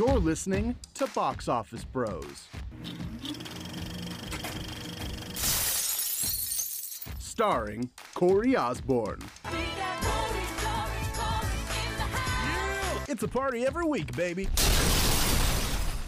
[0.00, 2.48] You're listening to Box Office Bros.
[7.18, 9.20] Starring Corey Osborne.
[13.08, 14.48] It's a party every week, baby.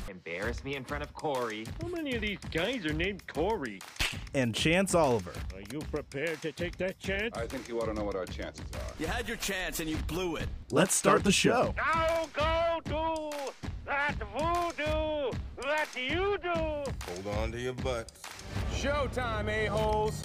[0.09, 1.67] Embarrass me in front of Corey.
[1.83, 3.79] How many of these guys are named Corey?
[4.33, 5.35] And Chance Oliver.
[5.55, 7.37] Are you prepared to take that chance?
[7.37, 8.95] I think you ought to know what our chances are.
[8.99, 10.49] You had your chance and you blew it.
[10.71, 11.75] Let's start the show.
[11.77, 15.31] Now go do that voodoo
[15.63, 16.49] that you do.
[16.51, 18.21] Hold on to your butts.
[18.73, 20.23] Showtime, a-holes.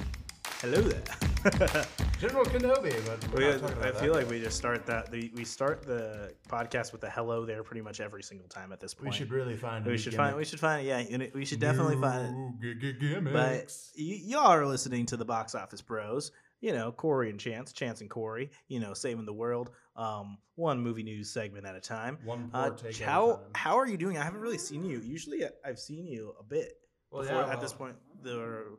[0.62, 1.04] Hello there.
[2.20, 4.22] General Kenobi, but we're We, not talking I about feel that.
[4.24, 5.12] like we just start that.
[5.12, 8.80] The, we start the podcast with a hello there pretty much every single time at
[8.80, 9.12] this point.
[9.12, 9.86] we should really find.
[9.86, 10.26] a We should gimmick.
[10.26, 10.38] find.
[10.38, 10.86] We should find.
[10.88, 11.04] Yeah,
[11.36, 12.60] we should definitely find.
[12.60, 16.32] New g- g- But y- y'all are listening to the Box Office Bros.
[16.60, 18.50] You know, Corey and Chance, Chance and Corey.
[18.68, 19.70] You know, saving the world.
[19.98, 22.20] Um, one movie news segment at a time.
[22.24, 23.46] One Uh, poor take at a how time.
[23.56, 24.18] how are you doing?
[24.18, 25.00] I haven't really seen you.
[25.00, 26.73] Usually, I've seen you a bit.
[27.12, 28.78] Well, before, yeah, at this point, the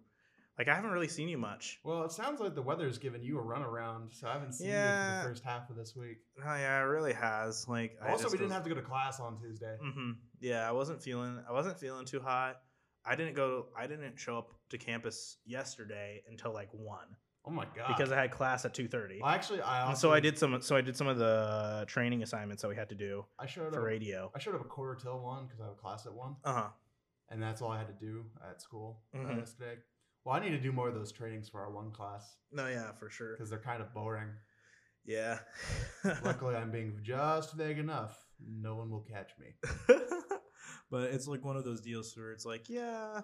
[0.58, 1.78] like I haven't really seen you much.
[1.84, 4.72] Well, it sounds like the weather's given you a runaround, so I haven't seen you
[4.74, 5.22] Yeah.
[5.22, 6.18] for the first half of this week.
[6.40, 7.66] Oh yeah, it really has.
[7.68, 9.76] Like I Also, we didn't was- have to go to class on Tuesday.
[9.82, 10.10] Mm-hmm.
[10.40, 11.42] Yeah, I wasn't feeling.
[11.48, 12.60] I wasn't feeling too hot.
[13.04, 13.68] I didn't go.
[13.76, 17.88] I didn't show up to campus yesterday until like one Oh my god!
[17.88, 19.20] because I had class at two thirty.
[19.22, 20.60] Well, actually, I also And so I did some.
[20.60, 23.72] So I did some of the training assignments that we had to do I showed
[23.72, 23.84] for up.
[23.86, 24.30] radio.
[24.34, 26.52] I showed up a quarter till one because I have a class at one, Uh
[26.52, 26.68] huh.
[27.30, 29.38] and that's all I had to do at school uh, Mhm.
[29.38, 29.76] yesterday.
[30.24, 32.92] Well, I need to do more of those trainings for our one class No, yeah,
[32.92, 33.32] for sure.
[33.32, 34.28] because they're kind of boring.
[35.06, 35.38] Yeah.
[36.22, 38.18] Luckily, I'm being just vague enough.
[38.46, 39.54] No one will catch me.
[40.90, 43.22] but it's like one of those deals where it's like, yeah,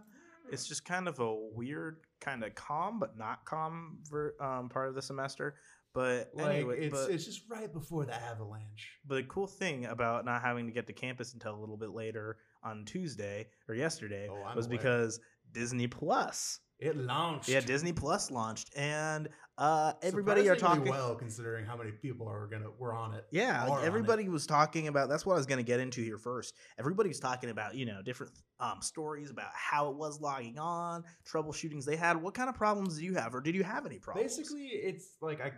[0.50, 4.88] it's just kind of a weird, kind of calm but not calm ver- um, part
[4.88, 5.54] of the semester.
[5.94, 8.98] But Like anyway, it's but, it's just right before the avalanche.
[9.06, 11.90] but the cool thing about not having to get to campus until a little bit
[11.90, 14.76] later on Tuesday or yesterday Oh, was aware.
[14.78, 15.20] because
[15.52, 16.58] Disney Plus.
[16.80, 17.48] It launched.
[17.48, 20.90] Yeah, Disney Plus launched, and uh, everybody are talking.
[20.90, 23.24] well considering how many people are gonna were on it.
[23.30, 25.08] Yeah, like everybody was talking about.
[25.08, 26.54] That's what I was to get into here first.
[26.78, 31.04] Everybody was talking about you know different um, stories about how it was logging on,
[31.24, 32.20] troubleshootings they had.
[32.20, 34.36] What kind of problems do you have, or did you have any problems?
[34.36, 35.52] Basically, it's like I.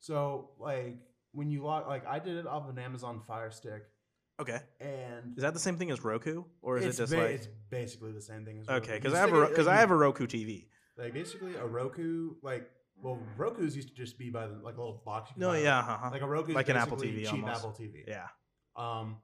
[0.00, 0.96] So like
[1.32, 3.82] when you log, like I did it off an Amazon Fire Stick,
[4.40, 4.60] okay.
[4.80, 7.48] and Is that the same thing as Roku, or is it just ba- like it's
[7.68, 8.94] basically the same thing as okay?
[8.94, 10.68] Because I have a because like, I have a Roku TV.
[10.96, 12.70] like basically a Roku like
[13.02, 15.30] well Roku's used to just be by the, like a little box.
[15.36, 16.10] No, yeah, uh-huh.
[16.10, 17.58] like a Roku, Like an Apple TV cheap almost.
[17.58, 18.04] Apple TV.
[18.06, 18.26] yeah.
[18.76, 19.16] Um,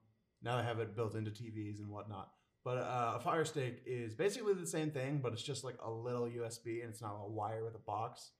[0.43, 2.31] now they have it built into TVs and whatnot.
[2.65, 5.91] But uh, a Fire Stick is basically the same thing, but it's just like a
[5.91, 8.31] little USB and it's not a wire with a box.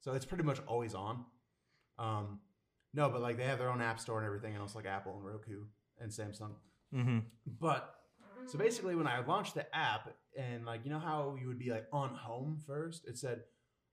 [0.00, 1.24] So it's pretty much always on.
[1.98, 2.40] Um,
[2.94, 5.24] no, but like they have their own app store and everything else, like Apple and
[5.24, 5.64] Roku
[5.98, 6.52] and Samsung.
[6.94, 7.18] Mm-hmm.
[7.60, 7.92] But
[8.46, 11.70] so basically, when I launched the app, and like you know how you would be
[11.70, 13.40] like on home first, it said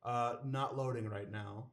[0.06, 1.68] uh, not loading right now.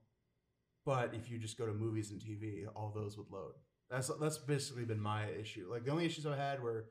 [0.86, 3.52] But if you just go to movies and TV, all those would load.
[3.90, 5.68] That's that's basically been my issue.
[5.70, 6.86] Like the only issues I had were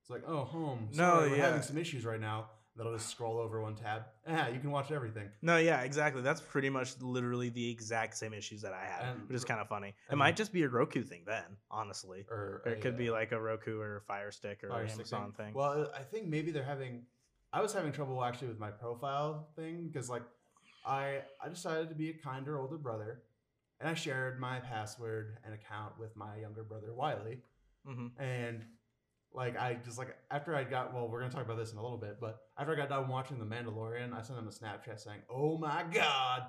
[0.00, 0.88] it's like oh home.
[0.94, 1.46] No, we're yeah.
[1.46, 2.46] having some issues right now.
[2.76, 4.02] That'll just scroll over one tab.
[4.26, 5.28] Ah, you can watch everything.
[5.42, 6.22] No, yeah, exactly.
[6.22, 9.60] That's pretty much literally the exact same issues that I had, And- which is kind
[9.60, 9.94] of funny.
[10.10, 12.26] It might just be a Roku thing then, honestly.
[12.28, 15.32] Or, Or it could be uh, like a Roku or Fire Stick or Fire Amazon
[15.36, 15.54] thing.
[15.54, 17.02] Well, I think maybe they're having.
[17.52, 20.22] I was having trouble actually with my profile thing because like
[20.84, 23.22] I I decided to be a kinder older brother,
[23.80, 27.40] and I shared my password and account with my younger brother Wiley,
[27.86, 28.64] hmm and
[29.32, 31.82] like I just like after I got well we're gonna talk about this in a
[31.82, 35.00] little bit, but after I got done watching The Mandalorian, I sent him a Snapchat
[35.00, 36.44] saying, "Oh my god,"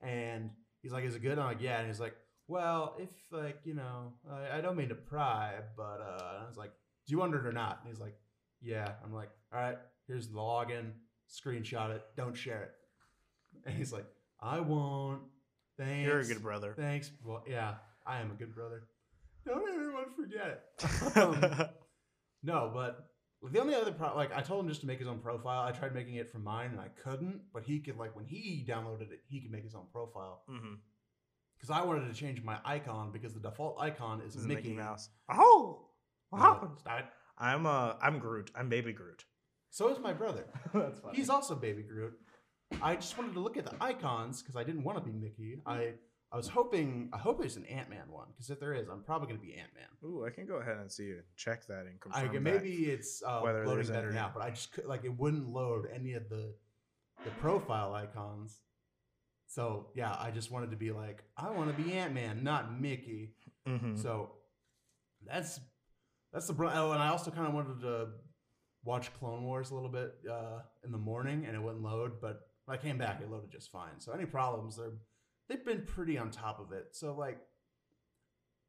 [0.00, 0.50] and
[0.82, 2.14] he's like, "Is it good?" I'm like, "Yeah," and he's like,
[2.48, 6.56] "Well, if like you know, I, I don't mean to pry, but uh," I was
[6.56, 6.72] like,
[7.06, 8.16] "Do you want it or not?" And he's like,
[8.62, 10.92] "Yeah." I'm like, "All right, here's the login.
[11.28, 12.04] Screenshot it.
[12.16, 12.72] Don't share it."
[13.66, 14.06] And he's like,
[14.40, 15.22] "I won't."
[15.78, 16.06] Thanks.
[16.06, 16.74] You're a good brother.
[16.76, 17.10] Thanks.
[17.24, 17.74] Well, yeah,
[18.06, 18.84] I am a good brother.
[19.46, 20.62] Don't everyone forget it.
[21.16, 21.68] Um,
[22.42, 23.10] no, but
[23.52, 25.66] the only other pro like I told him just to make his own profile.
[25.66, 28.64] I tried making it from mine and I couldn't, but he could like when he
[28.68, 30.42] downloaded it, he could make his own profile.
[30.48, 30.74] hmm
[31.58, 34.72] Because I wanted to change my icon because the default icon is is Mickey, Mickey
[34.74, 35.08] Mouse.
[35.30, 35.88] Oh,
[36.30, 36.78] what happened?
[37.38, 38.50] I'm uh, I'm Groot.
[38.54, 39.24] I'm Baby Groot.
[39.70, 40.44] So is my brother.
[40.74, 41.16] That's funny.
[41.16, 42.12] He's also Baby Groot.
[42.82, 45.60] I just wanted to look at the icons because I didn't want to be Mickey.
[45.66, 45.94] I
[46.32, 49.02] I was hoping I hope there's an Ant Man one because if there is, I'm
[49.02, 49.88] probably gonna be Ant Man.
[50.08, 52.42] Ooh, I can go ahead and see you check that and I confirm.
[52.42, 55.48] maybe it's uh, whether loading there's better now, but I just could like it wouldn't
[55.48, 56.54] load any of the
[57.24, 58.60] the profile icons.
[59.46, 62.80] So yeah, I just wanted to be like, I want to be Ant Man, not
[62.80, 63.34] Mickey.
[63.66, 64.30] hmm So
[65.26, 65.58] that's
[66.32, 68.08] That's the oh, and I also kind of wanted to
[68.84, 72.20] watch Clone Wars a little bit uh, in the morning, and it wouldn't load.
[72.20, 73.98] But when I came back, it loaded just fine.
[73.98, 74.92] So any problems, they're
[75.48, 76.88] they've been pretty on top of it.
[76.92, 77.38] So like,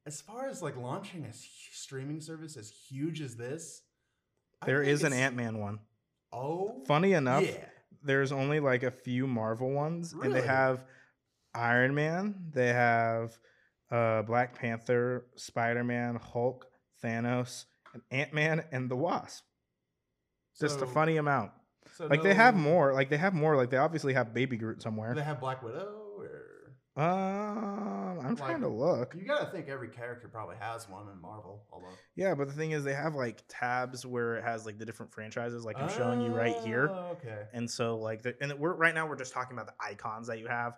[0.07, 3.83] as far as like launching a streaming service as huge as this,
[4.65, 5.79] There is an Ant Man one.
[6.33, 7.65] Oh, Funny enough, yeah.
[8.03, 10.83] there's only like a few Marvel ones, and they have
[11.53, 13.37] Iron Man, they have
[13.91, 16.65] uh, Black Panther, Spider Man, Hulk,
[17.03, 19.43] Thanos, and Ant Man, and the Wasp.
[20.59, 21.51] Just a funny amount.
[22.01, 22.93] So Like they have more.
[22.93, 23.55] Like they have more.
[23.55, 25.13] Like they obviously have Baby Groot somewhere.
[25.13, 27.01] they have Black Widow or?
[27.01, 29.15] Um, I'm trying to look.
[29.15, 31.63] You gotta think every character probably has one in Marvel.
[31.71, 34.85] Although Yeah, but the thing is, they have like tabs where it has like the
[34.85, 36.89] different franchises, like I'm showing you right here.
[36.91, 39.73] Oh, Okay, And so, like, the, and we're right now we're just talking about the
[39.79, 40.73] icons that you have.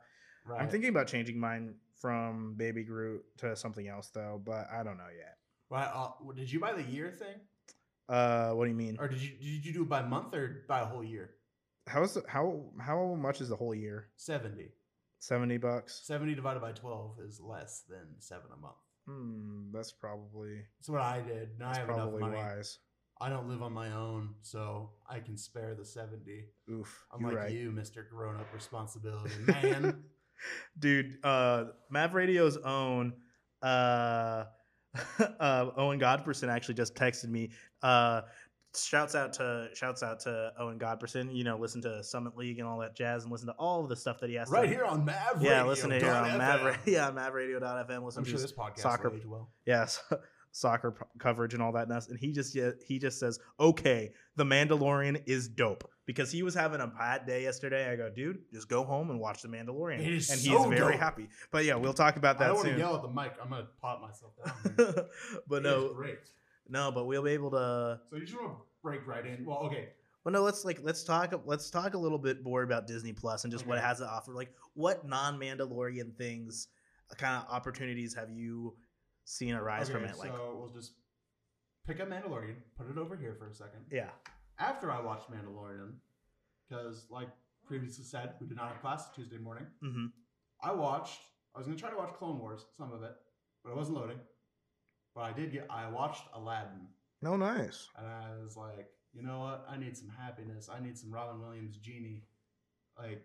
[0.45, 0.61] right.
[0.61, 4.97] I'm thinking about changing mine from Baby Groot to something else though, but I don't
[4.97, 5.37] know yet.
[5.69, 7.37] Right, uh, did you buy the year thing,
[8.09, 8.97] Uh, what do you mean?
[8.99, 11.31] or did you did you do it by month or by a whole year?
[11.87, 14.07] How is the, how how much is the whole year?
[14.17, 14.71] Seventy.
[15.19, 16.01] Seventy bucks.
[16.03, 18.75] 70 divided by 12 is less than 7 a month.
[19.07, 21.57] Hmm, that's probably That's what I did.
[21.57, 22.35] Now I have enough probably money.
[22.35, 22.79] wise.
[23.21, 26.43] I don't live on my own, so I can spare the 70.
[26.69, 27.51] Oof, Unlike you're right.
[27.53, 28.05] you, Mr.
[28.09, 30.03] Grown Up Responsibility Man.
[30.77, 33.13] dude uh mav radio's own
[33.61, 34.43] uh
[35.39, 37.49] uh owen godperson actually just texted me
[37.81, 38.21] uh
[38.75, 42.67] shouts out to shouts out to owen godperson you know listen to summit league and
[42.67, 44.67] all that jazz and listen to all of the stuff that he has right to,
[44.67, 45.49] here on Mav Radio.
[45.49, 46.77] yeah Radio listen to here on mav.
[46.85, 49.49] Yeah mavradio.fm listen I'm to sure this podcast soccer will age well.
[49.65, 50.01] yes
[50.51, 54.11] soccer p- coverage and all that mess and he just yeah, he just says okay
[54.35, 58.39] the mandalorian is dope because he was having a bad day yesterday i go dude
[58.51, 60.99] just go home and watch the mandalorian and so he's very dope.
[60.99, 62.45] happy but yeah we'll talk about that.
[62.45, 62.65] I don't soon.
[62.71, 63.33] want to yell at the mic.
[63.41, 65.05] I'm going to pop myself down.
[65.47, 65.95] but It no
[66.69, 69.45] no but we'll be able to So you just want to break right in.
[69.45, 69.89] Well, okay.
[70.23, 73.43] well no let's like let's talk let's talk a little bit more about disney plus
[73.43, 76.67] and just what it has to offer like what non-mandalorian things
[77.11, 78.75] uh, kind of opportunities have you
[79.25, 80.93] seen arise from it like so we'll just
[81.85, 83.81] pick up Mandalorian, put it over here for a second.
[83.91, 84.09] yeah
[84.59, 85.93] after I watched Mandalorian,
[86.67, 87.29] because like
[87.65, 89.65] previously said, we did not have class Tuesday morning.
[89.83, 90.07] mm-hmm.
[90.61, 91.21] I watched.
[91.55, 93.13] I was gonna try to watch Clone Wars, some of it,
[93.63, 94.19] but it wasn't loading.
[95.15, 95.67] But I did get.
[95.69, 96.87] I watched Aladdin,
[97.21, 99.65] no nice and I was like, you know what?
[99.69, 100.69] I need some happiness.
[100.73, 102.23] I need some Robin Williams genie.
[102.97, 103.23] Like,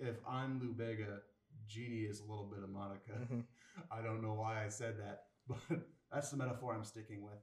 [0.00, 1.20] if I'm Lou Bega,
[1.68, 3.12] genie is a little bit of Monica.
[3.32, 3.44] Mhm.
[3.90, 5.78] I don't know why I said that, but
[6.12, 7.38] that's the metaphor I'm sticking with.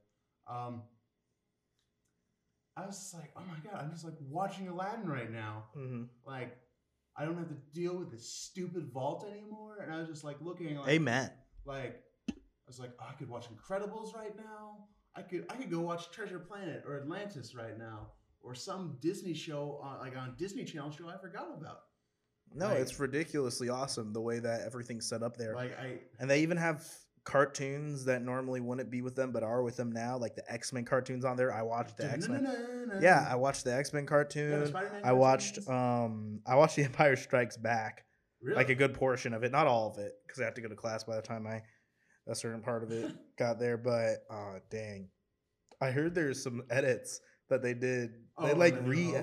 [0.50, 0.84] Um,
[2.84, 5.66] I was just like, oh my god, I'm just like watching Aladdin right now.
[5.78, 6.04] mm-hmm.
[6.26, 6.58] Like,
[7.18, 9.80] I don't have to deal with this stupid vault anymore.
[9.84, 11.32] And I was just like looking like, amen
[11.70, 12.34] like I
[12.68, 14.88] was like, oh, I could watch Incredibles right now.
[15.16, 18.08] I could I could go watch Treasure Planet or Atlantis right now,
[18.42, 21.82] or some Disney show on, like on Disney Channel show I forgot about.
[22.54, 26.30] no Like- it's ridiculously awesome the way that everything's set up there Like I and
[26.30, 26.86] they even have
[27.30, 30.84] cartoons that normally wouldn't be with them but are with them now like the x-men
[30.84, 32.44] cartoons on there i watched the x-men
[33.00, 37.56] yeah i watched the x-men cartoon Spider-Man I watched um I watched The Empire Strikes
[37.58, 38.06] Back,
[38.42, 38.56] really?
[38.56, 40.70] like a good portion of it, not all of it, because I have to go
[40.70, 41.62] to class by the time I
[42.28, 43.78] a certain part of it got there.
[43.78, 45.10] But uh dang,
[45.82, 48.12] I heard there's some edits that they did.
[48.42, 49.14] They Oh, like re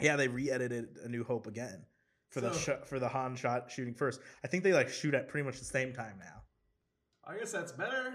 [0.00, 1.84] yeah they re-edited A New Hope again
[2.30, 4.20] for the sh- for the Han shot shooting first.
[4.44, 6.42] I think they like shoot at pretty much the same time now.
[7.26, 8.14] I guess that's better.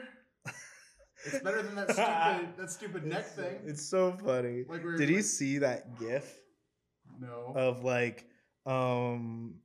[1.25, 3.59] It's better than that stupid that stupid neck It's- thing.
[3.65, 4.63] It's so funny.
[4.67, 6.39] Like where Did you like- see that GIF
[7.19, 8.25] no of like
[8.65, 9.55] um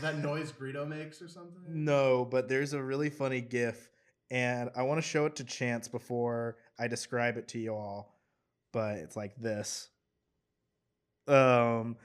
[0.00, 1.62] that noise Greedo makes or something?
[1.68, 3.88] No, but there's a really funny GIF,
[4.30, 8.18] and I want to show it to Chance before I describe it to you all.
[8.72, 9.88] But it's like this.
[11.28, 11.96] Um,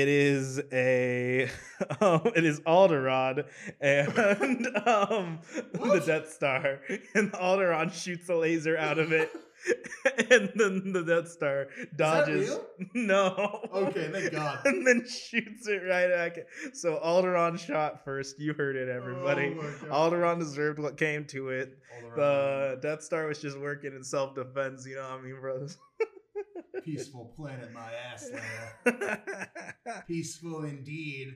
[0.00, 1.48] it is a,
[2.00, 3.46] um, it is Alderaan
[3.80, 5.38] and um
[5.72, 6.80] the Death Star,
[7.14, 9.30] and Alderaan shoots a laser out of it.
[10.30, 12.56] And then the Death Star that dodges.
[12.94, 13.66] No.
[13.72, 14.60] Okay, thank God.
[14.64, 16.46] and then shoots it right back.
[16.72, 18.38] So Alderaan shot first.
[18.38, 19.56] You heard it, everybody.
[19.58, 19.86] Oh.
[19.86, 21.78] Alderaan deserved what came to it.
[22.14, 24.86] The Death Star was just working in self defense.
[24.86, 25.78] You know what I mean, brothers?
[26.86, 28.28] Peaceful planet, my ass
[28.86, 29.50] layer.
[30.08, 31.34] Peaceful indeed.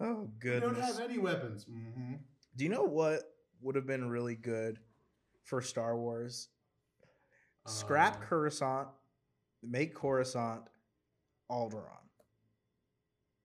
[0.00, 1.64] oh We don't have any weapons.
[1.64, 2.14] Mm-hmm.
[2.56, 3.22] Do you know what
[3.60, 4.78] would have been really good
[5.44, 6.48] for Star Wars?
[7.66, 8.88] Scrap Uh, Coruscant,
[9.62, 10.62] make Coruscant
[11.50, 11.98] Alderaan.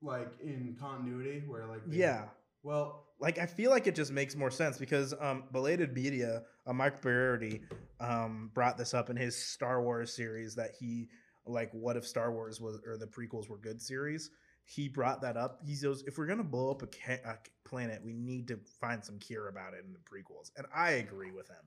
[0.02, 2.26] like in continuity, where like Yeah.
[2.64, 6.74] Well, like I feel like it just makes more sense because um belated media uh,
[6.74, 7.62] Mike Berardi
[8.00, 11.08] um, brought this up in his Star Wars series that he
[11.50, 14.32] like, what if Star Wars was or the prequels were good series?
[14.66, 15.60] He brought that up.
[15.66, 17.38] He goes, if we're gonna blow up a, ca- a
[17.68, 21.32] planet, we need to find some cure about it in the prequels, and I agree
[21.32, 21.64] with him.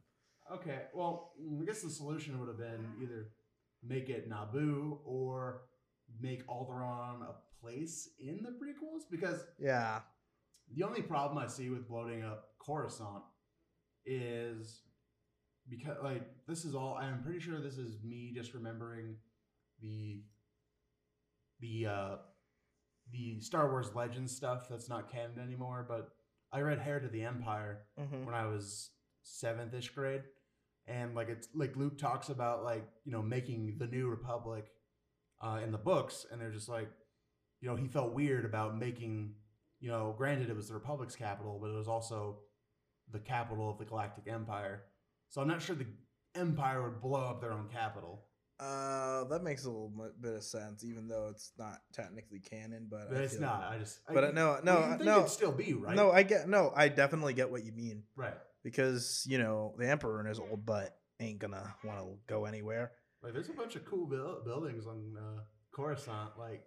[0.52, 3.28] Okay, well, I guess the solution would have been either
[3.82, 5.62] make it Naboo or
[6.20, 10.00] make Alderaan a place in the prequels because Yeah,
[10.74, 13.22] the only problem I see with bloating up Coruscant
[14.04, 14.82] is
[15.68, 19.16] because like this is all I'm pretty sure this is me just remembering
[19.80, 20.22] the
[21.60, 22.16] the uh
[23.12, 26.10] the Star Wars Legends stuff that's not canon anymore, but
[26.52, 28.24] I read Heir to the Empire Mhm.
[28.24, 28.90] when I was
[29.22, 30.22] seventh ish grade.
[30.86, 34.66] And like it's like Luke talks about like, you know, making the new republic
[35.42, 36.90] uh in the books, and they're just like,
[37.60, 39.34] you know, he felt weird about making,
[39.80, 42.40] you know, granted it was the Republic's capital, but it was also
[43.10, 44.84] the capital of the Galactic Empire.
[45.28, 45.86] So I'm not sure the
[46.34, 48.26] Empire would blow up their own capital.
[48.60, 52.88] Uh, that makes a little bit of sense, even though it's not technically canon.
[52.90, 53.60] But, But it's not.
[53.62, 55.96] like- I just But I, uh, no, no, no, still be right.
[55.96, 56.10] no.
[56.10, 56.72] I get no.
[56.74, 58.34] I definitely get what you mean right.
[58.62, 62.92] because you know the emperor and his old butt ain't gonna want to go anywhere.
[63.22, 65.40] Like there's a bunch of cool buil- buildings on uh,
[65.72, 66.38] Coruscant.
[66.38, 66.64] Like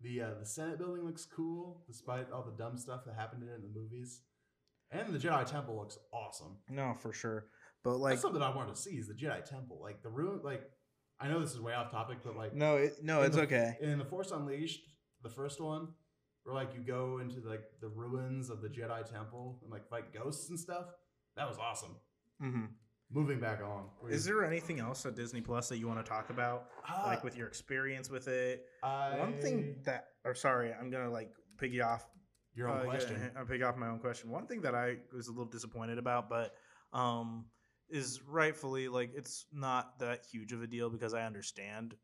[0.00, 3.48] the uh, the Senate building looks cool, despite all the dumb stuff that happened in
[3.48, 4.22] it in the movies.
[4.90, 6.58] And the Jedi Temple looks awesome.
[6.68, 7.46] No, for sure.
[7.82, 9.80] But like, That's something I wanted to see is the Jedi Temple.
[9.82, 10.70] Like the room, Like
[11.22, 13.76] I know this is way off topic, but like no, it, no, it's the- okay.
[13.80, 14.82] In the Force Unleashed,
[15.22, 15.88] the first one,
[16.44, 20.12] where like you go into like the ruins of the Jedi Temple and like fight
[20.12, 20.86] ghosts and stuff.
[21.36, 21.96] That was awesome.
[22.40, 22.64] hmm
[23.14, 23.88] Moving back on.
[24.10, 27.22] Is there anything else at Disney Plus that you want to talk about, Uh, like
[27.22, 28.64] with your experience with it?
[28.82, 32.06] I, One thing that, or sorry, I'm gonna like piggy off
[32.54, 33.30] your own Uh, yeah, question.
[33.36, 34.30] I'll pick off my own question.
[34.30, 36.54] One thing that I was a little disappointed about, but
[36.94, 37.44] um,
[37.92, 41.94] is rightfully like it's not that huge of a deal because I understand.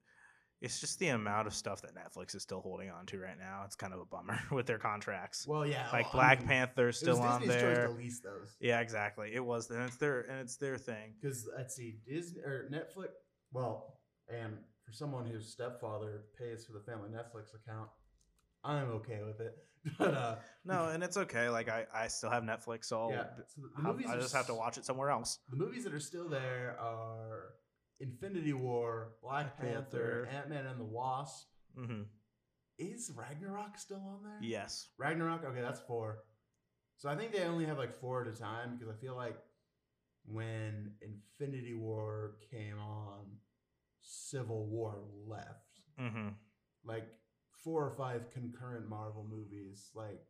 [0.60, 3.62] It's just the amount of stuff that Netflix is still holding on to right now.
[3.64, 5.46] It's kind of a bummer with their contracts.
[5.46, 7.90] Well, yeah, like well, I Black mean, Panther it was still on Disney's choice to
[7.90, 8.56] lease those.
[8.60, 9.30] Yeah, exactly.
[9.32, 11.14] It was, and it's their and it's their thing.
[11.20, 13.10] Because let's see, Disney or Netflix.
[13.52, 17.88] Well, and for someone whose stepfather pays for the family Netflix account,
[18.68, 19.56] I'm okay with it.
[19.98, 21.48] But uh, No, and it's okay.
[21.48, 24.46] Like I, I still have Netflix, so yeah, so the, movies I are just have
[24.48, 25.38] to watch it somewhere else.
[25.50, 27.54] The movies that are still there are
[28.00, 30.28] Infinity War, Black Panther, Panther.
[30.30, 31.46] Ant Man and the Wasp.
[31.74, 32.02] hmm
[32.78, 34.38] Is Ragnarok still on there?
[34.42, 34.88] Yes.
[34.98, 35.44] Ragnarok.
[35.44, 36.24] Okay, that's four.
[36.96, 39.38] So I think they only have like four at a time because I feel like
[40.26, 43.24] when Infinity War came on,
[44.00, 45.80] Civil War left.
[45.98, 46.28] hmm
[46.84, 47.08] Like
[47.64, 49.90] four or five concurrent Marvel movies.
[49.94, 50.20] Like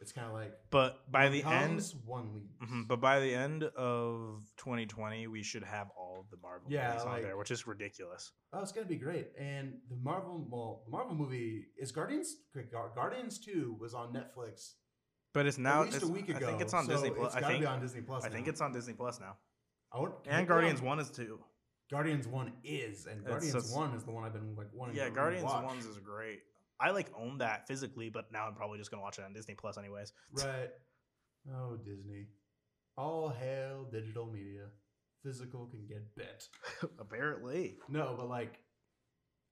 [0.00, 2.58] it's kind of like But by one the end, comes, one leaves.
[2.62, 6.88] Mhm, But by the end of 2020, we should have all of the Marvel Yeah,
[6.88, 8.32] movies on like- there, which is ridiculous.
[8.52, 9.28] Oh, it's gonna be great.
[9.38, 12.34] And the Marvel, well, the Marvel movie is Guardians.
[12.70, 14.74] Gar- Guardians Two was on Netflix
[15.32, 15.80] But it's now.
[15.80, 16.46] at least it's- a week ago.
[16.46, 17.26] I think it's on so Disney Plus.
[17.28, 17.62] It's I gotta think.
[17.62, 18.24] be on Disney Plus.
[18.24, 18.50] I think now.
[18.50, 19.38] it's on Disney Plus now.
[19.92, 21.42] I would- And Guardians on- One is too.
[21.90, 24.96] Guardians One is, and It's Guardians just- One is the one I've been like wanting.
[24.96, 25.64] Yeah, to Guardians rewatch.
[25.64, 26.42] Ones is great.
[26.80, 29.54] I like own that physically, but now I'm probably just gonna watch it on Disney
[29.54, 30.12] Plus anyways.
[30.32, 30.70] Right.
[31.52, 32.26] Oh, Disney.
[32.96, 34.66] All hail digital media.
[35.22, 36.48] Physical can get bent.
[36.98, 37.76] Apparently.
[37.88, 38.58] No, but like,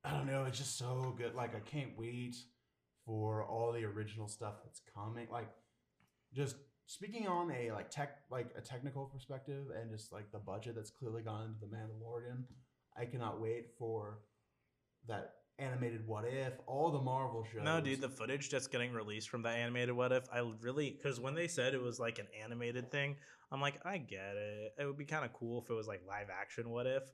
[0.04, 0.44] I don't know.
[0.44, 1.34] It's just so good.
[1.34, 2.36] Like, I can't wait
[3.06, 5.28] for all the original stuff that's coming.
[5.30, 5.48] Like,
[6.34, 10.74] just speaking on a like tech, like a technical perspective, and just like the budget
[10.74, 12.44] that's clearly gone into the Mandalorian.
[12.96, 14.18] I cannot wait for
[15.08, 17.62] that animated What If, all the Marvel shows.
[17.62, 21.20] No, dude, the footage that's getting released from the animated What If, I really because
[21.20, 23.16] when they said it was like an animated thing,
[23.50, 24.74] I'm like, I get it.
[24.78, 27.04] It would be kind of cool if it was like live action What If,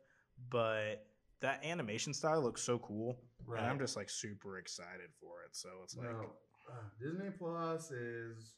[0.50, 1.06] but
[1.40, 3.60] that animation style looks so cool, right.
[3.60, 5.54] and I'm just like super excited for it.
[5.54, 6.30] So it's like, no,
[6.70, 8.54] uh, Disney Plus is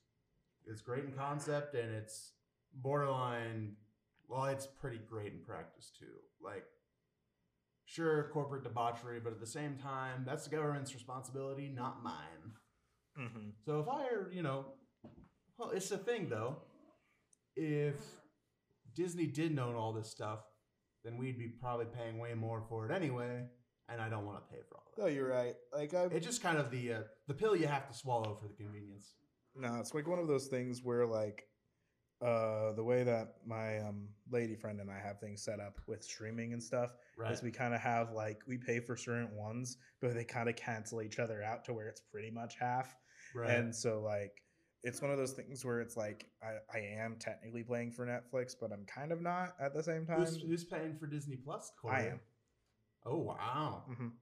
[0.66, 2.32] it's great in concept and it's
[2.75, 3.76] borderline.
[4.28, 6.06] Well, it's pretty great in practice too.
[6.42, 6.64] Like,
[7.94, 12.52] sure, corporate debauchery, but at the same time, that's the government's responsibility, not mine.
[13.18, 13.52] mhm.
[13.64, 14.66] So if I, you know,
[15.59, 16.56] well, it's a thing though.
[17.56, 17.97] If
[18.94, 20.40] Disney didn't own all this stuff,
[21.04, 23.44] then we'd be probably paying way more for it anyway,
[23.88, 25.02] and I don't want to pay for all that.
[25.02, 25.54] no, you're right.
[25.73, 28.47] Like I, It's just kind of the uh, the pill you have to swallow for
[28.49, 29.14] the convenience.
[29.56, 31.42] No, it's like one of those things where like
[32.23, 36.03] uh the way that my um lady friend and I have things set up with
[36.05, 37.33] streaming and stuff Right.
[37.33, 40.57] is we kind of have like we pay for certain ones, but they kind of
[40.57, 42.95] cancel each other out to where it's pretty much half.
[43.35, 43.50] right.
[43.50, 44.43] And so like
[44.83, 48.55] it's one of those things where it's like I, I am technically playing for Netflix,
[48.59, 50.21] but I'm kind of not at the same time.
[50.21, 51.73] Who's, who's paying for Disney Plus?
[51.81, 51.95] Corey?
[51.97, 52.21] I am.
[53.05, 53.85] Oh wow.
[53.91, 54.12] Mhm.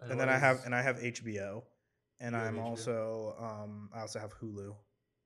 [0.00, 1.62] And, And then I have and I have HBO,
[2.20, 2.60] and You I'm HBO?
[2.60, 4.74] also um I also have Hulu.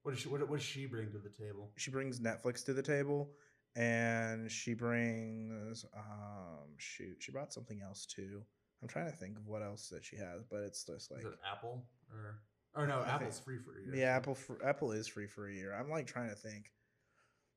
[0.03, 1.71] What does she what, what does she bring to the table?
[1.77, 3.31] She brings Netflix to the table,
[3.77, 8.43] and she brings um shoot she brought something else too.
[8.83, 11.27] I'm trying to think of what else that she has, but it's just like is
[11.27, 12.41] it Apple or
[12.75, 13.01] or no?
[13.01, 13.95] I Apple's think- free for a year.
[14.07, 15.75] yeah, Apple for, Apple is free for a year.
[15.75, 16.71] I'm like trying to think.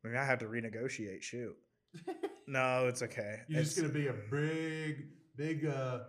[0.03, 1.21] Maybe I have to renegotiate.
[1.21, 1.55] Shoot,
[2.47, 3.41] no, it's okay.
[3.47, 5.99] You're just It's- gonna be a big, big uh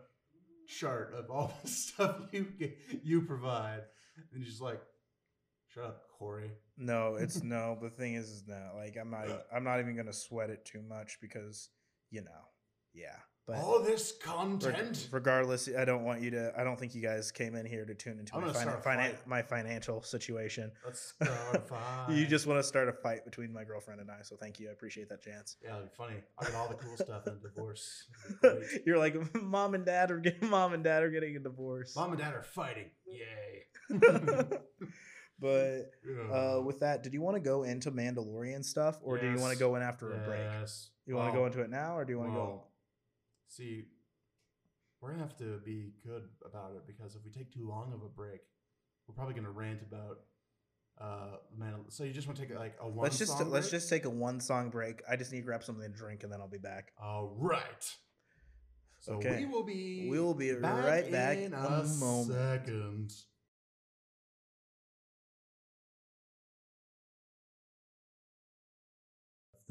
[0.67, 3.81] chart of all the stuff you get, you provide,
[4.17, 4.81] and you're just like,
[5.75, 6.51] shut up, Corey.
[6.79, 7.77] No, it's no.
[7.83, 8.71] The thing is, is no.
[8.77, 9.29] Like I'm not.
[9.29, 9.39] e- uh.
[9.55, 11.69] I'm not even gonna sweat it too much because,
[12.11, 12.43] you know,
[12.95, 13.17] yeah.
[13.45, 15.09] But all this reg- content.
[15.11, 16.53] regardless, I don't want you to.
[16.57, 18.79] I don't think you guys came in here to tune into my, gonna finan- start
[18.87, 19.27] a finan- fight.
[19.27, 20.71] my financial situation.
[20.87, 22.07] Let's start a fight.
[22.11, 24.23] You just want to start a fight between my girlfriend and I.
[24.23, 24.69] So thank you.
[24.69, 25.57] I appreciate that chance.
[25.61, 26.15] yeah, it'd be funny.
[26.39, 28.05] I get all the cool stuff in a divorce.
[28.45, 28.83] It'd be great.
[28.87, 31.97] You're like mom and dad are getting mom and dad are getting a divorce.
[31.97, 32.91] Mom and dad are fighting.
[33.07, 33.65] Yay.
[35.43, 35.91] But
[36.33, 39.53] uh, with that, did you want to go into Mandalorian stuff, or do you want
[39.53, 40.41] to go in after a break?
[41.07, 42.63] You want to Well, go into it now, or do you want to go?
[43.49, 43.85] See,
[45.01, 48.03] we're gonna have to be good about it because if we take too long of
[48.03, 48.41] a break,
[49.07, 50.21] we're probably gonna rant about
[51.01, 51.75] uh man.
[51.89, 53.03] So you just want to take like a one.
[53.05, 55.03] Let's just song let's just take a one song break.
[55.11, 56.93] I just need to grab something to drink, and then I'll be back.
[57.03, 57.97] All right.
[59.01, 59.39] So Okay.
[59.41, 60.07] we will be.
[60.09, 62.33] We will be right back in in a a moment.
[62.33, 63.13] second.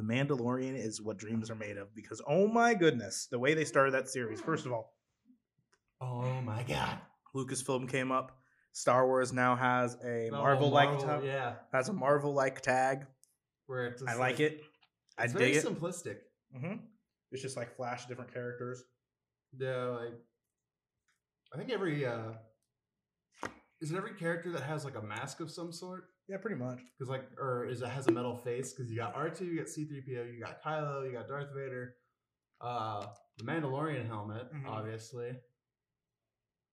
[0.01, 3.65] The Mandalorian is what dreams are made of because oh my goodness, the way they
[3.65, 4.41] started that series.
[4.41, 4.95] First of all,
[6.01, 6.97] Oh my god.
[7.35, 8.31] Lucasfilm came up.
[8.71, 11.53] Star Wars now has a No, Marvel like Marvel, yeah.
[11.71, 13.05] has a Marvel like tag.
[13.67, 14.61] Where it's I just like it.
[15.19, 15.65] I It's dig very it.
[15.65, 16.17] simplistic.
[16.59, 16.77] hmm
[17.31, 18.83] It's just like flash different characters.
[19.59, 20.13] Yeah, like
[21.53, 22.31] I think every uh
[23.79, 26.05] is it every character that has like a mask of some sort?
[26.31, 26.79] Yeah, pretty much.
[26.97, 28.71] Because like, or is it has a metal face?
[28.73, 31.27] Because you got R two, you got C three PO, you got Kylo, you got
[31.27, 31.95] Darth Vader,
[32.61, 33.05] uh,
[33.37, 34.65] the Mandalorian helmet, Mhm.
[34.65, 35.37] obviously.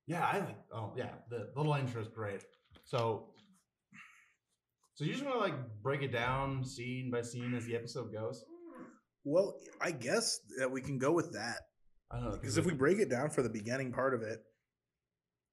[0.07, 0.59] Yeah, I like.
[0.73, 2.45] Oh yeah, the, the little intro is great.
[2.85, 3.35] So,
[4.95, 8.13] so you just want to like break it down scene by scene as the episode
[8.13, 8.45] goes.
[9.25, 11.63] Well, I guess that we can go with that.
[12.13, 14.39] I don't know because if we break it down for the beginning part of it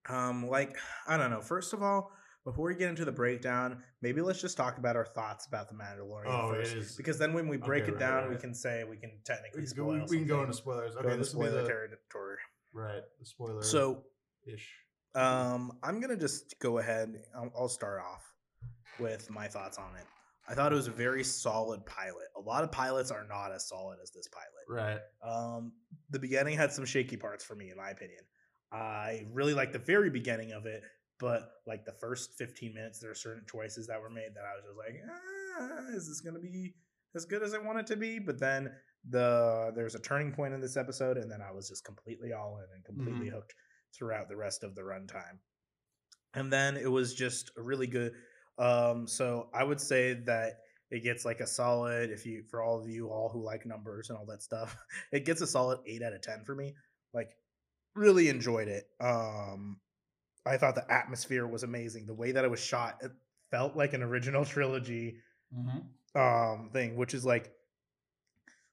[0.07, 2.11] um like i don't know first of all
[2.45, 5.75] before we get into the breakdown maybe let's just talk about our thoughts about the
[5.75, 8.29] mandalorian Oh, it first is- because then when we break Okay, it right, down right.
[8.29, 10.95] we can say we can technically we go, spoil we can go into spoilers.
[10.95, 12.37] Okay, into this spoiler the territory
[12.73, 13.61] right the spoiler.
[13.63, 14.03] so
[14.47, 14.73] ish.
[15.15, 18.23] um i'm gonna just go ahead I'll, I'll start off
[18.99, 20.05] with my thoughts on it
[20.47, 23.67] i thought it was a very solid pilot a lot of pilots are not as
[23.67, 24.99] solid as this pilot Right.
[25.23, 25.73] Um,
[26.09, 28.21] the beginning had some shaky parts for me, in my opinion.
[28.71, 30.81] I really liked the very beginning of it,
[31.19, 34.55] but like the first 15 minutes, there are certain choices that were made that I
[34.55, 36.73] was just like, ah, is this going to be
[37.15, 38.19] as good as I want it to be?
[38.19, 38.71] But then
[39.09, 42.57] the there's a turning point in this episode, and then I was just completely all
[42.57, 43.53] in and completely hooked
[43.93, 45.39] throughout the rest of the runtime.
[46.33, 48.13] And then it was just a really good.
[48.57, 50.59] Um, so I would say that
[50.91, 54.09] it gets like a solid if you for all of you all who like numbers
[54.09, 54.77] and all that stuff
[55.11, 56.73] it gets a solid 8 out of 10 for me
[57.13, 57.35] like
[57.95, 59.77] really enjoyed it um
[60.45, 63.11] i thought the atmosphere was amazing the way that it was shot it
[63.51, 65.17] felt like an original trilogy
[65.55, 66.19] Mm-hmm.
[66.19, 67.53] um thing which is like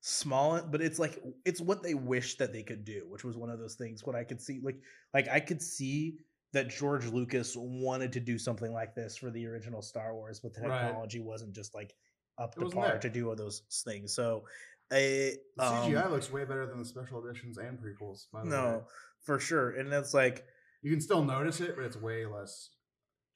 [0.00, 3.50] small but it's like it's what they wish that they could do which was one
[3.50, 4.76] of those things what i could see like
[5.14, 6.16] like i could see
[6.52, 10.52] that george lucas wanted to do something like this for the original star wars but
[10.54, 10.80] the Right.
[10.80, 11.94] technology wasn't just like
[12.38, 12.98] up It to par there.
[12.98, 14.44] to do all those things so
[14.90, 18.26] I, The CGI um, looks way better than the special editions and prequels.
[18.32, 18.56] By the way.
[18.56, 18.84] no
[19.22, 20.44] for sure and it's like
[20.82, 22.70] you can still notice it, but it's way less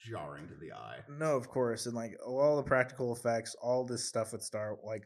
[0.00, 0.98] jarring to the eye.
[1.08, 5.04] No, of course, and like all the practical effects, all this stuff with Star, like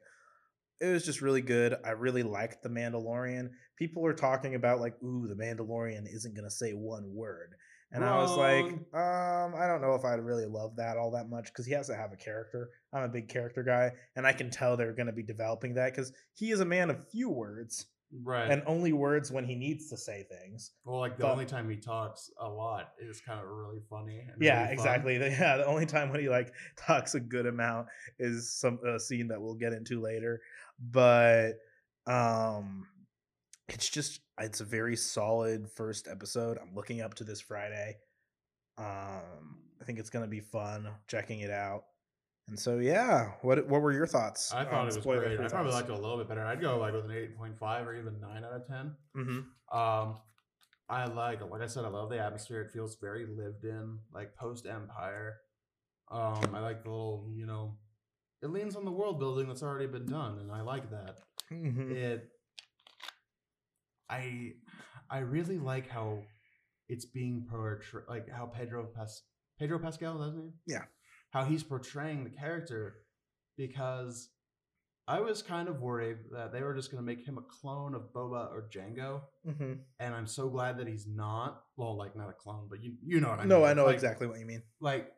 [0.80, 1.76] it was just really good.
[1.84, 3.50] I really liked the Mandalorian.
[3.78, 7.54] People were talking about like, ooh, the Mandalorian isn't gonna say one word,
[7.92, 11.28] and I was like, um, I don't know if I'd really love that all that
[11.28, 12.70] much because he has to have a character.
[12.92, 16.12] I'm a big character guy, and I can tell they're gonna be developing that because
[16.34, 17.86] he is a man of few words
[18.24, 18.50] Right.
[18.50, 20.72] and only words when he needs to say things.
[20.84, 24.18] well, like the but- only time he talks a lot is kind of really funny.
[24.18, 25.18] And Yeah, really exactly.
[25.18, 27.86] The- Yeah, the only time when he like talks a good amount
[28.18, 30.40] is some a scene that we'll get into later.
[30.80, 31.52] But
[32.06, 32.86] um
[33.68, 36.58] it's just it's a very solid first episode.
[36.60, 37.98] I'm looking up to this Friday.
[38.78, 41.84] Um, I think it's gonna be fun checking it out.
[42.50, 44.52] And so yeah, what what were your thoughts?
[44.52, 45.38] I thought it was great.
[45.40, 46.44] I probably liked it a little bit better.
[46.44, 48.96] I'd go like with an eight point five or even nine out of ten.
[49.16, 49.44] Mhm.
[49.72, 50.16] Um,
[50.88, 52.62] I like, like I said, I love the atmosphere.
[52.62, 55.36] It feels very lived in, like post Empire.
[56.10, 57.78] Um, I like the little, you know,
[58.42, 61.18] it leans on the world building that's already been done, and I like that.
[61.52, 61.92] Mhm.
[61.92, 62.28] It,
[64.08, 64.54] I,
[65.08, 66.18] I really like how
[66.88, 69.22] it's being portrayed, like how Pedro Pas
[69.60, 70.52] Pedro Pascal, is that his name?
[70.66, 70.84] Yeah.
[71.30, 72.96] How he's portraying the character,
[73.56, 74.30] because
[75.06, 77.94] I was kind of worried that they were just going to make him a clone
[77.94, 79.80] of Boba or Jango Mhm.
[79.98, 81.64] and I'm so glad that he's not.
[81.76, 83.48] Well, like not a clone, but you you know what I mean.
[83.48, 84.62] No, I know Like- exactly what you mean.
[84.80, 85.12] Like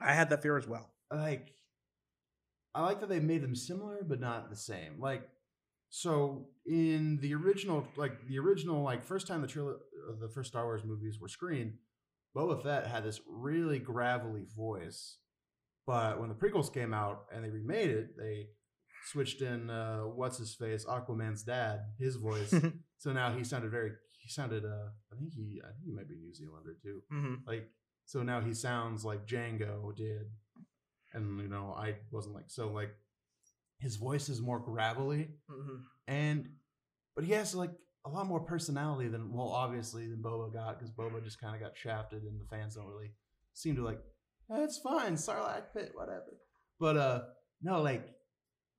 [0.00, 0.92] I had that fear as well.
[1.10, 1.52] like
[2.74, 5.00] I like that they made them similar but not the same.
[5.00, 5.28] Like
[5.88, 10.50] so in the original like the original like first time the trilo- uh, the first
[10.50, 11.78] Star Wars movies were screened,
[12.34, 15.18] Boba Fett had this really gravelly voice.
[15.86, 18.48] But when the prequels came out and they remade it, they
[19.12, 22.52] switched in uh what's his face, Aquaman's dad, his voice.
[22.98, 26.08] so now he sounded very he sounded uh I think he I think he might
[26.08, 27.02] be New Zealander too.
[27.12, 27.46] Mhm.
[27.46, 27.70] Like
[28.04, 30.26] so now he sounds like Jango did.
[31.12, 32.90] And you know, I wasn't like so like
[33.78, 35.82] his voice is more gravelly Mhm.
[36.08, 36.48] and
[37.14, 37.70] but he has like
[38.04, 41.60] a lot more personality than well obviously than Boba got because Boba just kind of
[41.60, 43.12] got shafted and the fans don't really
[43.52, 44.00] seem to like
[44.50, 46.38] "Eh, it's fine Sarlacc pit whatever
[46.78, 47.22] but uh
[47.62, 48.08] no like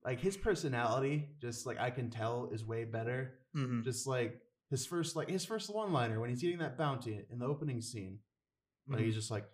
[0.04, 3.82] like his personality just like I can tell is way better Mhm.
[3.84, 7.38] just like his first like his first one liner when he's eating that bounty in
[7.38, 8.20] the opening scene
[8.86, 9.04] like Mhm.
[9.04, 9.46] he's just like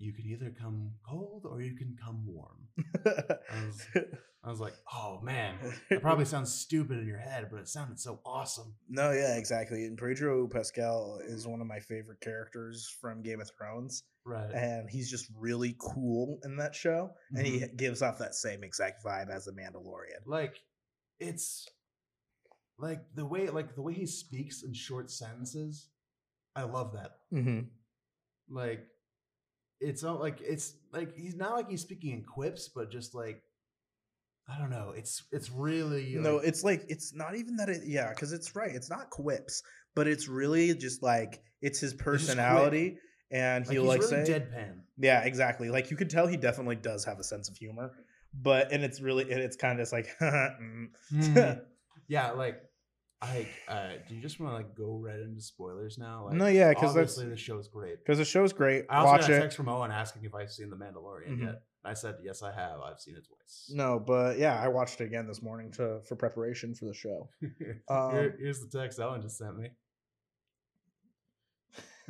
[0.00, 2.66] you can either come cold or you can come warm
[3.06, 3.86] I was,
[4.44, 5.54] I was like oh man
[5.90, 9.84] it probably sounds stupid in your head but it sounded so awesome No, yeah, exactly.
[9.84, 14.88] And Pedro Pascal is one of my favorite characters from Game of Thrones, right and
[14.90, 17.76] he's just really cool in that show, and he Mhm.
[17.76, 20.22] gives off that same exact vibe as the Mandalorian.
[20.26, 20.56] like
[21.18, 21.68] it's
[22.78, 25.88] like the way like the way he speaks in short sentences
[26.56, 27.60] i love that Mm-hmm.
[28.48, 28.86] like
[29.80, 33.42] it's not like it's like he's not like he's speaking in quips but just like
[34.48, 37.68] i don't know it's it's really No, like, it's like it's not even that.
[37.68, 38.74] It, yeah, because it's right.
[38.74, 39.62] It's not quips,
[39.94, 42.98] but it's really just like it's his personality,
[43.30, 45.70] and he'll he's like really say, deadpan Yeah, exactly.
[45.70, 47.92] Like you could tell he definitely does have a sense of humor,
[48.34, 50.86] but and it's really and it's kind of just like mm.
[51.12, 51.60] Mhm.
[52.08, 52.60] yeah like
[53.22, 56.46] i uh do you just want to like go right into spoilers now like no,
[56.46, 58.86] yeah, because that's obviously the show's great because the show's great.
[58.88, 59.40] i also Watch got a it.
[59.40, 61.42] text from owen asking if i've seen the mandalorian Mhm.
[61.44, 65.00] yet i said yes i have i've seen it twice No, but yeah, I watched
[65.00, 67.28] it again this morning to for preparation for the show.
[67.88, 69.70] Um, Here- here's the text owen just sent me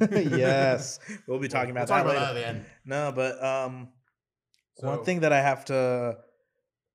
[0.11, 2.25] yes, we'll be talking We'll about talk that later.
[2.27, 2.64] at the end.
[2.87, 3.88] No, but um,
[4.77, 6.16] one So- thing that I have to,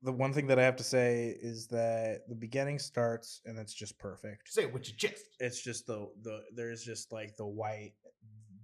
[0.05, 3.73] the one thing that I have to say is that the beginning starts and it's
[3.73, 4.51] just perfect.
[4.53, 7.93] say it with your chest It's just the the there's just like the white,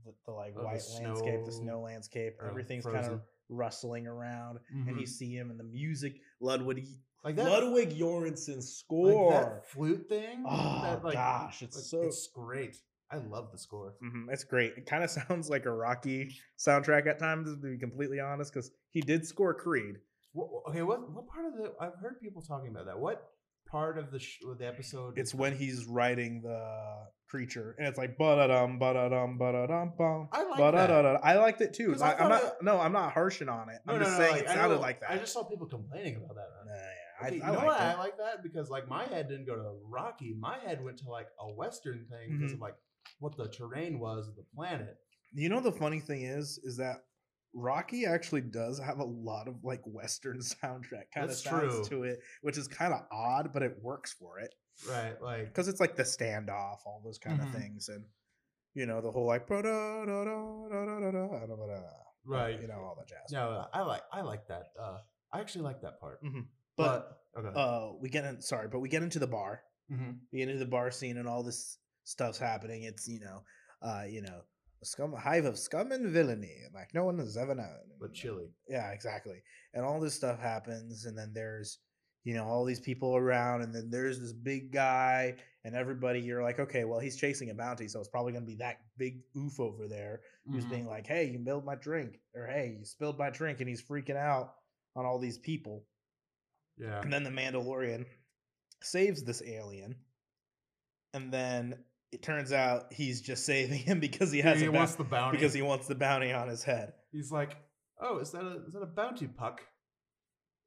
[0.05, 2.33] the, the like Oh, the white landscape, the snow- snow landscape.
[2.39, 5.09] or Everything's kind of rustling around, and you Mhm.
[5.09, 6.13] see him and the music.
[6.39, 6.87] Ludwig
[7.23, 9.31] like that Ludwig Göransson like score.
[9.31, 12.77] that flute thing Oh, that, like, gosh, it's like, so- it's great
[13.11, 14.71] i love the score hmm it's great.
[14.77, 18.71] It kind of sounds like a Rocky soundtrack at times, to be completely honest, because
[18.89, 19.97] he did score Creed.
[20.33, 21.73] What, okay, what what part of the?
[21.79, 22.97] I've heard people talking about that.
[22.99, 23.21] What
[23.67, 25.17] part of the sh- the episode?
[25.17, 29.37] It's when he's riding the creature, and it's like ba da dum ba da dum
[29.37, 30.29] ba da dum bum.
[30.31, 31.19] I like ba da da that.
[31.25, 31.91] I liked it too.
[31.91, 32.43] 'Cause I I, am thought not.
[32.43, 33.79] it- no, I'm not harshing on it.
[33.87, 35.11] I'm just saying like, it I sounded know- like that.
[35.11, 36.47] I just saw people complaining about that.
[36.65, 36.81] Nah, yeah,
[37.21, 37.95] I, Okay, you I know liked why it.
[37.95, 38.43] I like that?
[38.43, 40.33] Because like my head didn't go to Rocky.
[40.39, 42.55] My head went to like a Western thing because Mhm.
[42.55, 42.75] of like
[43.19, 44.95] what the terrain was of the planet.
[45.33, 47.03] You know the funny thing is, is that
[47.53, 52.19] Rocky actually does have a lot of like Western soundtrack kind of sounds to it,
[52.41, 54.53] which is kind of odd, but it works for it.
[54.89, 57.55] Right, like because it's like the standoff, all those kind mm-hmm.
[57.55, 58.05] of things, and
[58.73, 61.81] you know the whole like da da da da da da da
[62.25, 63.31] right, you know all the jazz.
[63.31, 64.71] No, I like I like that.
[64.81, 64.97] Uh,
[65.33, 66.23] I actually like that part.
[66.23, 66.41] Mm-hmm.
[66.77, 67.59] But, but oh, okay.
[67.59, 68.41] uh, we get in.
[68.41, 69.61] Sorry, but we get into the bar.
[69.91, 70.11] Mm-hmm.
[70.31, 72.83] We get into the bar scene, and all this stuff's happening.
[72.83, 73.43] It's you know,
[73.81, 74.41] uh, you know,
[74.83, 77.91] scum, hive of scum and villainy, like no one has ever known.
[77.99, 78.49] But chilly.
[78.67, 79.41] Yeah, exactly.
[79.73, 81.79] And all this stuff happens, and then there's,
[82.23, 86.19] you know, all these people around, and then there's this big guy, and everybody.
[86.19, 89.21] You're like, okay, well, he's chasing a bounty, so it's probably gonna be that big
[89.37, 90.69] oof over there who's Mhm.
[90.69, 93.81] being like, hey, you spilled my drink, or hey, you spilled my drink, and he's
[93.83, 94.55] freaking out
[94.95, 95.85] on all these people.
[96.77, 97.01] Yeah.
[97.01, 98.05] And then the Mandalorian
[98.81, 99.95] saves this alien.
[101.13, 104.95] And then it turns out he's just saving him because he has he a wants
[104.95, 106.93] bou- the bounty because he wants the bounty on his head.
[107.11, 107.57] He's like,
[108.01, 109.61] "Oh, is that a is that a bounty puck?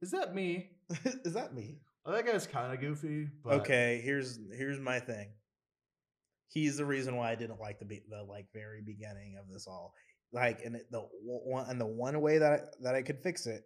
[0.03, 0.71] Is that me?
[1.25, 1.79] Is that me?
[2.05, 5.29] Oh, that guy's kind of goofy, but Okay, here's here's my thing.
[6.49, 9.67] He's the reason why I didn't like the be- the like very beginning of this
[9.67, 9.95] all.
[10.33, 13.47] Like, and it- the one and the one way that I, that I could fix
[13.47, 13.63] it,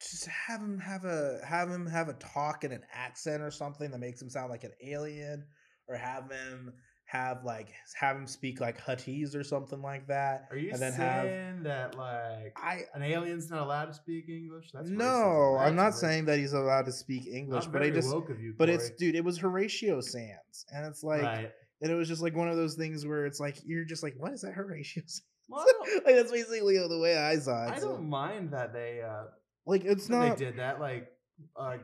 [0.00, 3.90] just have him have a have him have a talk in an accent or something
[3.90, 5.44] that makes him sound like an alien,
[5.88, 6.72] or have him
[7.08, 10.46] have like have him speak like Huttese or something like that.
[10.50, 14.28] Are you and then saying have that like I an alien's not allowed to speak
[14.28, 14.70] English?
[14.74, 15.56] That's no.
[15.58, 18.68] I'm not That's saying that he's allowed to speak English, but I just you, but
[18.68, 21.50] it's dude, it was Horatio Sanz, and it's like, right.
[21.80, 24.14] and it was just like one of those things where it's like you're just like,
[24.18, 25.22] what is that Horatio Sanz?
[25.50, 25.64] Well,
[26.04, 27.70] like that's basically the way I saw it.
[27.70, 29.28] I so, don't mind that they uh
[29.64, 30.36] like it's not.
[30.36, 30.78] they did that.
[30.78, 31.08] Like
[31.56, 31.78] uh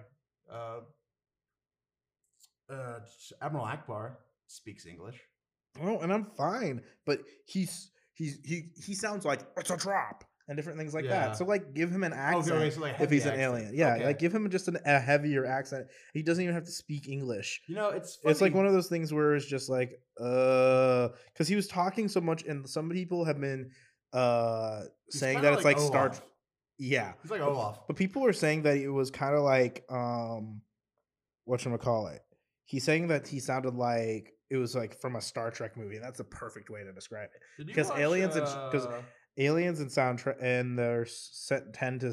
[0.52, 0.80] uh
[2.70, 3.00] uh
[3.42, 5.20] Admiral Ackbar speaks English.
[5.82, 10.56] Oh, and I'm fine, but he's he's he he sounds like it's a drop and
[10.56, 11.28] different things like Yeah.
[11.28, 11.36] that.
[11.36, 13.42] So like, give him an accent okay, so like if he's an accent.
[13.54, 13.74] alien.
[13.74, 14.04] Yeah, Okay.
[14.06, 15.86] like give him just an, a heavier accent.
[16.12, 17.62] He doesn't even have to speak English.
[17.66, 21.48] you know, it's It's like one of those things where it's just like, uh, because
[21.48, 23.70] he was talking so much, and some people have been
[24.12, 26.06] uh He's saying that it's like Star.
[26.08, 26.22] Olaf.
[26.78, 27.86] Yeah, He's like Olaf.
[27.86, 30.60] but people are saying that it was kind of like um,
[31.46, 32.20] what call it?
[32.64, 35.96] He's saying that he sounded like it was like from a Star Trek movie.
[35.96, 37.42] and That's a perfect way to describe it.
[37.66, 39.02] Because aliens and 'cause uh,
[39.36, 42.12] Aliens and soundtrack and their set tend to,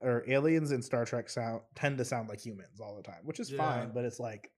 [0.00, 3.40] or aliens in Star Trek sound tend to sound like humans all the time, which
[3.40, 3.58] is Yeah.
[3.58, 3.92] fine.
[3.94, 4.50] But it's like,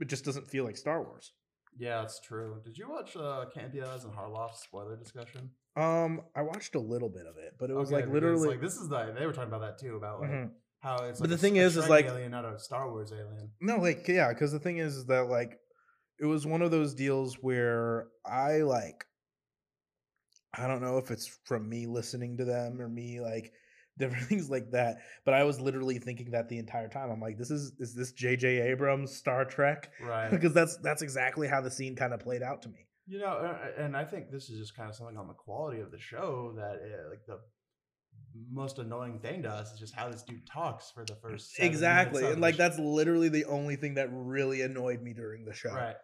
[0.00, 1.32] it just doesn't feel like Star Wars.
[1.76, 2.60] Yeah, that's true.
[2.64, 5.50] Did you watch uh Campia's and Harloff's spoiler discussion?
[5.76, 8.48] Um, I watched a little bit of it, but it was Okay, like because, literally.
[8.48, 10.50] like this is the they were talking about that too about like Mhm.
[10.80, 11.20] How it's.
[11.20, 13.12] But like the a thing s- is, a is, like- alien, not a Star Wars
[13.12, 13.50] alien.
[13.60, 15.58] No, like yeah, because the thing is, is that like
[16.20, 19.04] it was one of those deals where I like
[20.54, 23.52] I don't know if it's from me listening to them or me like
[23.98, 27.10] different things like that, but I was literally thinking that the entire time.
[27.10, 28.60] I'm like, this is is this J.J.
[28.70, 29.90] Abrams Star Trek?
[30.02, 30.30] Right.
[30.30, 32.86] Because that's that's exactly how the scene kind of played out to me.
[33.10, 35.90] You know, and I think this is just kind of something on the quality of
[35.90, 37.38] the show that uh, like the
[38.50, 42.24] most annoying thing to us is just how this dude talks for the first Exactly,
[42.24, 45.72] and like that's literally the only thing that really annoyed me during the show.
[45.74, 45.96] right.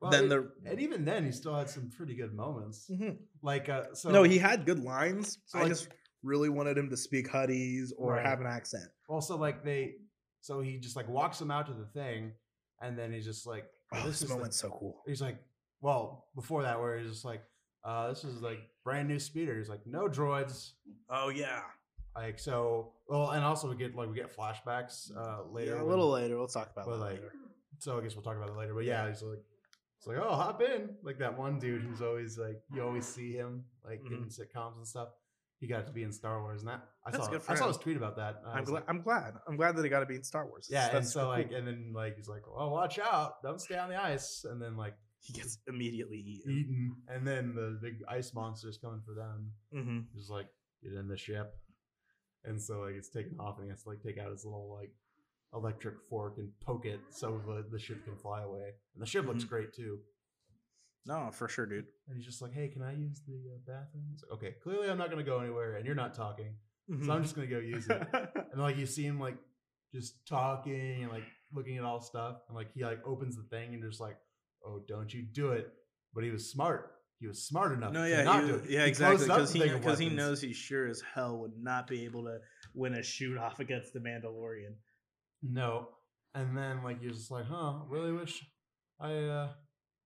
[0.00, 2.88] Well, then it- the and even then he still had some pretty good moments.
[2.90, 3.18] Mhm.
[3.42, 5.38] Like uh, so no, he had good lines.
[5.46, 5.88] so, I like- just
[6.22, 8.26] really wanted him to speak Huttese or Right.
[8.26, 8.90] have an accent.
[9.08, 9.94] Also, like they,
[10.40, 12.32] so he just like walks him out to the thing,
[12.82, 15.02] and then he's just like, Oh, "This this is the-" so cool.
[15.06, 15.38] He's like,
[15.80, 17.42] well, before that, where he's just like,
[17.86, 20.72] uh, "This is like brand new speeder." He's like, "No droids."
[21.08, 21.62] Oh yeah,
[22.14, 25.72] Like so, well, and also we get like we get flashbacks uh later.
[25.76, 25.80] yeah.
[25.80, 27.32] A when- little later, we'll talk about but, that like, later.
[27.78, 28.74] So I guess we'll talk about it later.
[28.74, 29.10] But yeah, Yeah.
[29.10, 29.38] he's like,
[29.98, 30.96] it's like, oh, hop in.
[31.02, 34.38] Like that one dude who's always like, you always see him like in Mhm.
[34.40, 35.08] sitcoms and stuff.
[35.58, 37.30] He got to be in Star Wars, and that I That's saw.
[37.30, 37.68] good for I saw him.
[37.68, 38.42] his tweet about that.
[38.46, 38.80] I I'm was glad.
[38.80, 39.34] like, I'm glad.
[39.48, 40.68] I'm glad that he got to be in Star Wars.
[40.70, 41.28] yeah, and so cool.
[41.30, 43.42] like, and then like he's like, "Oh, watch out!
[43.42, 44.92] Don't stay on the ice." And then like
[45.26, 46.52] he gets immediately eaten.
[46.52, 49.50] eaten, and then the big ice monster's coming for them.
[49.74, 49.98] Mm-hmm.
[50.14, 50.46] He's like,
[50.82, 51.54] "Get in the ship,"
[52.44, 54.72] and so like it's taken off, and he has to like take out his little
[54.80, 54.92] like
[55.52, 58.72] electric fork and poke it so the, the ship can fly away.
[58.94, 59.48] And the ship looks Mhm.
[59.48, 59.98] great too.
[61.06, 61.86] No, for sure, dude.
[62.08, 64.90] And he's just like, "Hey, can I use the uh, bathroom?" He's like, "Okay, clearly
[64.90, 66.54] I'm not gonna go anywhere, and you're not talking,
[66.90, 67.04] Mm-hmm.
[67.06, 68.02] so I'm just gonna go use it."
[68.52, 69.36] and like you see him like
[69.92, 73.72] just talking and like looking at all stuff and like he like opens the thing
[73.72, 74.16] and just like
[74.66, 75.72] oh don't you do it
[76.14, 78.64] but he was smart he was smart enough no, to yeah, not he- do it.
[78.68, 79.26] yeah, He exactly.
[79.26, 82.38] Because he because he knows he sure as hell would not be able to
[82.74, 84.74] win a shoot off against the Mandalorian.
[85.42, 85.88] no
[86.34, 88.44] and then like you're just like huh really wish
[89.00, 89.48] i uh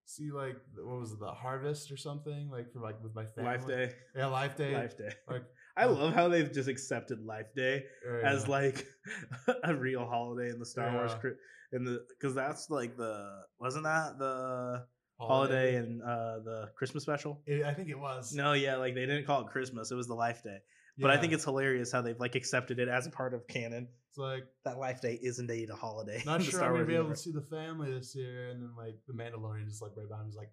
[0.05, 3.51] see like what was it the harvest or something like for like with my family
[3.53, 5.11] Life Day, yeah life day Life Day.
[5.29, 5.45] like
[5.81, 8.87] I love how they've just accepted Life Day or, as like
[9.65, 11.19] a real holiday in the Star Wars Yeah.
[11.19, 11.37] cri-
[11.73, 14.85] in the because that's like the wasn't that the
[15.19, 17.43] holiday and uh the Christmas special?
[17.47, 20.07] It- i think it was No, yeah, like they didn't call it Christmas; it was
[20.09, 20.59] the Life Day.
[20.99, 23.89] But I think it's hilarious how they've like accepted it as a part of canon.
[24.11, 26.23] it's like That Life Day is indeed a holiday.
[26.27, 28.51] Not sure Star I'm gonna Wars be able to see the family this year.
[28.51, 30.51] And then like the Mandalorian just like right behind him is like,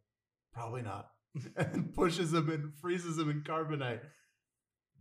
[0.53, 1.09] probably not.
[1.57, 3.99] and pushes him and freezes him in carbonite.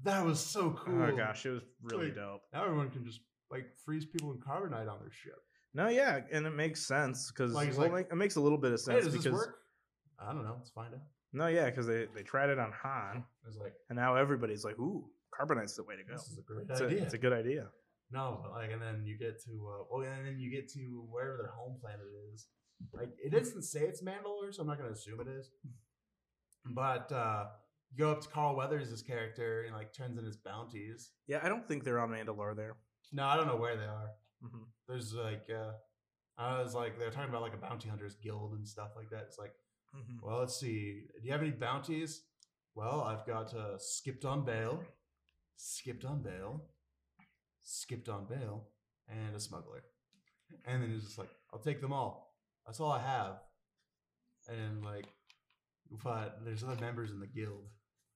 [0.05, 1.03] That was so cool.
[1.03, 2.43] Oh gosh, it was really Like, dope.
[2.53, 5.39] Now everyone can just like freeze people in carbonite on their ship.
[5.75, 8.73] No, yeah, and it makes sense because Like, well, like, it makes a little bit
[8.73, 9.59] of Hey, sense does because this work?
[10.19, 10.55] I don't know.
[10.57, 11.01] Let's find out.
[11.33, 14.79] no, yeah, because they they tried it on Han, It's like and now everybody's like,
[14.79, 17.03] "Ooh, carbonite's the way to go." this is a great It's a, idea.
[17.03, 17.69] it's a good idea.
[18.11, 21.05] no, but like, and then you get to uh, well, and then you get to
[21.11, 22.47] wherever their home planet is,
[22.93, 25.51] like it doesn't say it's Mandalore, so I'm not gonna assume it is.
[26.65, 27.47] But uh
[27.97, 31.13] you go up to Carl Weathers' character and like turns in his bounties.
[31.27, 32.77] Yeah, I don't think they're on Mandalore there.
[33.13, 34.11] No, I don't know where they are.
[34.45, 34.65] Mhm.
[34.89, 35.73] There's like uh
[36.39, 39.23] I was like they're talking about like a bounty hunters guild and stuff like that.
[39.29, 39.55] It's like,
[39.95, 40.21] Mhm.
[40.23, 41.07] well, let's see.
[41.21, 42.23] Do you have any bounties?
[42.75, 44.85] Well, I've got uh, skipped on bail,
[45.57, 46.69] skipped on bail,
[47.63, 48.69] skipped on bail,
[49.09, 49.83] and a smuggler.
[50.67, 52.37] And then he's just like, I'll take them all.
[52.67, 53.41] That's all I have.
[54.49, 55.07] And like,
[56.05, 57.65] but there's other members in the guild,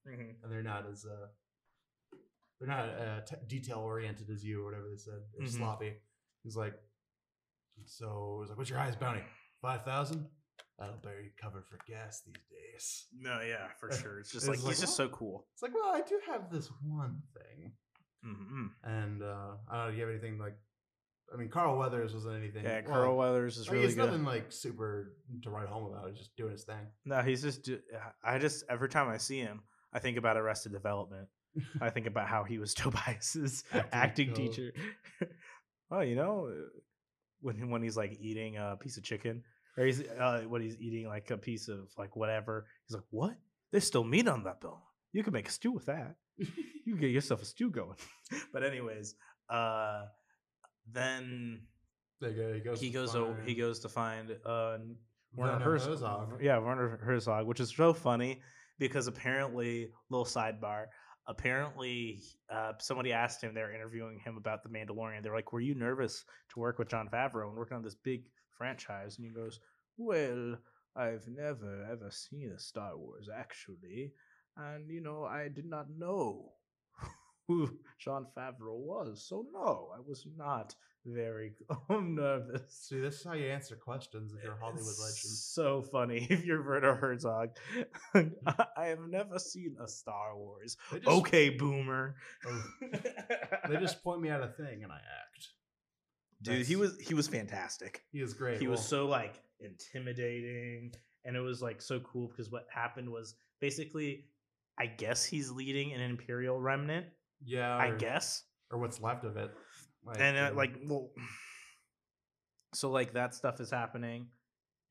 [0.08, 0.42] Mhm.
[0.42, 1.28] and they're not as uh,
[2.58, 5.20] they're not uh, t- detail oriented as you or whatever they said.
[5.32, 5.50] They're Mhm.
[5.56, 5.94] sloppy.
[6.42, 6.74] He's like,
[7.84, 9.22] so he's like, what's your highest bounty?
[9.62, 10.28] Five thousand.
[10.78, 13.06] That'll barely cover for gas these days.
[13.18, 14.18] No, yeah, for sure.
[14.20, 15.46] It's just It's like, like, he's just so cool.
[15.52, 17.72] It's like, well, I do have this one thing,
[18.22, 19.90] hmm and uh, I don't know.
[19.90, 20.56] Do you have anything like?
[21.32, 22.64] I mean, Carl Weathers wasn't anything.
[22.64, 24.06] Yeah, well, Carl Weathers is I mean, really it's good.
[24.06, 26.08] nothing like super to write home about.
[26.08, 26.90] He's just doing his thing.
[27.04, 27.62] No, he's just.
[27.62, 27.80] do-
[28.24, 31.28] I just every time I see him, I think about Arrested Development.
[31.80, 34.72] I think about how he was Tobias's Acting acting, teacher.
[35.90, 36.52] oh, you know,
[37.40, 39.42] when when he's like eating a piece of chicken,
[39.76, 43.36] or he's uh, when he's eating like a piece of like whatever, he's like, "What?
[43.72, 44.78] There's still meat on that bone.
[45.12, 46.16] You can make a stew with that.
[46.86, 47.96] You can get yourself a stew going."
[48.52, 49.14] but anyways,
[49.48, 50.06] uh,
[50.90, 51.62] then
[52.20, 52.52] go.
[52.54, 52.80] He goes.
[52.80, 54.78] he to goes o- he goes to find uh
[55.36, 56.42] Werner Werner Herz- Herzog.
[56.42, 58.40] Yeah, Werner Herzog, which is so funny
[58.80, 60.86] because apparently, little sidebar,
[61.28, 62.20] apparently
[62.52, 65.22] uh, somebody asked him, they're interviewing him about The Mandalorian.
[65.22, 68.24] They're like, Were you nervous to work with Jon Favreau and working on this big
[68.58, 69.18] franchise?
[69.18, 69.60] And he goes,
[69.96, 70.56] Well,
[70.96, 74.12] I've never ever seen a Star Wars actually.
[74.56, 76.52] And, you know, I did not know
[77.50, 79.24] who Jon Favreau was.
[79.28, 80.74] So, no, I was not
[81.06, 81.52] very
[81.90, 82.62] um, nervous.
[82.88, 85.16] See, this is how you answer questions if you're a Hollywood legend.
[85.16, 87.50] So funny if you're Werner Herzog.
[88.14, 90.76] I have never seen a Star Wars.
[90.92, 92.16] Just, Okay, boomer.
[92.46, 92.62] Oh.
[93.68, 95.48] They just point me at a thing and I act.
[96.42, 98.02] dude, he was he was fantastic.
[98.12, 98.60] He was great.
[98.60, 100.92] He was so like intimidating,
[101.24, 104.26] and it was like so cool because what happened was basically,
[104.78, 107.06] I guess he's leading an Imperial remnant.
[107.44, 107.76] Yeah.
[107.76, 109.50] I or- guess, or what's left of it.
[110.04, 111.10] Like, and uh, um, like well
[112.74, 114.28] so like that stuff is happening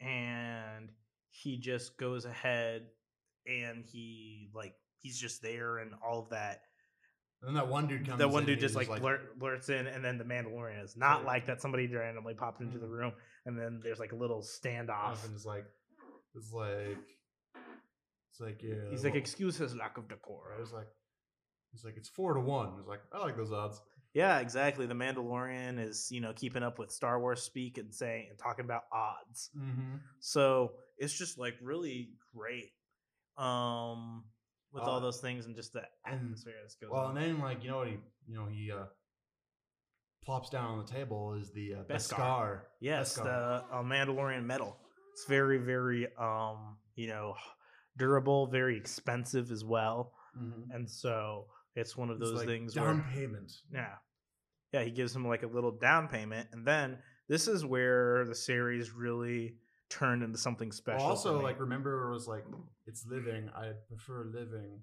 [0.01, 0.89] and
[1.31, 2.83] he just goes ahead
[3.47, 6.62] and he like he's just there and all of that
[7.41, 8.19] and then that one dude comes.
[8.19, 11.21] that one dude just he's like, blurt, blurts in and then the mandalorian is not
[11.21, 11.27] Yeah.
[11.27, 12.91] like that somebody randomly popped into the Mm.
[12.99, 13.13] room
[13.45, 15.65] and then there's like a little standoff and it's like,
[16.35, 16.97] it's like,
[18.31, 18.75] it's like yeah.
[18.91, 20.88] he's like well- excuse his lack of decor I was like,
[21.71, 22.73] he's like, it's four to one.
[22.77, 23.82] He's like, I like those odds.
[24.13, 28.27] yeah exactly the mandalorian is you know keeping up with star wars speak and saying
[28.29, 29.97] and talking about odds Mm-hmm.
[30.19, 32.71] So it's just like really great.
[33.38, 34.23] Um
[34.71, 37.17] with all Uh, those things and just the and- atmosphere that goes Well, on.
[37.17, 38.86] and then like you know what he, you know he uh
[40.23, 42.17] plops down on the table is the uh, Beskar.
[42.17, 42.60] Beskar.
[42.82, 43.23] yes, Beskar.
[43.23, 44.77] the uh, Mandalorian metal.
[45.13, 47.36] It's very, very um, you know,
[47.97, 50.13] durable, very expensive as well.
[50.38, 50.67] Mhm.
[50.75, 53.51] And so it's one of those like things down where payment.
[53.73, 53.95] Yeah.
[54.73, 58.36] Yeah, he gives him like a little down payment and then this is where the
[58.36, 59.55] series really
[59.89, 61.08] turned into something special.
[61.08, 62.45] Also like remember it was like
[62.86, 63.49] it's living.
[63.55, 64.82] I prefer living,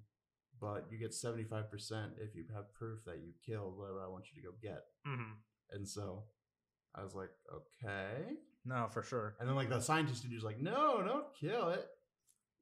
[0.59, 4.07] but you get seventy five percent if you have proof that you killed whatever I
[4.07, 4.83] want you to go get.
[5.07, 5.33] Mhm.
[5.71, 6.23] And so
[6.95, 8.33] I was like, okay.
[8.65, 9.35] No, for sure.
[9.39, 11.85] And then like the scientist dude's like, no, don't kill it.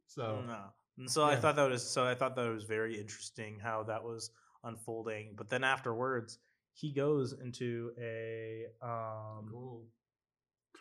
[0.08, 0.66] So No.
[0.98, 4.04] And so I thought that was so I thought that was very interesting how that
[4.04, 4.32] was
[4.64, 5.34] unfolding.
[5.36, 6.40] But then afterwards,
[6.74, 9.88] he goes into a um cool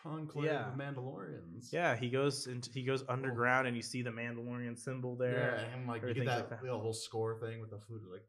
[0.02, 0.68] conclave Yeah.
[0.68, 1.72] of Mandalorians.
[1.72, 5.30] yeah, he goes into he goes underground and you see the Mandalorian symbol there.
[5.32, 5.70] Yeah, there.
[5.74, 6.62] and like you get that, like that.
[6.62, 8.22] little score thing with the food, like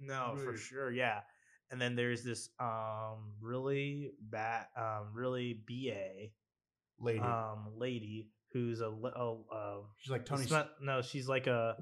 [0.00, 1.20] No, for sure, yeah.
[1.72, 6.30] And then there's this um really bad um really BA
[6.98, 7.20] lady.
[7.20, 10.46] um lady who's a, li- oh, uh, She's like Tony.
[10.50, 11.76] not- no, she's like a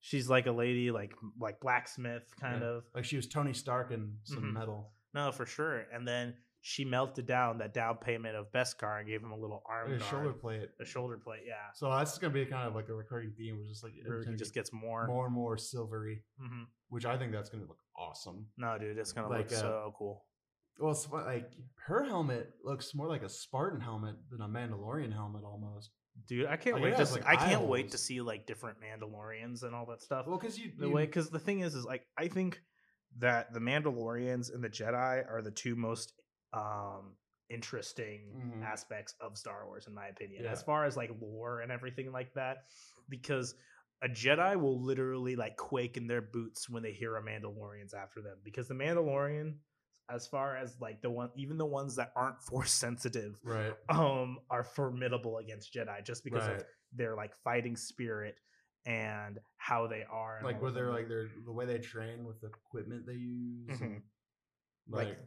[0.00, 2.68] she's like a lady like like blacksmith kind Yeah.
[2.68, 2.84] of.
[2.94, 4.52] like she was Tony Stark in some Mhm.
[4.52, 4.92] metal.
[5.14, 5.86] No, for sure.
[5.92, 9.62] And then she melted down that down payment of Beskar and gave him a little
[9.68, 10.68] arm Like a guard, shoulder plate.
[10.80, 11.42] a shoulder plate.
[11.46, 14.24] Yeah, So that's gonna be kind of like a recurring theme, which is like every
[14.26, 15.06] he just gets more.
[15.06, 18.46] more and more silvery, hmm which I think that's gonna look awesome.
[18.56, 20.26] No, dude, it's gonna Like, look uh, so cool.
[20.78, 21.50] Well, like
[21.86, 25.90] her helmet looks more like a Spartan helmet than a Mandalorian helmet almost.
[26.28, 26.96] Dude, I can't it wait to.
[26.98, 30.26] has, See, like, I can't wait to see like different Mandalorians and all that stuff.
[30.26, 32.60] Well, because you, the you- way because the thing is is like i think
[33.18, 36.12] that the mandalorians and the jedi are the two most
[36.52, 37.16] um
[37.50, 38.64] interesting Mhm.
[38.64, 40.50] aspects of Star Wars, in my opinion, Yeah.
[40.52, 42.64] as far as like lore and everything like that.
[43.08, 43.54] Because
[44.02, 48.22] a Jedi will literally like quake in their boots when they hear a Mandalorian's after
[48.22, 48.38] them.
[48.42, 49.58] Because the Mandalorian,
[50.10, 53.72] as far as like the one, even the ones that aren't force sensitive, Right.
[53.88, 56.56] um, are formidable against Jedi just because right.
[56.56, 58.36] of their like fighting spirit
[58.86, 60.40] and how they are.
[60.44, 63.78] like where they're like they're the way they train with the equipment they use.
[63.80, 63.82] Mhm.
[63.82, 64.02] and,
[64.88, 65.18] Like, like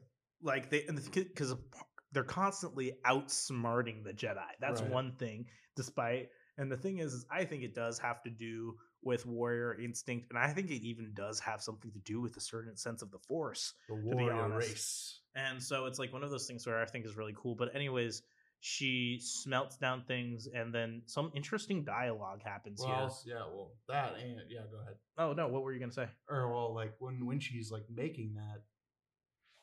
[0.41, 1.55] like they because
[2.11, 4.45] they're constantly outsmarting the Jedi.
[4.59, 4.91] That's Right.
[4.91, 5.47] one thing.
[5.75, 9.79] Despite and the thing is, is, I think it does have to do with warrior
[9.79, 13.01] instinct, and I think it even does have something to do with a certain sense
[13.01, 13.73] of the Force.
[13.87, 14.69] the be warrior honest.
[14.69, 15.19] race.
[15.35, 17.53] And so it's like one of those things where I think is really cool.
[17.55, 18.23] But anyways,
[18.59, 23.35] she smelts down things, and then some interesting dialogue happens Well, here.
[23.35, 24.95] yeah, well, that and yeah, go ahead.
[25.17, 26.07] Oh no, what were you gonna say?
[26.27, 28.63] Or well, like when when she's like making that,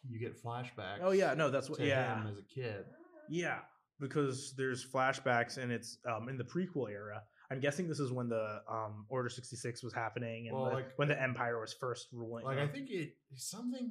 [0.09, 1.01] you get flashbacks.
[1.03, 1.81] Oh yeah, no, that's what.
[1.81, 2.85] to Yeah, him as a kid.
[3.29, 3.59] Yeah,
[4.01, 7.23] because there's flashbacks and it's um, in the prequel era.
[7.51, 10.89] I'm guessing this is when the um, Order 66 was happening and Well, the- like-
[10.97, 12.45] when the Empire was first ruling.
[12.45, 13.91] Like I think it something.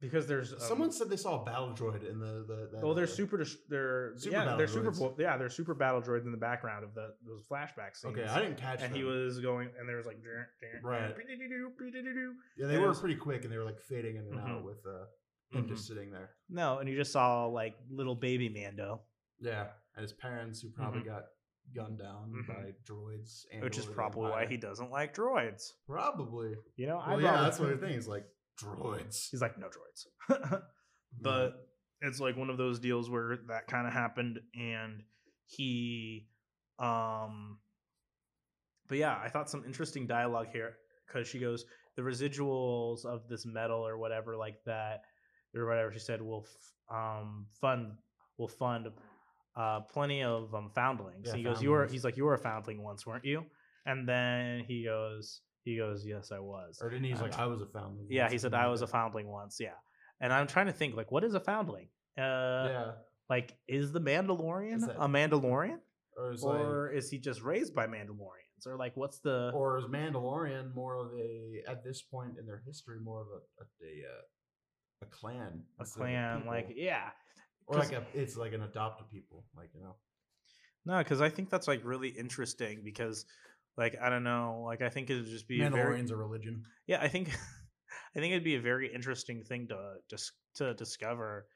[0.00, 2.68] because there's um, Someone said they saw a battle droid in the the.
[2.72, 3.44] That, Oh, they're uh, super.
[3.68, 4.90] They're Super yeah, they're super.
[4.90, 4.98] droids.
[4.98, 8.18] bo- Yeah, they're super battle droids in the background of the those flashback scenes.
[8.18, 8.82] Okay, I didn't catch.
[8.82, 11.14] And he was going, and there was like, "Dun, dun, Right.
[12.56, 14.48] Yeah, they and were was- pretty quick, and they were like fading in and Mhm.
[14.50, 15.04] out with uh,
[15.52, 15.68] him Mhm.
[15.68, 16.30] just sitting there.
[16.48, 19.02] no, and you just saw like little baby Mando,
[19.40, 21.06] Yeah, and his parents who probably Mhm.
[21.06, 21.24] got
[21.74, 22.46] gunned down Mhm.
[22.46, 25.72] by droids, and which is probably why he doesn't like droids.
[25.86, 26.56] probably.
[26.76, 28.26] You know, Well, yeah, that's what the thing is like
[28.60, 29.30] droids.
[29.30, 30.06] He's like, no droids.
[31.20, 31.68] but
[32.00, 35.04] it's like one of those deals where that kind of happened and
[35.46, 36.28] he
[36.78, 37.60] um
[38.88, 41.64] but yeah i thought some interesting dialogue here because she goes
[41.96, 45.02] the residuals of this metal or whatever like that
[45.54, 47.92] or whatever she said will f- um fund
[48.38, 48.88] will fund
[49.56, 52.38] uh plenty of um foundlings Yeah, he goes you were he's like you were a
[52.38, 53.44] foundling once weren't you
[53.86, 57.10] and then he goes he goes yes i was or didn't he?
[57.10, 58.06] He's like, I was a foundling.
[58.10, 59.58] yeah, once," he said I was a foundling once.
[59.60, 59.74] Yeah,
[60.20, 61.88] and I'm trying to think like what is a foundling?
[62.18, 62.22] Uh,
[62.68, 62.90] yeah,
[63.30, 65.78] like is the Mandalorian Is that- a Mandalorian,
[66.16, 69.50] or is or is he just raised by Mandalorians, or like what's the?
[69.54, 73.62] or is Mandalorian more of a at this point in their history more of a
[73.62, 74.22] a a, uh,
[75.02, 77.10] a clan, a clan, like yeah,
[77.66, 79.96] or like a it's like an adopted people, like you know.
[80.86, 83.24] no, because I think that's like really interesting because,
[83.76, 86.64] like I don't know, like I think it'd just be a very Mandalorian's a religion.
[86.86, 87.28] yeah i think
[88.16, 91.46] i think it'd be a very interesting thing to just to discover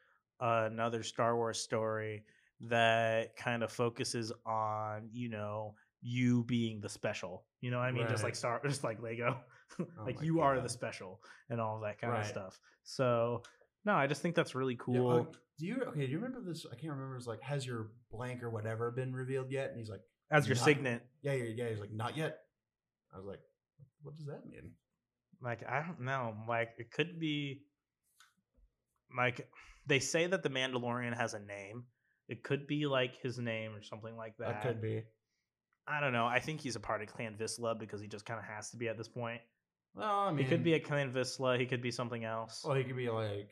[0.40, 2.24] another star wars story
[2.60, 7.92] that kind of focuses on you know you being the special you know what i
[7.92, 9.36] mean just like star just like lego
[10.04, 13.42] like my you are the special and all that kind of stuff so
[13.84, 16.04] no i just think that's really Yeah, cool uh, do you okay?
[16.04, 16.66] Do you remember this?
[16.70, 17.16] I can't remember.
[17.16, 19.70] It's like, has your blank or whatever been revealed yet?
[19.70, 21.70] And he's like, as your signet yeah, yeah, yeah.
[21.70, 22.40] He's like, not yet.
[23.10, 23.40] I was like,
[24.02, 24.72] what does that mean?
[25.42, 27.62] like i don't know like it could be
[29.16, 29.48] like
[29.86, 31.84] they say that the mandalorian has a name
[32.28, 35.02] it could be like his name or something like that That could be.
[35.86, 38.40] i don't know i think he's a part of clan Vizsla because he just kind
[38.40, 39.40] of has to be at this point
[39.96, 42.76] Well, I mean, he could be a clan Vizsla he could be something else Well,
[42.76, 43.50] he could be like.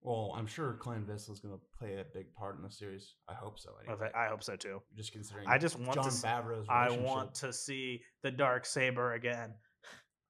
[0.00, 3.16] Well, I'm sure Clan Vizsla is going to play a big part in the series.
[3.28, 3.70] I hope so.
[3.82, 4.04] Anyway.
[4.06, 5.48] Okay, i hope so too Just considering.
[5.48, 6.66] I just want to Jon s- Favreau's.
[6.68, 9.54] i want to see the dark saber again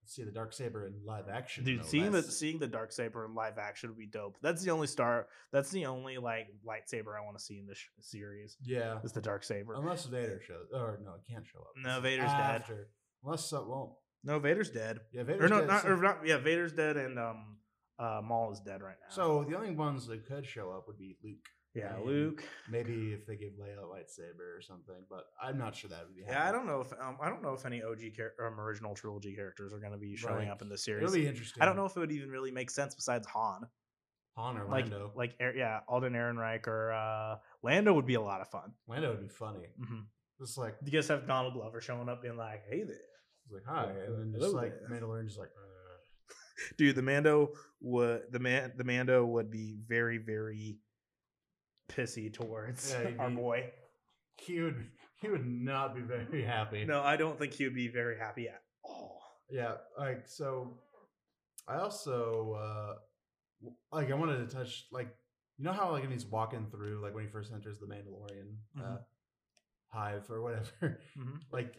[0.06, 1.64] see the dark saber in live action.
[1.64, 4.64] dude no seeing the seeing the dark saber in live action would be dope that's
[4.64, 7.88] the only star that's the only like lightsaber i want to see in this sh-
[8.00, 11.72] series yeah, is the dark saber unless Vader shows, or no, it can't show up.
[11.76, 12.62] No, Vader's dead.
[12.62, 12.88] after.
[13.22, 15.00] Unless so, well, No, Vader's dead.
[15.12, 16.18] yeah, Vader's or no, dead, not, or not.
[16.24, 17.56] Yeah, Vader's dead, and um,
[17.98, 19.08] uh, Maul is dead right now.
[19.14, 21.38] So the only ones that could show up would be Luke.
[21.74, 22.44] yeah, and Luke.
[22.70, 26.14] Maybe if they give Leia a lightsaber or something, but I'm not sure that would
[26.14, 26.22] be.
[26.28, 28.94] Yeah, I don't know if um, I don't know if any OG char- um, original
[28.94, 30.48] trilogy characters are going to be showing Right.
[30.50, 31.24] up in this It'll series.
[31.24, 31.62] be interesting.
[31.62, 33.66] I don't know if it would even really make sense besides Han.
[34.36, 35.10] Han or Like, Lando.
[35.16, 38.72] like Er- yeah, Alden Ehrenreich or uh, Lando would be a lot of fun.
[38.86, 39.66] Lando would be funny.
[39.78, 40.00] hmm
[40.38, 42.96] Just like, You guys have Donald Glover showing up being like, "Hey there,
[43.50, 45.00] it's like hi, and then Hello just like there.
[45.00, 45.48] Mandalorian, just like.
[45.56, 50.78] "Uh." dude." The Mando would the man the Mando would be very very
[51.90, 53.70] pissy towards Yeah, he'd our be- boy.
[54.36, 54.86] He would.
[55.20, 56.84] He would not be very happy.
[56.84, 59.20] No, I don't think he would be very happy at all.
[59.50, 60.78] Yeah, like so.
[61.66, 62.94] I also uh
[63.60, 65.08] w- like I wanted to touch like
[65.58, 68.54] you know how like when he's walking through like when he first enters the Mandalorian
[68.78, 68.98] uh, Mhm.
[69.88, 71.40] hive or whatever, Mhm.
[71.50, 71.74] like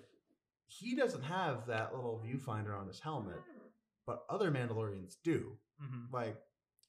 [0.70, 3.42] he doesn't have that little viewfinder on his helmet,
[4.06, 5.58] but other Mandalorians do.
[5.84, 6.14] Mm-hmm.
[6.14, 6.38] Like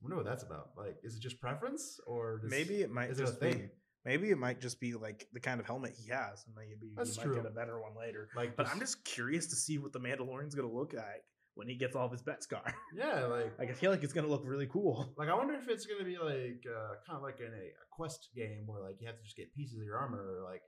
[0.03, 0.71] wonder what that's about.
[0.77, 3.53] Like, is it just preference or does, maybe it might is it a just be.
[3.53, 3.71] thing?
[4.05, 7.17] Maybe it might just be like the kind of helmet he has, and maybe That's
[7.17, 7.35] you true.
[7.35, 8.29] might get a better one later.
[8.35, 8.57] like?
[8.57, 11.23] But I'm just curious to see what the Mandalorian's gonna look like
[11.55, 12.73] when he gets all of his Beskar.
[12.97, 15.13] yeah, like like I feel like it's gonna look really cool.
[15.19, 17.87] Like I wonder if it's gonna be like uh, kind of like in a, a
[17.91, 20.63] quest game where like you have to just get pieces of your armor, or like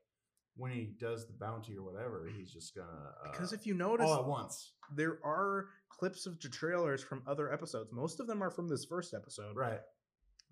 [0.56, 2.86] when he does the bounty or whatever, he's just gonna
[3.24, 7.52] uh, Because if you notice, all at once, there are clips of trailers from other
[7.52, 7.90] episodes.
[7.92, 9.80] Most of them are from this first episode, right?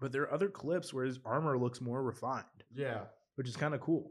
[0.01, 2.45] But there are other clips where his armor looks more refined,
[2.75, 3.03] Yeah,
[3.35, 4.11] which is kind of cool.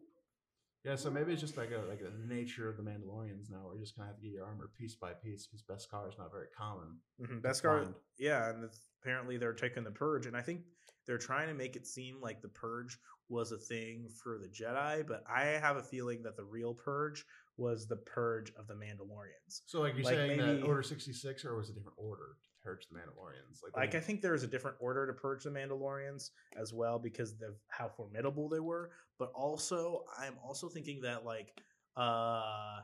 [0.86, 0.96] yeah.
[0.96, 3.82] So maybe it's just like a like the nature of the Mandalorians now, where you
[3.82, 6.32] just kind of have to get your armor piece by piece because Beskar is not
[6.32, 6.98] very common.
[7.20, 7.40] Mm-hmm.
[7.40, 8.70] Beskar, yeah, and
[9.02, 10.62] apparently they're taking the purge, and I think
[11.10, 13.00] they're trying to make it seem like the purge
[13.30, 17.26] was a thing for the Jedi, but I have a feeling that the real purge
[17.58, 19.62] was the purge of the Mandalorians.
[19.66, 21.98] So like you're Like, saying maybe- that Order sixty six, or was it a different
[21.98, 23.64] order to purge the Mandalorians?
[23.64, 27.00] Like, Like I think there is a different order to purge the Mandalorians as well
[27.00, 28.92] because of how formidable they were.
[29.18, 31.60] But also, I'm also thinking that like
[31.98, 32.82] uh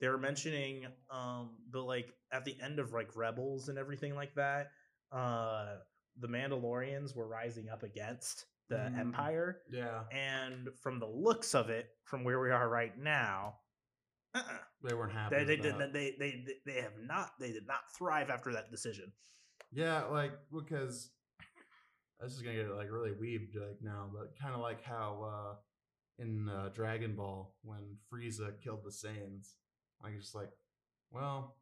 [0.00, 4.34] they were mentioning um but like at the end of like Rebels and everything like
[4.34, 4.72] that,
[5.12, 5.76] uh
[6.20, 8.98] the Mandalorians were rising up against the Mm.
[8.98, 9.62] Empire.
[9.70, 13.60] yeah, And from the looks of it, from where we are right now,
[14.34, 14.58] uh-uh.
[14.82, 15.36] they weren't happy.
[15.36, 15.92] they they, did that.
[15.92, 19.10] they they they have not they did not thrive after that decision.
[19.72, 21.10] Yeah, like because
[22.20, 25.56] this is gonna get like really weaved like now, but kind of like how uh
[26.22, 29.54] in uh, Dragon Ball when Frieza killed the Saiyans,
[30.02, 30.50] like just like,
[31.12, 31.56] well,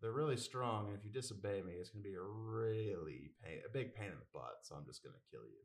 [0.00, 3.72] they're really strong, and if you disobey me, it's gonna be a really pain, a
[3.72, 4.56] big pain in the butt.
[4.62, 5.60] So I'm just gonna kill you.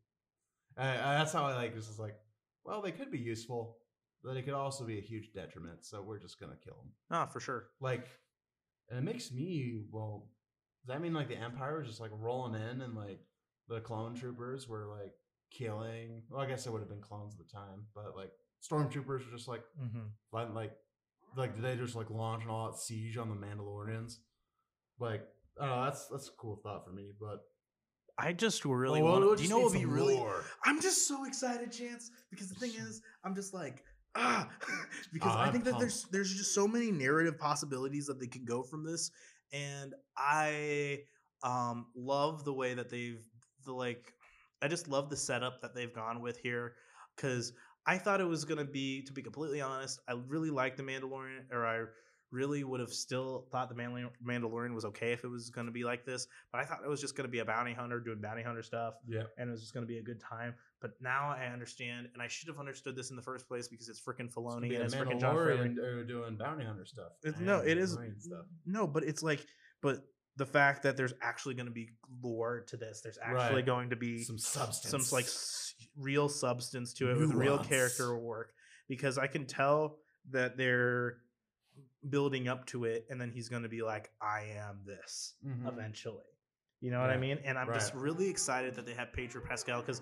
[0.77, 1.73] And I- that's how I like.
[1.75, 2.15] This is like,
[2.63, 3.77] well, they could be useful,
[4.23, 5.85] but they could also be a huge detriment.
[5.85, 7.69] So we're just gonna kill them Oh, for sure.
[7.79, 8.07] like
[8.89, 10.29] and it makes me well
[10.85, 13.19] does that mean like the empire was just like rolling in and like
[13.67, 15.13] the clone troopers were like
[15.51, 18.31] killing well i guess it would have been clones at the time but like
[18.63, 20.05] stormtroopers were just like Mm-hmm.
[20.31, 20.73] like like
[21.35, 24.17] like did they just like launch an all out siege on the mandalorians
[24.99, 25.27] like
[25.59, 27.41] I don't know, that's that's a cool thought for me, but
[28.17, 29.25] I just really Oh, well, want.
[29.25, 30.15] we'll Do you know what would be really?
[30.15, 30.43] lore.
[30.63, 33.83] I'm just so excited, Chance, because the thing is, I'm just like
[34.15, 34.49] ah,
[35.13, 35.81] because Oh, I I'm think that pumped.
[35.81, 39.11] there's there's just so many narrative possibilities that they can go from this,
[39.51, 40.99] and I
[41.43, 43.23] um love the way that they've
[43.65, 44.13] the like.
[44.61, 46.73] I just love the setup that they've gone with here,
[47.15, 47.51] because
[47.85, 51.51] I thought it was gonna be, to be completely honest, I really liked the Mandalorian,
[51.51, 51.83] or I
[52.35, 55.71] really would have still thought the Mandal- Mandalorian was okay if it was going to
[55.71, 56.27] be like this.
[56.51, 58.61] But I thought it was just going to be a bounty hunter doing bounty hunter
[58.63, 60.53] stuff, yeah, and it was just going to be a good time.
[60.81, 63.87] But now I understand, and I should have understood this in the first place because
[63.89, 65.57] it's freaking Filoni be and it's freaking Jon Favreau.
[65.57, 67.13] Mandalorian uh, doing bounty hunter stuff.
[67.23, 68.45] It's, no, it is stuff.
[68.65, 69.43] no, but it's like,
[69.81, 70.03] but
[70.37, 71.89] the fact that there's actually going to be
[72.21, 73.65] lore to this, there's actually Right.
[73.65, 78.17] going to be Some substance, some like s- real substance to it with real character
[78.17, 78.51] work
[78.89, 79.97] because I can tell
[80.31, 81.19] that they're
[82.09, 85.67] building up to it and then he's going to be like I am this Mhm.
[85.67, 86.23] eventually.
[86.81, 87.39] You know what I mean?
[87.43, 90.01] And I'm just really excited that they have Pedro Pascal cuz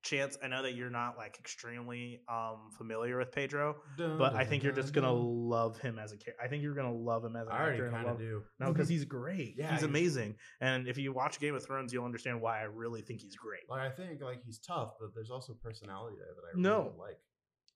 [0.00, 4.38] Chance, I know that you're not like extremely um familiar with Pedro, Dun, but I
[4.42, 5.48] dun, think you're just gonna dun.
[5.48, 6.40] love him as a character.
[6.42, 7.86] I think you're gonna love him as an I already actor.
[7.86, 8.44] and kind of love- do.
[8.60, 9.56] No, because he's great.
[9.56, 10.36] Yeah, he's he's- amazing.
[10.60, 13.68] And if you watch Game of Thrones, you'll understand why I really think he's great.
[13.68, 16.84] Like I think like he's tough, but there's also personality there that I No.
[16.84, 17.20] really like.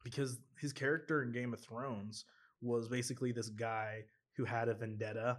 [0.05, 2.25] because his character in Game of Thrones
[2.63, 4.05] was basically this guy
[4.37, 5.39] who had a vendetta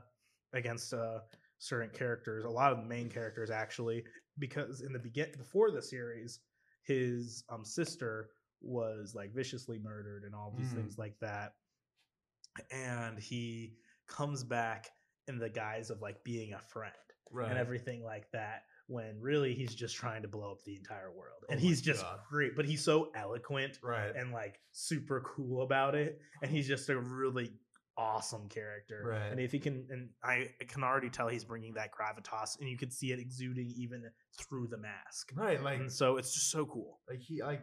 [0.53, 1.19] against uh,
[1.57, 4.03] certain characters, a lot of the main characters actually,
[4.37, 6.41] because in the begin before the series,
[6.83, 8.29] his um, sister
[8.61, 10.75] was like viciously murdered and all these Mm.
[10.75, 11.53] things like that,
[12.71, 14.89] and he comes back
[15.27, 16.93] in the guise of like being a friend
[17.31, 17.49] Right.
[17.49, 21.43] and everything like that when really he's just trying to blow up the entire world
[21.49, 22.19] and Oh he's just God.
[22.29, 24.13] great but he's so eloquent Right.
[24.15, 27.51] and like super cool about it and he's just a really
[27.97, 29.31] awesome character Right.
[29.31, 32.77] and if he can and I, can already tell he's bringing that gravitas and you
[32.77, 34.03] can see it exuding even
[34.37, 35.61] through the mask right.
[35.63, 37.61] Like and so it's just so cool like he like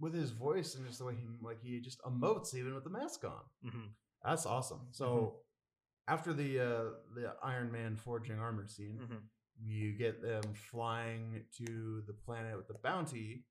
[0.00, 2.90] with his voice and just the way he like he just emotes even with the
[2.90, 3.70] mask on.
[3.70, 3.86] hmm
[4.24, 4.88] That's awesome.
[4.92, 5.40] So
[6.06, 9.16] after the uh the Iron Man forging armor scene, hmm
[9.64, 13.44] you get them flying to the planet with the bounty,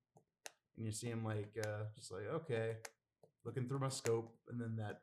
[0.78, 2.76] and you see him like uh just like okay,
[3.46, 5.02] looking through my scope, and then that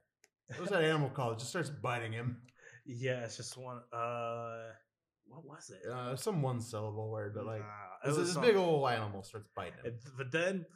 [0.58, 1.34] what's that animal called?
[1.34, 2.42] It just starts biting him.
[2.86, 4.68] yeah it's just one uh
[5.26, 8.88] what was it Uh, some one syllable word, but like Nah, this, this big old
[8.90, 9.86] animal starts biting him.
[9.86, 10.66] It- but then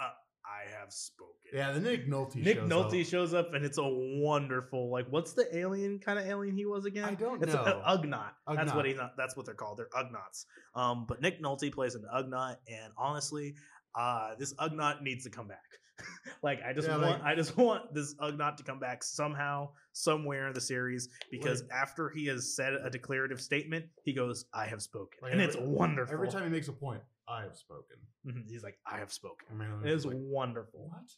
[0.00, 0.10] uh,
[0.50, 1.30] I have spoken.
[1.52, 2.36] Yeah, the Nick Nolte.
[2.36, 3.06] Nick shows Nolte up.
[3.06, 6.84] shows up and it's a wonderful like what's the alien kind of alien he was
[6.86, 7.04] again?
[7.04, 7.62] I don't it's know.
[7.62, 8.30] A, Ugnaught.
[8.54, 8.88] That's what Ugnaught.
[8.88, 8.96] he's.
[9.16, 9.78] That's what they're called.
[9.78, 10.44] They're Ugnaughts.
[10.74, 13.54] Um, but Nick Nolte plays an Ugnaught, and honestly,
[13.98, 15.58] uh, this Ugnaught needs to come back.
[16.42, 19.70] like I just Yeah, want, like- I just want this Ugnaught to come back somehow,
[19.92, 24.46] somewhere in the series, because Like- after he has said a declarative statement, he goes,
[24.54, 26.14] "I have spoken," Like, and every- it's wonderful.
[26.14, 27.96] Every time he makes a point, I have spoken.
[28.26, 30.88] Mhm, he's like, "I have spoken." I mean, It is like, wonderful.
[30.90, 31.10] what?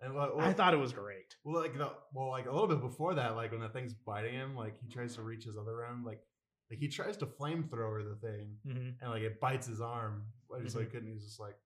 [0.00, 1.34] And like, I thought it was great.
[1.44, 4.32] Well, like the well, like a little bit before that, like when the thing's biting
[4.34, 6.20] him, like he tries to reach his other arm, like
[6.70, 10.24] like he tries to flamethrower the thing, hmm and like it bites his arm.
[10.48, 10.92] Like, So he Mm-hmm.
[10.92, 11.12] couldn't.
[11.12, 11.56] He's just like,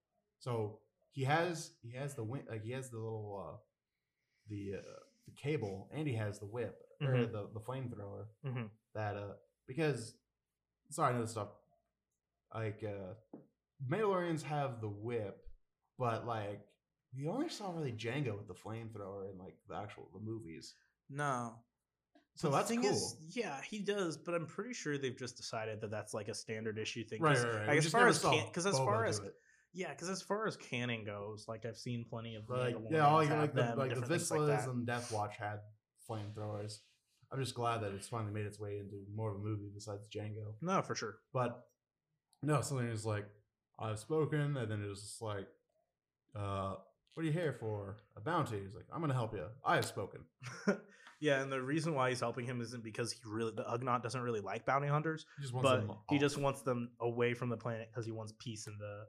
[0.41, 0.81] so
[1.13, 3.57] he has he has the win, like he has the little uh
[4.49, 7.33] the uh, the cable, and he has the whip or Mhm.
[7.33, 9.35] the the flamethrower hmm that uh
[9.67, 10.15] because
[10.91, 11.49] sorry I know this stuff
[12.55, 13.15] like uh
[13.89, 15.39] Mandalorians have the whip,
[15.99, 16.61] but like
[17.17, 20.75] we only saw really Jango with the flamethrower in like the actual the movies.
[21.11, 21.55] No,
[22.37, 22.91] So The that's thing cool.
[22.91, 26.35] is, yeah, he does, but I'm pretty sure they've just decided that that's like a
[26.35, 27.21] standard issue thing.
[27.21, 27.69] right, right, right.
[27.69, 29.35] like, as far as because as Boba far as it.
[29.75, 33.17] yeah, because as far as canon goes, like I've seen plenty of like yeah, all
[33.17, 34.69] like, have like the like the like Vizslas that.
[34.69, 35.61] and Death Watch had
[36.11, 36.79] flamethrowers.
[37.33, 40.07] I'm just glad that it's finally made its way into more of a movie besides
[40.09, 40.55] Jango.
[40.63, 41.17] No, for sure.
[41.33, 41.61] But
[42.43, 43.27] no, something is like,
[43.79, 45.47] I've spoken, and then it was just like,
[46.37, 46.75] uh,
[47.15, 47.97] what are you here for?
[48.17, 48.61] A bounty.
[48.61, 49.45] He's like, I'm gonna help you.
[49.65, 50.21] I have spoken.
[51.21, 54.21] yeah, and the reason why he's helping him isn't because he really the Ugnaught doesn't
[54.21, 57.49] really like bounty hunters, He just wants but them he just wants them away from
[57.51, 59.05] the planet because he wants peace in the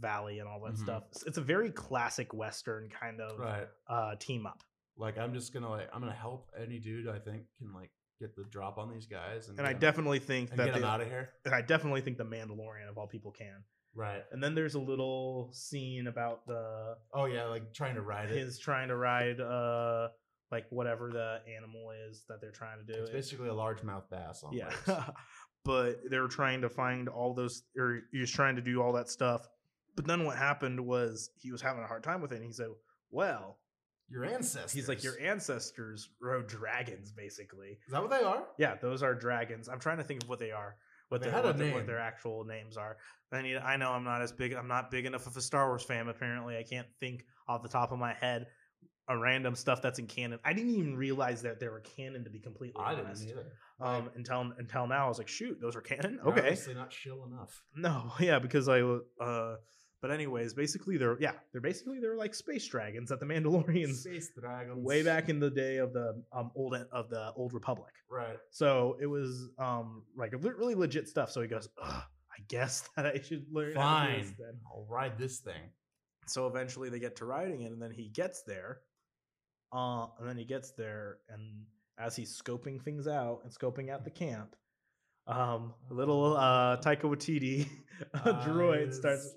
[0.00, 0.82] valley and all that Mhm.
[0.82, 1.04] stuff.
[1.22, 3.68] It's- a very classic Western kind of right.
[3.88, 4.62] uh, team up.
[4.96, 8.34] Like I'm just gonna like I'm gonna help any dude I think can like get
[8.34, 10.84] the drop on these guys and, And I get 'em- definitely think that get them
[10.84, 11.34] out of here.
[11.44, 13.62] and I definitely think the Mandalorian of all people can.
[13.96, 14.22] Right.
[14.30, 18.36] And then there's a little scene about the Oh yeah, like trying to ride it.
[18.38, 20.08] his trying to ride uh
[20.52, 23.00] like whatever the animal is that they're trying to do.
[23.00, 24.70] It's It- basically a largemouth bass on yeah.
[25.64, 28.92] but they were trying to find all those or he was trying to do all
[28.92, 29.48] that stuff.
[29.96, 32.52] But then what happened was he was having a hard time with it and he
[32.52, 32.68] said,
[33.10, 33.56] Well,
[34.10, 34.72] Your ancestors.
[34.72, 37.78] he's like, Your ancestors rode dragons, basically.
[37.86, 38.44] Is that what they are?
[38.58, 39.68] Yeah, those are dragons.
[39.68, 40.76] I'm trying to think of what they are,
[41.08, 42.96] what, They their, what, their, what their actual names are.
[43.32, 43.56] I need.
[43.56, 44.52] I know I'm not as big.
[44.52, 46.08] I'm not big enough of a Star Wars fan.
[46.08, 48.46] Apparently, I can't think off the top of my head
[49.08, 50.38] a random stuff that's in canon.
[50.44, 52.24] I didn't even realize that they were canon.
[52.24, 53.52] To be completely I didn't honest, either.
[53.80, 56.16] um, until until now, I was like, shoot, those are canon.
[56.22, 57.62] They're Okay, obviously not chill enough.
[57.74, 59.56] no, yeah, because I uh.
[60.02, 64.30] But anyways, basically they're yeah they're basically they're like space dragons that the Mandalorians Space
[64.38, 64.84] dragons.
[64.84, 67.92] way back in the day of the um old of the old Republic.
[68.10, 68.38] Right.
[68.50, 71.30] So it was um like really legit stuff.
[71.30, 72.02] So he goes, Ugh,
[72.36, 74.58] I guess that I should learn how to this Fine.
[74.66, 75.70] I'll ride this thing.
[76.26, 78.80] So eventually they get to riding it, and then he gets there.
[79.72, 81.64] Uh, and then he gets there, and
[81.98, 84.54] as he's scoping things out and scoping out the camp,
[85.26, 87.68] um, little uh Taika Waititi
[88.14, 89.34] a droid starts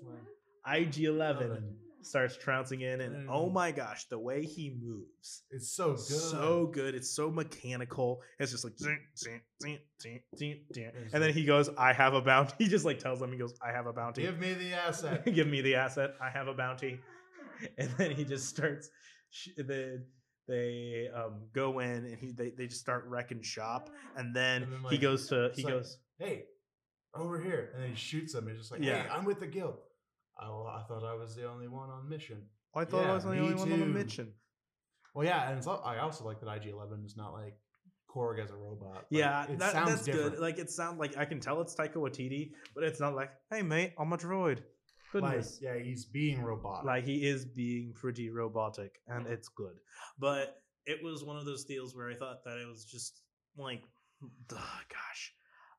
[0.66, 3.52] IG Eleven starts trouncing in, and oh Mm.
[3.52, 5.42] my gosh, the way he moves.
[5.50, 5.98] It's so good.
[6.00, 6.94] so good.
[6.94, 8.22] It's so mechanical.
[8.38, 10.90] It's just like, zing, zing, zing, zing, zing, zing.
[11.12, 13.52] And then he goes, "I have a bounty." He just like tells them, he goes,
[13.62, 14.22] "I have a bounty.
[14.22, 15.24] Give me the asset.
[15.34, 16.14] Give me the asset.
[16.20, 17.00] I have a bounty."
[17.76, 18.88] And then he just starts.
[19.58, 20.06] Then
[20.48, 23.90] they um, go in and he they, they just start wrecking shop.
[24.16, 25.98] And then, And then, he goes to he like, goes.
[26.18, 26.44] hey,
[27.14, 27.70] over here.
[27.74, 28.48] And then he shoots him.
[28.48, 29.02] He's just like, Yeah.
[29.02, 29.76] hey, I'm with the guild.
[30.42, 32.42] Oh, I thought I was the only one on mission.
[32.74, 34.32] I thought I was the only one on the mission.
[35.14, 37.54] Well, yeah, and it's, I also like that IG Eleven is not like
[38.08, 38.94] Korg as a robot.
[38.94, 40.32] Like, Yeah, it that, sounds that's different.
[40.34, 40.40] good.
[40.40, 43.62] Like it sounds like I can tell it's Taika Waititi, but it's not like, "Hey
[43.62, 44.58] mate, I'm a droid."
[45.12, 45.58] Like, Goodness.
[45.60, 46.84] yeah, he's being robotic.
[46.86, 49.74] like he is being pretty robotic and it's good
[50.20, 53.22] but it was one of those deals where i thought that it was just
[53.56, 53.82] like
[54.48, 55.32] gosh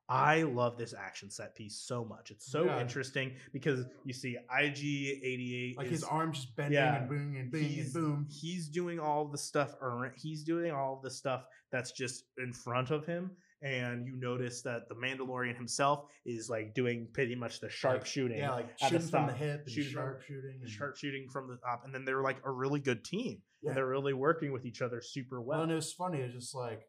[0.08, 2.80] i love this action set piece so much it's so Yeah.
[2.80, 7.50] interesting because you see ig88 like is, his arms just bending yeah, and boom and
[7.50, 8.26] boom he's, and boom.
[8.28, 9.74] he's doing all the stuff
[10.16, 13.30] he's doing all the stuff that's just in front of him
[13.62, 18.50] and you notice that the mandalorian himself is like doing pretty much the sharpshooting Yeah,
[18.50, 20.58] like at the shooting from the hip shooting from- sharp shooting.
[20.62, 23.40] And, sharpshooting from the top, and then they're like a really good team.
[23.62, 23.68] Yeah.
[23.70, 25.62] And they're really working with each other super well, well.
[25.62, 26.18] and it was funny.
[26.18, 26.82] It's just like,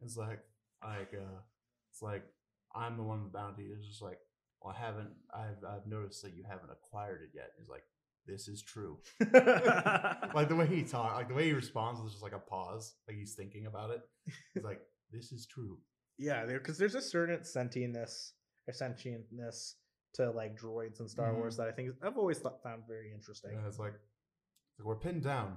[0.00, 0.40] it's like,
[0.84, 1.38] like, uh,
[1.92, 2.24] it's like
[2.74, 3.64] I'm the one with the bounty.
[3.64, 4.18] It's just like,
[4.60, 5.10] well, I haven't.
[5.34, 7.50] I've I've noticed that you haven't acquired it yet.
[7.58, 7.84] He's like,
[8.26, 8.98] this is true.
[10.34, 12.94] like the way he talks, like the way he responds is just like a pause,
[13.06, 14.00] like he's thinking about it.
[14.54, 14.80] He's like,
[15.12, 15.78] "This is true."
[16.18, 18.32] yeah, because there's a certain sentientness
[18.68, 19.74] or sentientness
[20.14, 21.36] to like droids in Star Mhm.
[21.38, 23.56] Wars that I think I've always thought, found very interesting.
[23.56, 23.94] And it's like,
[24.78, 25.56] Like, we're pinned down.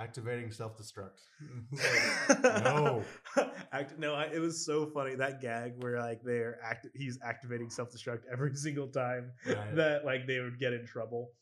[0.00, 1.20] Activating self destruct.
[2.64, 3.04] no.
[3.72, 7.68] Act, no, I, it was so funny that gag where like they're act, he's activating
[7.70, 9.76] self destruct every single time Right.
[9.76, 11.32] that like they would get in trouble,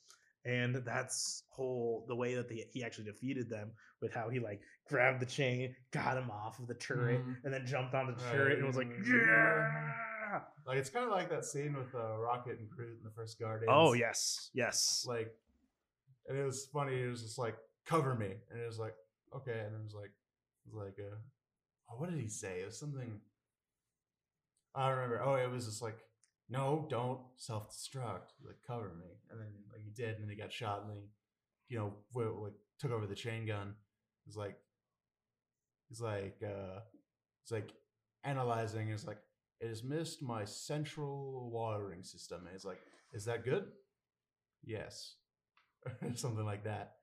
[0.44, 3.70] and that's whole the way that they, he actually defeated them
[4.02, 7.36] with how he like grabbed the chain, got him off of the turret, Mhm.
[7.44, 8.32] and then jumped on the Right.
[8.32, 10.40] turret and was like, yeah.
[10.66, 13.38] Like it's kind of like that scene with uh, Rocket and Groot in the first
[13.38, 13.70] Guardians.
[13.72, 15.04] Oh yes, yes.
[15.09, 15.32] Like,
[16.28, 17.00] and it was funny.
[17.02, 17.56] It was just like,
[17.89, 18.95] cover me, and it was like,
[19.34, 20.12] okay, and it was like,
[20.66, 21.16] it was like, uh,
[21.91, 22.61] oh, what did he say?
[22.61, 23.20] It was something.
[24.74, 25.22] I don't remember.
[25.22, 25.99] Oh, it was just like,
[26.49, 28.34] no, don't self destruct.
[28.45, 30.97] Like, cover me, and then like he did, and then he got shot, and then
[30.99, 33.68] he, you know, w- like took over the chain gun.
[33.68, 34.57] It was like,
[35.89, 36.80] he's like, uh,
[37.43, 37.72] it's like
[38.24, 38.91] analyzing.
[38.91, 39.18] It's like,
[39.61, 42.47] it has missed my central wiring system.
[42.47, 42.80] And it's like,
[43.12, 43.64] is that good?
[44.64, 45.14] Yes.
[46.14, 46.97] Something like that.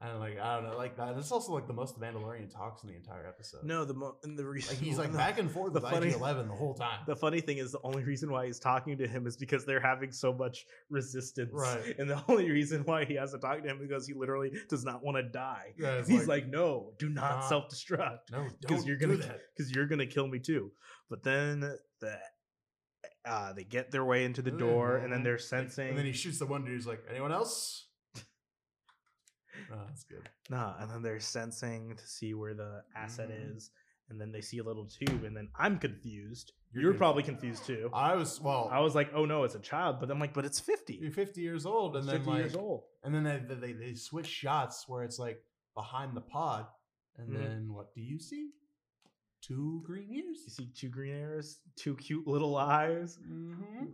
[0.00, 1.16] And like, I don't know, like that.
[1.16, 3.64] It's also like the most Mandalorian talks in the entire episode.
[3.64, 5.90] No, the mo- and the reason Like he's like the- back and forth the with
[5.90, 6.98] funny- IG Eleven the whole time.
[7.06, 9.80] The funny thing is, the only reason why he's talking to him is because they're
[9.80, 11.50] having so much resistance.
[11.54, 11.94] Right.
[11.98, 14.50] And the only reason why he has to talk to him is because he literally
[14.68, 15.72] does not want to die.
[15.78, 19.18] Yeah, He's like, no, do not "Nah, self destruct no, because don't you're do gonna
[19.18, 19.40] that.
[19.56, 20.72] because you're gonna kill me too.
[21.08, 21.60] But then
[22.00, 22.18] the
[23.24, 25.88] uh, they get their way into the door, and then they're sensing.
[25.90, 26.74] And then he shoots the one dude.
[26.74, 27.83] He's like, anyone else?
[29.72, 30.28] Oh, that's good.
[30.50, 33.56] Nah, and then they're sensing to see where the asset Mhm.
[33.56, 33.70] is,
[34.08, 36.52] and then they see a little tube, and then I'm confused.
[36.72, 37.88] You're You're, probably confused too.
[37.92, 38.68] I was well.
[38.70, 40.94] I was like, oh no, it's a child, but I'm like, but it's 50.
[40.94, 42.84] you're 50 years old, and then 50 like, years old.
[43.04, 45.42] and then they, they they switch shots where it's like
[45.74, 46.66] behind the pod,
[47.16, 47.38] and Mhm.
[47.38, 48.50] then what do you see?
[49.40, 50.38] Two green ears.
[50.46, 53.92] You see two green ears, two cute little eyes, Mhm.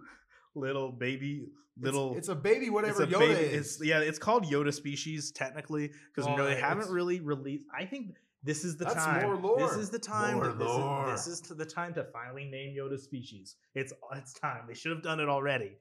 [0.55, 1.47] Little baby,
[1.81, 2.17] little.
[2.17, 3.77] It's, a baby, it's whatever a Yoda baby- is.
[3.79, 7.65] It's, yeah, it's called Yoda species technically because Oh, no, they haven't really released.
[7.77, 9.23] I think this is the That's time.
[9.23, 9.59] more lore.
[9.59, 10.35] This is the time.
[10.37, 11.13] More to, this, lore.
[11.15, 13.57] Is, this is to the time to finally name Yoda species.
[13.75, 14.63] It's it's time.
[14.69, 15.73] They should have done it already,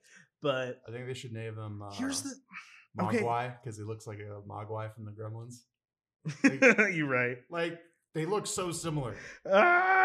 [0.42, 1.82] but I think they should name them.
[1.82, 2.34] Uh, here's the.
[2.98, 5.62] Mogwai because he looks like a Mogwai from the Gremlins.
[6.94, 7.38] You're right.
[7.50, 7.80] Like
[8.14, 9.16] they look so similar.
[9.50, 9.99] Ah,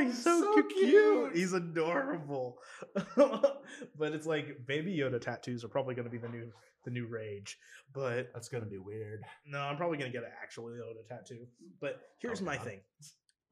[0.00, 0.68] he's so, So cute.
[0.90, 1.36] cute.
[1.36, 2.58] He's adorable.
[3.16, 6.50] but it's like baby Yoda tattoos are probably going to be the new
[6.84, 7.58] the new rage.
[7.92, 9.22] But That's gonna be weird.
[9.46, 11.46] no, I'm probably going to get an actual Yoda tattoo.
[11.80, 12.64] But here's Oh, my God.
[12.66, 12.80] thing.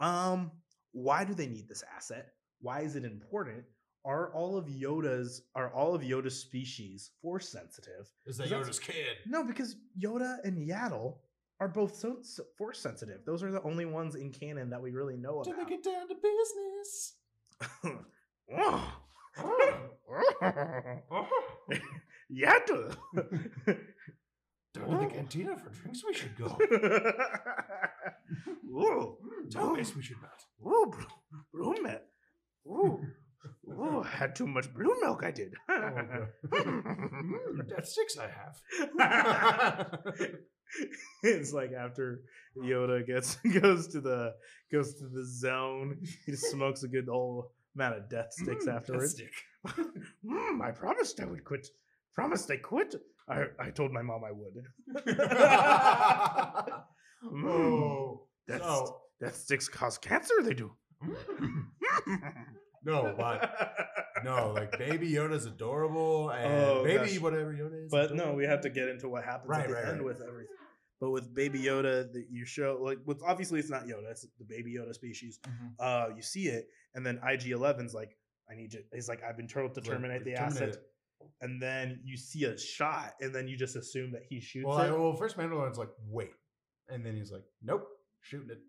[0.00, 0.50] Um,
[0.92, 2.28] why do they need this asset?
[2.60, 3.64] Why is it important?
[4.04, 8.08] Are all of Yoda's are all of Yoda's species force sensitive?
[8.24, 9.16] Is that Yoda's kid?
[9.26, 11.16] No, because Yoda and Yaddle
[11.60, 13.20] are both so, so force sensitive.
[13.24, 15.68] Those are the only ones in canon that we really know To about.
[15.70, 17.14] make get down to business.
[22.32, 22.96] Yaddle.
[24.74, 26.02] Down to the cantina for drinks.
[26.06, 26.58] We should go.
[28.68, 29.16] Ooh,
[29.54, 30.44] me we should not.
[30.66, 30.92] ooh,
[31.52, 32.02] blue milk.
[32.66, 33.00] Ooh,
[33.70, 35.22] ooh, had too much blue milk.
[35.24, 35.54] I did.
[35.70, 36.28] Mm,
[37.68, 38.60] That's six I have.
[41.22, 42.22] it's like after
[42.56, 44.34] Yoda gets goes to the
[44.72, 48.74] goes to the zone, he just smokes a good old amount of death sticks Mm,
[48.76, 49.12] afterwards.
[49.12, 49.32] Stick.
[50.24, 51.68] Mm, I promised I would quit.
[52.14, 52.94] Promised I quit.
[53.28, 54.54] I I told my mom I would.
[57.24, 60.34] Mm, oh, death, so death sticks cause cancer.
[60.42, 60.72] They do.
[62.86, 63.50] No, but
[64.24, 67.20] no, like Baby Yoda's adorable, and Oh, Baby gosh.
[67.20, 67.90] whatever Yoda is.
[67.90, 70.04] But no, we have to get into what happens Right, at the right, end right.
[70.04, 70.54] with everything.
[71.00, 74.44] But with Baby Yoda, that you show like with obviously it's not Yoda, it's the
[74.48, 75.38] Baby Yoda species.
[75.46, 75.72] Mhm.
[75.78, 78.16] Uh, you see it, and then IG 11's like,
[78.50, 78.80] I need you.
[78.94, 80.68] He's like, I've been told to terminate the terminate asset.
[80.70, 80.82] it.
[81.42, 84.78] And then you see a shot, and then you just assume that he shoots Well,
[84.78, 84.88] it.
[84.88, 86.30] I, well, first Mandalorian's like, wait,
[86.88, 87.86] and then he's like, nope,
[88.20, 88.60] shooting it.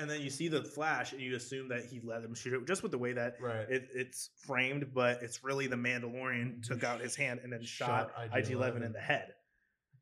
[0.00, 2.66] And then you see the flash, and you assume that he let him shoot it,
[2.66, 3.66] just with the way that Right.
[3.68, 4.92] it, it's framed.
[4.94, 8.82] But it's really the Mandalorian took out his hand and then shot, Shot IG 11
[8.82, 8.86] IG-11.
[8.86, 9.34] in the head.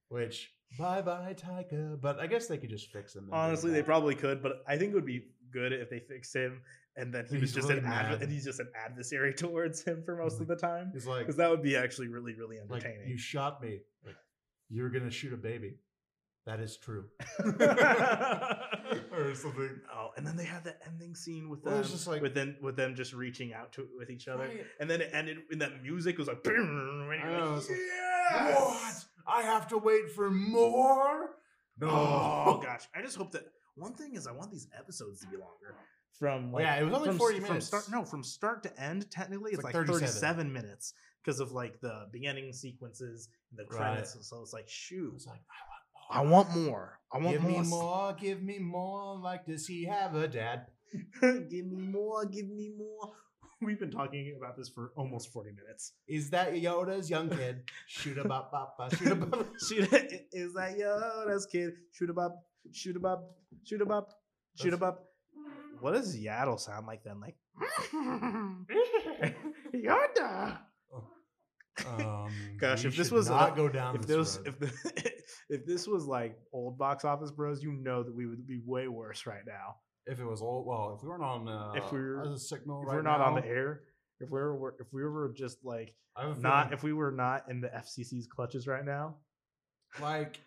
[0.09, 3.23] Which bye bye Taika, but I guess they could just fix him.
[3.25, 5.89] and bring it Honestly, they probably could, but I think it would be good if
[5.91, 6.61] they fixed him
[6.97, 7.87] and then he was just really an
[8.21, 10.91] and he's just an adversary towards him for most of the time.
[10.93, 13.09] He's like, Because that would be actually really, really like entertaining.
[13.09, 13.81] you shot me.
[14.05, 14.17] Like,
[14.69, 15.77] you're gonna shoot a baby.
[16.49, 17.05] That is true.
[19.13, 19.81] or something.
[19.95, 22.57] oh, and then they had that ending scene with Well, them, just like- with them,
[22.63, 24.65] with them just reaching out to with each other, Right.
[24.81, 29.35] and then it ended in that music it was like, I know, it's "Yes!" What?
[29.37, 31.31] I have to wait for more?
[31.79, 31.89] No.
[31.91, 33.45] Oh gosh, I just hope that
[33.77, 35.75] one thing is I want these episodes to be longer.
[36.19, 37.67] From like, yeah, it was only from, 40 From minutes.
[37.67, 40.09] start, no, from start to end, technically, it's, It's like, like 37.
[40.09, 40.53] 37.
[40.53, 43.93] minutes because of like the beginning sequences and the Right.
[43.93, 44.17] credits.
[44.29, 45.61] So it's like, shoot, It's like I
[46.23, 46.99] want more.
[47.13, 47.63] I want give more.
[47.63, 49.19] me more, give me more.
[49.19, 50.67] Like, does he have a dad?
[51.21, 52.25] give me more.
[52.27, 53.13] Give me more.
[53.61, 55.93] We've been talking about this for almost forty minutes.
[56.07, 57.63] Is that Yoda's young kid?
[57.89, 59.47] Shoot a bop bop bop, shoot a bop.
[59.69, 59.93] Shoot
[60.33, 61.73] is that Yoda's kid?
[61.93, 64.09] Shoot 'em up, Shoot up, shoot 'em up,
[64.57, 65.05] shoot 'em up.
[65.81, 67.21] What does Yaddle sound like then?
[67.21, 67.37] Like
[69.75, 70.59] Yoda.
[71.87, 75.13] Um, Gosh, if this was, not uh, go down if this this if the,
[75.51, 78.89] if this was like old box office bros, you know that we would be way
[78.89, 79.77] worse right now.
[80.07, 82.83] if it was old, well, if we weren't on, uh, If we were- a signal,
[82.83, 83.83] If right we're not on now, the air,
[84.21, 87.61] if we were if we were just like a not if we were not in
[87.61, 89.17] the FCC's clutches right now,
[90.01, 90.41] like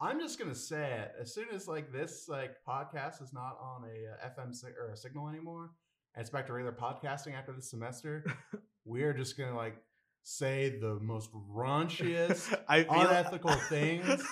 [0.00, 1.12] i'm just gonna say it.
[1.20, 4.90] As soon as like this like podcast is not on a uh, fm si- or
[4.92, 5.72] a signal anymore
[6.14, 8.24] and it's back to regular podcasting after this semester
[8.86, 9.76] we're just gonna like
[10.22, 14.22] say the most raunchiest I feel unethical things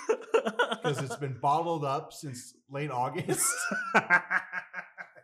[0.82, 3.46] because it's been bottled up since late august.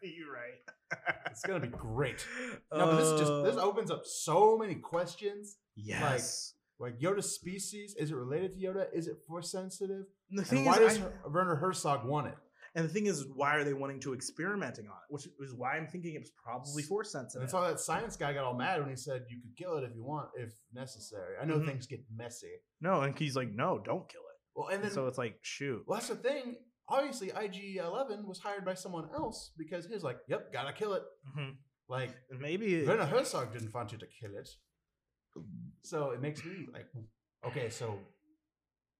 [0.02, 1.00] You're right.
[1.30, 2.26] it's gonna be great.
[2.72, 5.56] No but this just this Uh, opens up so many questions.
[5.76, 6.54] Yes.
[6.78, 8.86] like yoda's species is it related to yoda?
[8.92, 10.04] Is it force sensitive?
[10.30, 12.34] The and thing why is, does I- werner herzog want it
[12.74, 15.12] and the thing is, why are they wanting to experimenting on it?
[15.12, 17.42] Which is why I'm thinking it was probably force And sensitive.
[17.42, 19.84] that's why that science guy got all mad when he said you could kill it
[19.84, 21.36] if you want, if necessary.
[21.40, 21.66] I know Mhm.
[21.66, 22.52] things get messy.
[22.80, 24.38] No, and he's like, no, don't kill it.
[24.56, 25.84] Well, and then so it's like, shoot.
[25.86, 26.56] well, that's the thing.
[26.88, 31.02] Obviously, IG Eleven was hired by someone else because he's like, "Yep, gotta kill it."
[31.34, 31.56] Mhm.
[31.88, 34.48] Like Maybe Werner Herzog didn't want you to kill it,
[35.82, 36.86] so it makes me like,
[37.46, 37.98] okay, so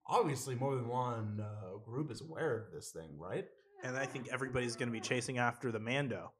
[0.07, 3.47] obviously more than one uh, group is aware of this thing, right?
[3.83, 6.33] And I think everybody's gonna be chasing after the Mando.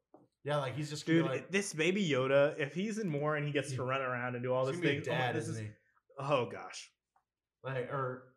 [0.45, 3.53] Yeah, like he's just Dude, like, this baby Yoda, if he's in more and he
[3.53, 5.75] gets to run around and do all this be oh, dad, this isn't is, he?
[6.19, 6.91] oh gosh,
[7.63, 8.35] Like or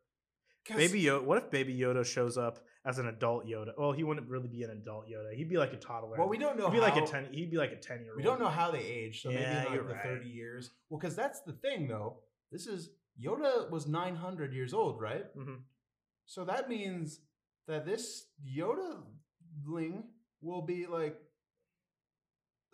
[0.76, 1.24] baby Yoda.
[1.24, 3.72] What if baby Yoda shows up as an adult Yoda?
[3.78, 5.36] Well, he wouldn't really be an adult Yoda.
[5.36, 6.18] He'd be like a toddler.
[6.18, 6.70] Well, we don't know.
[6.70, 7.28] He'd be like a ten.
[7.34, 8.18] He'd be like a ten year old.
[8.18, 10.04] We don't know how they age, so Yeah, maybe like the right.
[10.04, 10.72] 30 years.
[10.90, 12.20] Well, because that's the thing, though.
[12.52, 12.92] This is
[13.22, 15.26] Yoda was 900 years old, right?
[15.36, 15.64] Mhm.
[16.26, 17.20] So that means
[17.68, 18.26] that this
[18.58, 18.98] Yoda
[19.66, 20.04] ling
[20.42, 21.18] will be like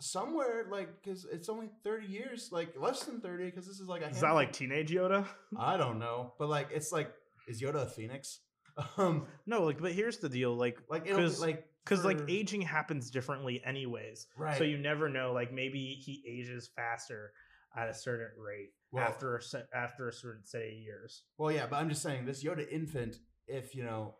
[0.00, 4.02] somewhere like because it's only 30 years, like less than 30, because this is like
[4.02, 4.08] a.
[4.08, 5.26] Is that like teenage Yoda?
[5.58, 7.12] I don't know, but like it's like
[7.48, 8.40] is Yoda a phoenix?
[8.98, 12.60] Um, No, like, but here's the deal, like, like it'll be, like because like aging
[12.62, 14.26] happens differently, anyways.
[14.36, 14.58] right.
[14.58, 15.32] So you never know.
[15.32, 17.30] Like maybe he ages faster
[17.76, 19.40] at a certain rate Well- after a
[19.76, 21.22] after a certain set of years.
[21.38, 23.16] Well, yeah, but I'm just saying this Yoda infant,
[23.46, 24.16] if you know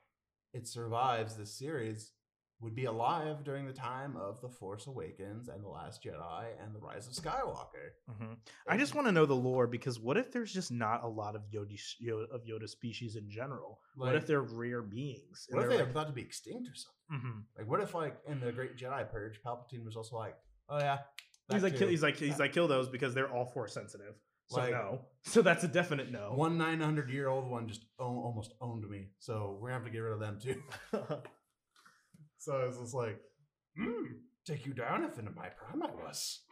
[0.55, 2.13] it survives this series,
[2.61, 6.75] would be alive during the time of the Force Awakens and the Last Jedi and
[6.75, 7.93] the Rise of Skywalker.
[8.11, 8.33] Mm-hmm.
[8.67, 11.35] I just want to know the lore because what if there's just not a lot
[11.37, 13.81] of Yoda, Yoda of Yoda species in general?
[13.97, 15.47] what if they're rare beings?
[15.51, 17.31] what if they're like, to be extinct or something?
[17.31, 17.43] Mhm.
[17.59, 20.37] Like, what if like in the Great Jedi Purge, Palpatine was also like,
[20.71, 20.99] "Oh yeah,
[21.53, 24.15] He's like, kill, too." he's like, he's like, kill those because they're all force sensitive.
[24.47, 25.07] So Like- no.
[25.27, 26.33] So that's a definite no.
[26.35, 29.91] one 900 year old one just own, almost owned me, so we're gonna have to
[29.91, 30.63] get rid of them too."
[32.39, 33.19] so it's just like,
[33.75, 34.05] hmm,
[34.47, 36.43] take you down if into my prime I was.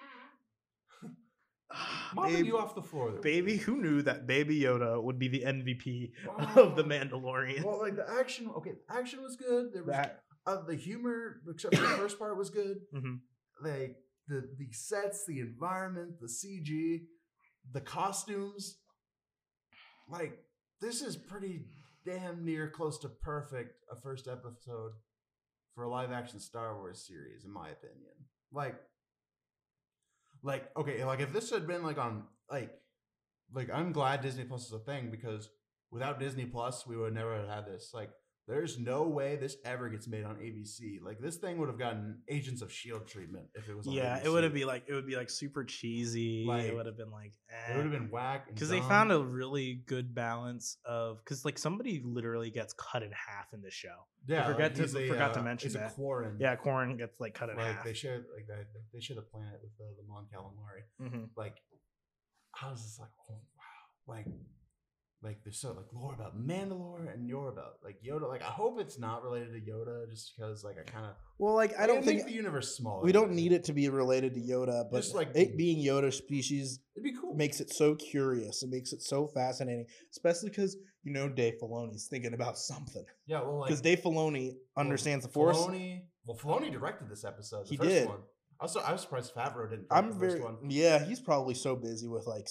[2.15, 5.29] Mopping baby, you off the floor, there, baby, who knew that Baby Yoda would be
[5.29, 6.63] the MVP Oh.
[6.65, 7.65] of the Mandalorian?
[7.65, 9.73] Well, like the action, okay, the action was good.
[9.73, 12.81] There was that uh, the humor, except for the first part, was good.
[12.95, 13.21] Mhm.
[13.63, 13.97] Like
[14.29, 17.05] the the sets, the environment, the CG,
[17.71, 18.77] the costumes.
[20.09, 20.39] Like
[20.81, 21.67] this is pretty
[22.05, 24.93] damn near close to perfect a first episode
[25.75, 28.13] for a live action Star Wars series, in my opinion.
[28.53, 28.77] Like,
[30.43, 32.71] like okay, like if this had been like on like,
[33.55, 35.49] like I'm glad Disney Plus is a thing because
[35.91, 37.93] without Disney Plus, we would never have had this.
[37.95, 38.11] Like,
[38.49, 41.01] there's no way this ever gets made on ABC.
[41.01, 43.87] Like, this thing would have gotten Agents of Shield treatment if it was.
[43.87, 46.45] on yeah, it would have been like it would be like super cheesy.
[46.47, 47.33] Like, it would have been like
[47.71, 51.57] It would have been whack because they found a really good balance of because like
[51.57, 54.07] somebody literally gets cut in half in this show.
[54.27, 54.47] yeah.
[54.47, 55.93] forgot like, to- a, forgot to uh, mention he's that.
[55.93, 56.37] A Quarren.
[56.41, 57.85] Yeah, Quarren gets like cut in like half.
[57.85, 60.83] they share like they, they share the planet with uh, the Mon Calamari.
[61.01, 61.29] Mhm.
[61.37, 61.57] Like,
[62.61, 64.27] I was just like, oh wow, like.
[65.25, 68.29] Like there's so like lore about Mandalore and lore about like Yoda.
[68.29, 71.55] Like I hope it's not related to Yoda, just because like I kind of Well,
[71.55, 73.05] like I don't think the universe smaller.
[73.05, 76.13] we don't need it to be related to Yoda, but Just, like- it being Yoda
[76.13, 77.35] species It'd be cool.
[77.37, 78.65] makes it so curious.
[78.65, 83.05] It makes it so fascinating, especially because you know Dave Filoni's thinking about something.
[83.27, 85.57] yeah, well, like Because Dave Filoni understands the Force.
[85.57, 87.67] Filoni, well, Filoni directed this episode.
[87.67, 88.09] The He first did.
[88.09, 88.19] One.
[88.59, 89.87] Also, I was surprised Favreau didn't.
[89.91, 90.57] I'm the very first one.
[90.69, 91.05] yeah.
[91.05, 92.49] He's probably so busy with like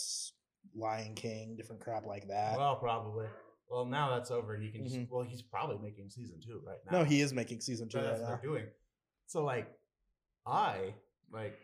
[0.76, 2.58] Lion King, different crap like that.
[2.58, 3.28] Well, probably.
[3.70, 4.56] Well, now that's over.
[4.58, 4.96] He can just.
[4.98, 5.10] Mhm.
[5.10, 7.00] Well, he's probably making season two right now.
[7.00, 8.66] no, he is making season two So that's right what they're doing.
[9.28, 9.68] So like,
[10.46, 10.94] I
[11.32, 11.58] like,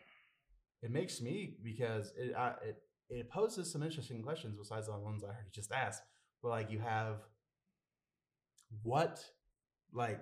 [0.82, 5.24] it makes me because it I, it it poses some interesting questions besides the ones
[5.24, 6.04] I already just asked.
[6.42, 7.16] But like, you have
[8.84, 9.24] what,
[9.94, 10.20] like,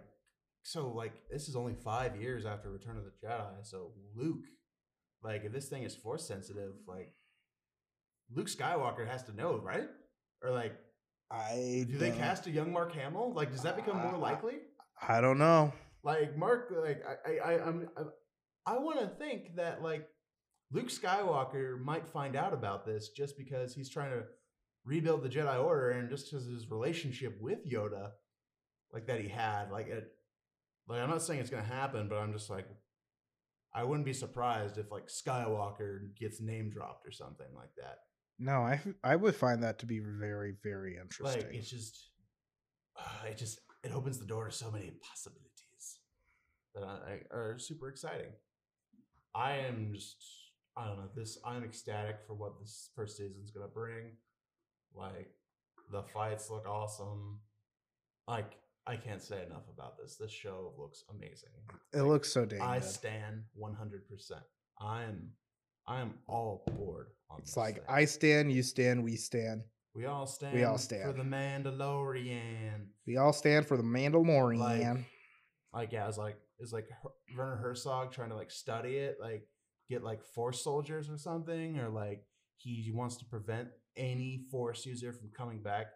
[0.64, 3.64] so like this is only five years after Return of the Jedi.
[3.64, 4.46] So Luke,
[5.24, 7.14] like, if this thing is force sensitive, like,
[8.34, 9.88] Luke Skywalker has to know, right?
[10.44, 10.74] Or like,
[11.32, 13.34] I do they cast a young Mark Hamill?
[13.34, 14.56] Like, does that become more Uh, likely?
[15.08, 15.74] I don't know.
[16.04, 20.08] like Mark, like I, I, I I'm, I, I want to think that like
[20.72, 24.24] Luke Skywalker might find out about this just because he's trying to
[24.86, 28.12] rebuild the Jedi Order, and just because his relationship with Yoda,
[28.94, 30.08] like that he had, like it,
[30.88, 32.68] like I'm not saying it's gonna happen, but I'm just like,
[33.74, 37.98] I wouldn't be surprised if like Skywalker gets name dropped or something like that.
[38.38, 41.42] No, I I would find that to be very very interesting.
[41.42, 42.10] Like it's just,
[42.98, 46.00] uh, it just it opens the door to so many possibilities
[46.74, 48.32] that I, I, are super exciting.
[49.34, 50.18] I am just
[50.78, 51.38] I don't know this.
[51.46, 54.18] I'm ecstatic for what this first season's gonna bring.
[54.94, 55.30] Like
[55.92, 57.40] the fights look awesome.
[58.28, 58.58] Like
[58.88, 60.16] I can't say enough about this.
[60.18, 61.50] This show looks amazing.
[61.94, 62.88] it looks so dang I good.
[62.88, 64.08] stand 100.
[64.10, 64.42] percent
[64.80, 65.30] I'm
[65.88, 67.84] I'm all aboard on It's like thing.
[67.88, 69.62] I stand, you stand, we stand.
[69.94, 70.56] we all stand.
[70.56, 72.88] We all stand for the Mandalorian.
[73.06, 74.58] We all stand for the Mandalorian.
[74.60, 75.06] Like,
[75.74, 76.88] like yeah, it's like it's like
[77.38, 79.48] Werner Herzog trying to like study it, like
[79.90, 82.24] get like force soldiers or something, or like
[82.58, 85.88] he wants to prevent any force user from coming back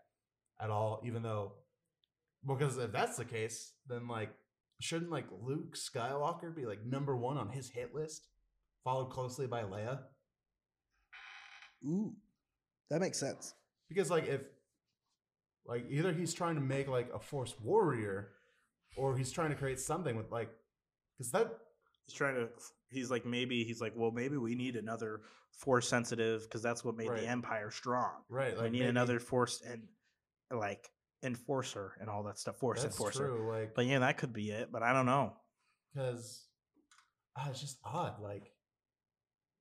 [0.62, 1.54] at all, even though
[2.48, 4.30] because if that's the case, then like
[4.82, 8.28] shouldn't like Luke Skywalker be like number one on his hit list,
[8.84, 10.00] followed closely by Leia?
[11.86, 12.14] Ooh,
[12.90, 13.54] that makes sense.
[13.88, 14.42] because like if
[15.66, 18.30] like either he's trying to make like a force warrior
[18.98, 20.50] or he's trying to create something with like
[21.18, 21.52] because that
[22.08, 22.48] He's trying to.
[22.90, 25.22] He's like maybe he's like well maybe we need another
[25.52, 27.22] force sensitive because that's what made Right.
[27.22, 28.14] the empire strong.
[28.30, 29.84] right we need maybe another force and
[30.52, 30.90] like
[31.22, 32.58] enforcer and all that stuff.
[32.58, 33.28] Force that's enforcer.
[33.28, 34.72] true like But yeah, that could be it.
[34.72, 35.34] But I don't know.
[35.94, 36.46] because
[37.38, 38.52] ah, it's just odd like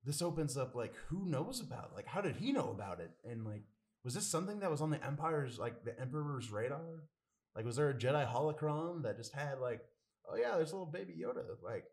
[0.04, 3.44] this opens up like who knows about like how did he know about it and
[3.44, 3.62] like
[4.04, 7.04] was this something that was on the empire's like the emperor's radar
[7.56, 9.80] like was there a jedi holocron that just had like
[10.30, 11.84] oh yeah there's a little baby yoda like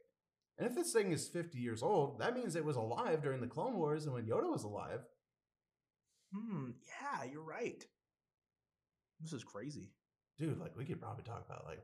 [0.57, 3.47] and if this thing is 50 years old that means it was alive during the
[3.47, 5.01] clone wars and when yoda was alive
[6.33, 6.71] Hmm.
[7.01, 7.83] Yeah, you're right.
[9.21, 9.91] This is crazy.
[10.37, 11.83] dude like we could probably talk about like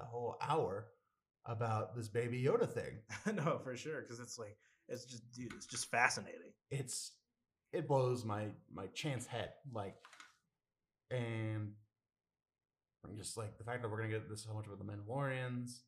[0.00, 0.86] a whole hour
[1.46, 3.00] about this baby yoda thing
[3.34, 4.02] no, for sure.
[4.02, 4.56] Because it's like
[4.90, 6.52] it's just dude, it's just fascinating.
[6.70, 7.12] it's
[7.72, 9.94] it blows my my chance head like
[11.10, 11.72] and
[13.04, 15.80] I'm just like the fact that we're gonna get this so much with the Mandalorians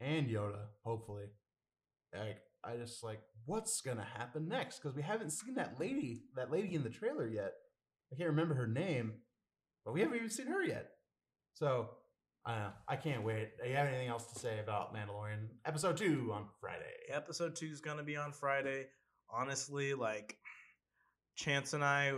[0.00, 1.26] and Yoda, hopefully.
[2.14, 6.50] Like I just like what's gonna happen next because we haven't seen that lady that
[6.50, 7.52] lady in the trailer yet.
[8.12, 9.14] I can't remember her name,
[9.84, 10.90] but we haven't even seen her yet.
[11.54, 11.90] So
[12.46, 12.70] I don't know.
[12.88, 13.48] I can't wait.
[13.62, 16.92] Do you have anything else to say about Mandalorian episode two on Friday?
[17.10, 18.86] Episode two is gonna be on Friday.
[19.30, 20.36] Honestly, like
[21.36, 22.12] Chance and I,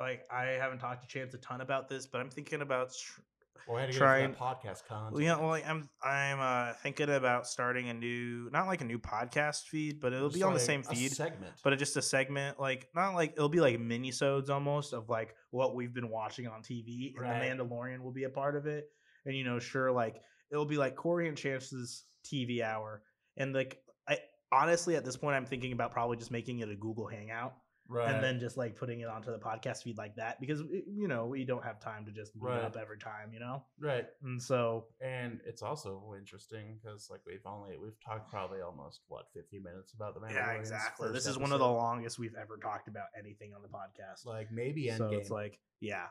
[0.00, 3.20] like I haven't talked to Chance a ton about this, but I'm thinking about tr-
[3.68, 5.12] Well, had to Trying- podcast content.
[5.12, 8.84] Well, yeah, well, like, I'm I'm uh, thinking about starting a new, not like a
[8.86, 11.12] new podcast feed, but it'll Just be on the same a feed.
[11.12, 11.52] segment.
[11.62, 15.34] But it's just a segment, like not like it'll be like mini-sodes almost of like
[15.50, 17.54] what we've been watching on TV, and Right.
[17.56, 18.86] the Mandalorian will be a part of it.
[19.26, 20.20] And you know, sure, like
[20.50, 23.02] it'll be like Corey and Chance's TV hour,
[23.36, 24.18] and like I
[24.52, 27.54] honestly at this point I'm thinking about probably just making it a Google Hangout,
[27.88, 28.10] right.
[28.14, 31.26] and then just like putting it onto the podcast feed like that because you know
[31.26, 32.62] we don't have time to just meet Right.
[32.64, 33.64] up every time, you know.
[33.80, 34.06] right.
[34.22, 39.26] And so And it's also interesting because like we've only we've talked probably almost what
[39.34, 40.34] 50 minutes about the Mandalorian.
[40.34, 41.12] yeah, exactly.
[41.12, 44.24] This is one of the longest we've ever talked about anything on the podcast.
[44.26, 44.98] like maybe Endgame.
[44.98, 46.06] so it's like yeah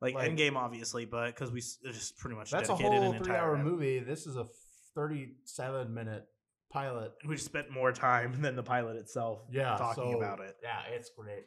[0.00, 3.12] like, Like- endgame obviously but because we s- just pretty much that's a dedicated whole
[3.12, 3.98] an three entire hour movie.
[4.00, 4.46] This is a
[4.94, 6.24] 37 minute
[6.72, 7.12] pilot.
[7.26, 10.82] we just spent more time than the pilot itself Yeah, talking so, about it Yeah,
[10.90, 11.44] it's great.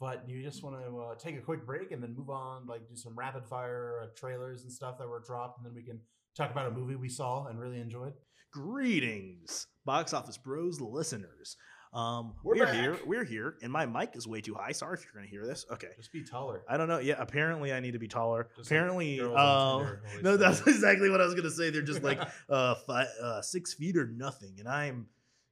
[0.00, 2.88] But you just want to uh, take a quick break and then move on, like
[2.88, 6.00] do some rapid fire uh, trailers and stuff that were dropped, and then we can
[6.36, 8.12] talk about a movie we saw and really enjoyed.
[8.52, 11.56] greetings box office bros listeners
[11.92, 12.74] um We're we're, back.
[12.74, 15.44] here we're here and my mic is way too high sorry if you're gonna hear
[15.46, 16.62] this okay Just be taller.
[16.66, 16.98] I don't know.
[16.98, 18.48] Yeah, apparently I need to be taller.
[18.56, 21.68] Just apparently, girls uh, on Tinder always no, that's exactly what I was gonna say.
[21.70, 22.18] They're just like
[22.48, 25.06] uh, five, uh, six feet or nothing, and I'm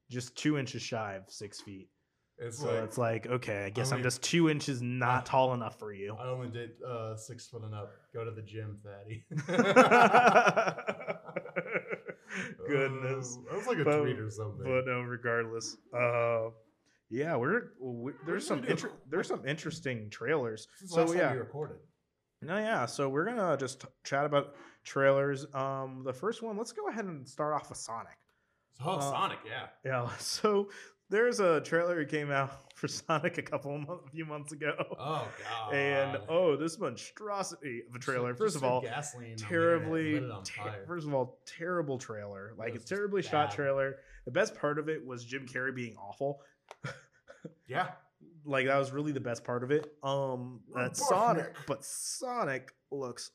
[0.09, 1.89] just two inches shy of six feet.
[2.39, 5.53] It's So like it's like, okay, I guess I'm just two inches not Uh, tall
[5.53, 6.15] enough for you.
[6.19, 7.91] I only did uh, six foot and up.
[8.15, 9.25] Go to the gym, fatty.
[12.67, 13.37] Goodness.
[13.39, 14.63] Uh, that was like a But- tweet or something.
[14.63, 16.49] But no, regardless, uh,
[17.09, 18.87] yeah, we're, we, there's some we gonna do?
[18.87, 20.67] inter- there's some interesting trailers.
[20.85, 21.77] So yeah, we recorded.
[22.41, 22.85] no, yeah.
[22.85, 25.45] So we're gonna just chat about trailers.
[25.53, 28.17] Um, the first one, let's go ahead and start off with Sonic.
[28.83, 29.67] Oh, Uh, Sonic, yeah.
[29.85, 30.09] Yeah.
[30.19, 30.69] So
[31.11, 34.51] there's a trailer that came out for Sonic a couple of months, a few months
[34.53, 34.73] ago.
[34.99, 35.73] Oh god.
[35.73, 38.33] And oh, this monstrosity of a trailer.
[38.33, 40.13] First of all, gasoline on the internet terribly.
[40.13, 42.53] lit it on ter- first of all, terrible trailer.
[42.57, 43.97] Like it's terribly shot trailer.
[44.25, 46.41] The best part of it was Jim Carrey being awful.
[47.67, 47.89] yeah.
[48.45, 49.93] Like that was really the best part of it.
[50.03, 53.31] Um, Well, uh, Sonic, but Sonic looks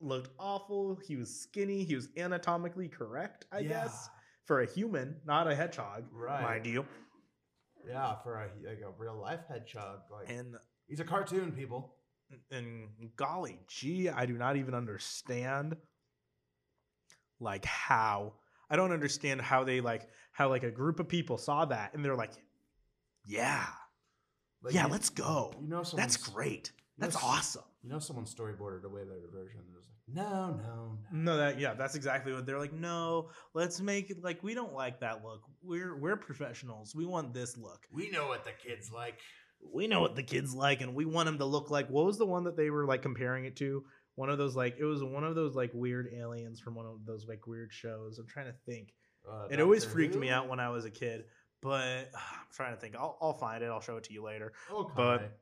[0.00, 0.98] looked awful.
[1.06, 1.84] He was skinny.
[1.84, 4.08] He was anatomically correct, I guess,
[4.46, 6.42] for a human, not a hedgehog, Right.
[6.42, 6.84] mind you.
[7.88, 10.00] Yeah, for a like a real life hedgehog.
[10.10, 10.56] Like And
[10.86, 11.94] he's a cartoon, people.
[12.52, 15.76] and golly gee i do not even understand
[17.40, 18.34] like how
[18.70, 22.04] i don't understand how they like how like a group of people saw that and
[22.04, 22.30] they're like
[23.26, 23.66] yeah
[24.62, 26.16] Like, yeah you- let's go You know, that's someone's-
[27.00, 29.60] great you know that's awesome You know, someone storyboarded a way better version.
[29.72, 31.32] It was like, no, no, no.
[31.32, 34.74] no that yeah that's exactly what they're like no let's make it like we don't
[34.74, 38.90] like that look we're we're professionals we want this look We know what the kids
[38.92, 39.18] like.
[39.72, 42.18] we know what the kids like and we want them to look like what was
[42.18, 43.84] the one that they were like comparing it to
[44.16, 47.06] one of those like it was one of those like weird aliens from one of
[47.06, 48.92] those like weird shows i'm trying to think
[49.30, 50.20] Uh, it always freaked Who?
[50.20, 51.24] me out when i was a kid
[51.62, 54.52] but i'm trying to think i'll, I'll find it i'll show it to you later
[54.72, 54.92] Okay.
[54.96, 55.38] but-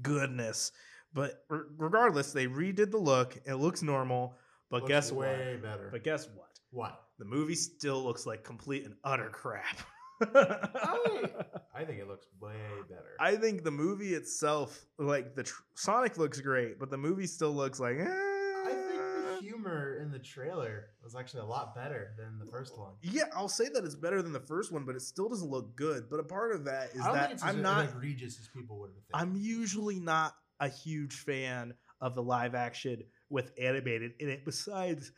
[0.00, 0.70] goodness
[1.14, 4.36] but re- regardless they redid the look it looks normal
[4.70, 5.88] but Looks guess way what better.
[5.92, 7.02] but guess what what?
[7.18, 9.78] the movie still looks like complete and utter crap
[10.22, 11.24] I,
[11.74, 12.54] I think it looks way
[12.88, 13.16] better.
[13.18, 17.52] I think the movie itself, like the tr- Sonic looks great, but the movie still
[17.52, 17.96] looks like.
[17.98, 18.04] Eh.
[18.06, 22.78] I think the humor in the trailer was actually a lot better than the first
[22.78, 22.92] one.
[23.02, 25.74] Yeah, I'll say that it's better than the first one, but it still doesn't look
[25.74, 26.08] good.
[26.08, 27.86] But a part of that is that I'm not.
[27.86, 29.14] As egregious as people would have think.
[29.14, 34.44] I'm usually not a huge fan of the live action with animated in it.
[34.44, 35.12] Besides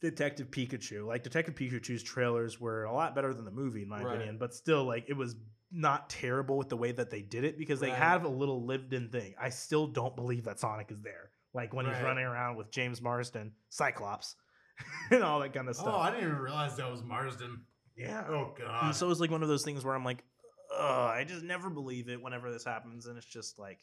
[0.00, 4.02] Detective Pikachu, like Detective Pikachu's trailers were a lot better than the movie in my
[4.02, 4.14] Right.
[4.16, 5.36] opinion, but still, like it was
[5.70, 7.98] not terrible with the way that they did it because they Right.
[7.98, 9.34] have a little lived-in thing.
[9.38, 13.00] I still don't believe that Sonic is there, like when he's running around with James
[13.02, 14.36] Marsden, Cyclops,
[15.10, 15.94] and all that kind of oh, stuff.
[15.94, 15.98] oh.
[16.00, 17.64] I didn't even realize that was Marsden.
[17.96, 18.24] yeah.
[18.28, 18.86] Oh god.
[18.86, 20.24] And so it's like one of those things where I'm like,
[20.72, 23.78] Ugh, I just never believe it whenever this happens, and it's just like,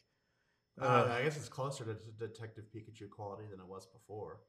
[0.79, 1.09] Uh, ugh.
[1.09, 4.39] I guess it's closer to Detective Pikachu quality than it was before.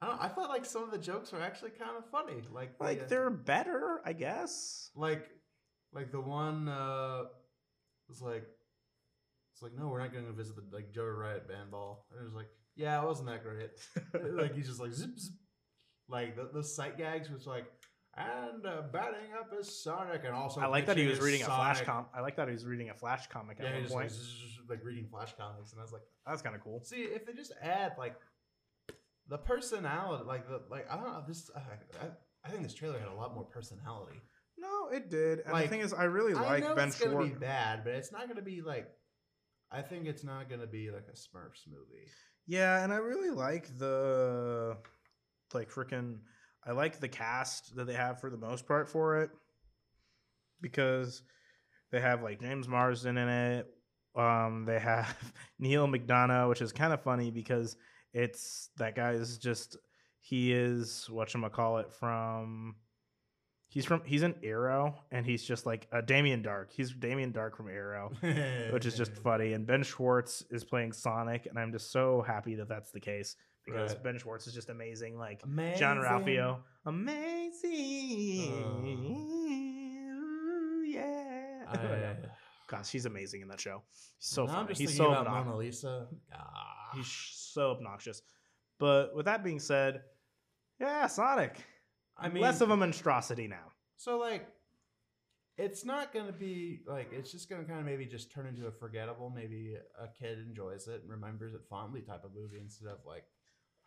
[0.00, 0.20] I don't.
[0.20, 2.42] I thought like some of the jokes were actually kind of funny.
[2.52, 4.90] Like like uh, they're better, I guess.
[4.94, 5.30] like
[5.92, 7.22] like the one uh
[8.08, 8.44] was like
[9.54, 12.20] it's like no, we're not going to visit the like Joe Riot band ball, and
[12.20, 13.70] it was like yeah, it wasn't that great.
[14.34, 15.34] like he's just like zip zip.
[16.08, 17.64] Like the, the sight gags was like
[18.16, 21.46] and uh, batting up is Sonic, and also I like that he was reading a
[21.46, 21.86] flash Sonic.
[21.88, 22.06] com.
[22.14, 24.02] I like that he was reading a flash comic at Yeah, he one just like,
[24.02, 24.12] point.
[24.12, 26.02] zzz, like reading flash comics, and I was like.
[26.26, 26.82] That's kind of cool.
[26.84, 28.14] See, if they just add like
[29.28, 31.50] the personality, like the like I don't know this.
[31.54, 31.60] I,
[32.04, 32.08] I,
[32.44, 34.20] I think this trailer had a lot more personality.
[34.56, 35.40] No, it did.
[35.40, 37.82] And Like, the thing is, I really like I know Ben it's gonna be bad,
[37.84, 38.88] but it's not gonna be like.
[39.72, 42.06] I think it's not gonna be like a Smurfs movie.
[42.46, 44.76] Yeah, and I really like the
[45.52, 46.18] like freaking.
[46.66, 49.30] I like the cast that they have for the most part for it
[50.60, 51.22] because
[51.90, 53.66] they have like James Marsden in it.
[54.16, 55.16] Um, they have
[55.58, 57.76] Neal McDonough, which is kind of funny because
[58.12, 59.76] it's that guy's just
[60.20, 62.76] he is what call it from.
[63.66, 66.70] He's from he's an Arrow, and he's just like uh, Damien Darhk.
[66.70, 68.12] He's Damien Darhk from Arrow
[68.70, 69.52] which is just funny.
[69.52, 73.36] And Ben Schwartz is playing Sonic, and I'm just so happy that that's the case
[73.64, 74.02] because Right.
[74.02, 75.18] Ben Schwartz is just amazing.
[75.18, 75.78] Like Amazing.
[75.78, 78.52] Jean-Ralphio, amazing.
[79.56, 81.64] Ooh, yeah.
[81.68, 82.16] I,
[82.68, 83.82] Gosh, he's amazing in that show.
[83.90, 84.74] He's so now funny.
[84.74, 85.44] He's so about obnoxious.
[85.46, 86.06] Mona Lisa.
[86.32, 86.90] Ah.
[86.94, 88.22] He's so obnoxious.
[88.78, 90.02] But with that being said,
[90.80, 91.62] yeah, Sonic.
[92.16, 93.72] I mean, less of a monstrosity now.
[93.96, 94.46] So like,
[95.56, 98.72] it's not gonna be like it's just gonna kind of maybe just turn into a
[98.72, 99.30] forgettable.
[99.30, 103.24] Maybe a kid enjoys it and remembers it fondly type of movie instead of like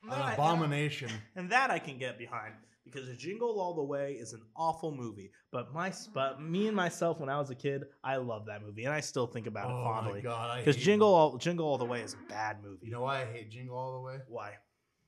[0.04, 1.10] an abomination.
[1.36, 2.54] And that I can get behind
[2.86, 5.32] because Jingle All the Way is an awful movie.
[5.52, 8.86] But my but me and myself when I was a kid, I love that movie
[8.86, 10.22] and I still think about oh it my fondly.
[10.22, 10.50] god!
[10.52, 12.86] I Because Jingle All Jingle All the Way is a bad movie.
[12.86, 14.18] You know why I hate Jingle All the Way?
[14.28, 14.52] why?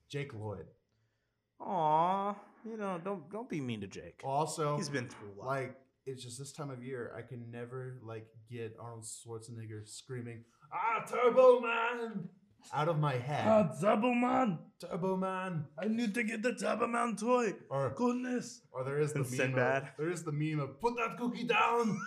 [0.10, 0.66] Jake Lloyd.
[1.62, 2.36] Aw,
[2.66, 4.22] you know, don't don't be mean to Jake.
[4.24, 5.48] Also, He's been through a lot.
[5.48, 5.76] like
[6.06, 10.44] it's just this time of year I can never like get Arnold Schwarzenegger screaming
[10.74, 12.30] "Ah, Turbo Man!"
[12.74, 13.46] Out of my head.
[13.48, 14.60] Ah, Turbo Man!
[14.80, 17.54] Turbo Man, I need to get the Turbo Man toy.
[17.70, 18.62] or Goodness.
[18.72, 19.38] or there is the And meme.
[19.40, 19.84] Sinbad.
[19.84, 22.00] Of, there is the meme of "Put that cookie down."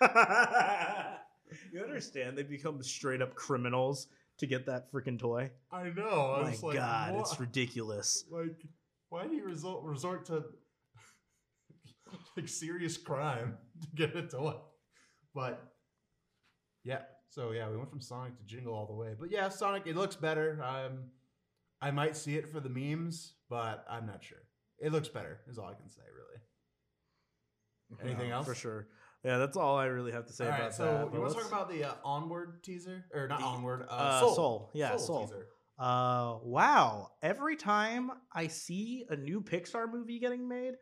[1.72, 2.36] you understand?
[2.36, 4.08] They become straight up criminals
[4.38, 5.50] to get that freaking toy.
[5.72, 6.34] I know.
[6.38, 7.20] I My was like, God, what?
[7.20, 8.24] it's ridiculous.
[8.30, 8.62] like
[9.08, 10.44] why do you resort resort to
[12.36, 14.54] like serious crime to get a toy
[15.34, 15.72] but
[16.82, 19.82] yeah so yeah we went from sonic to jingle all the way but yeah sonic
[19.86, 20.98] it looks better um
[21.80, 24.38] i might see it for the memes but i'm not sure
[24.78, 26.40] it looks better is all i can say really
[28.10, 28.88] anything No, else For sure.
[29.24, 31.12] Yeah, that's all I really have to say all about right so that.
[31.14, 34.20] you want to talk about the uh, onward teaser or not The- onward uh, uh,
[34.20, 34.34] soul.
[34.34, 34.70] Soul.
[34.74, 35.20] Yeah, Soul.
[35.26, 35.46] teaser
[35.78, 37.08] Uh, wow.
[37.22, 40.74] Every time I see a new Pixar movie getting made,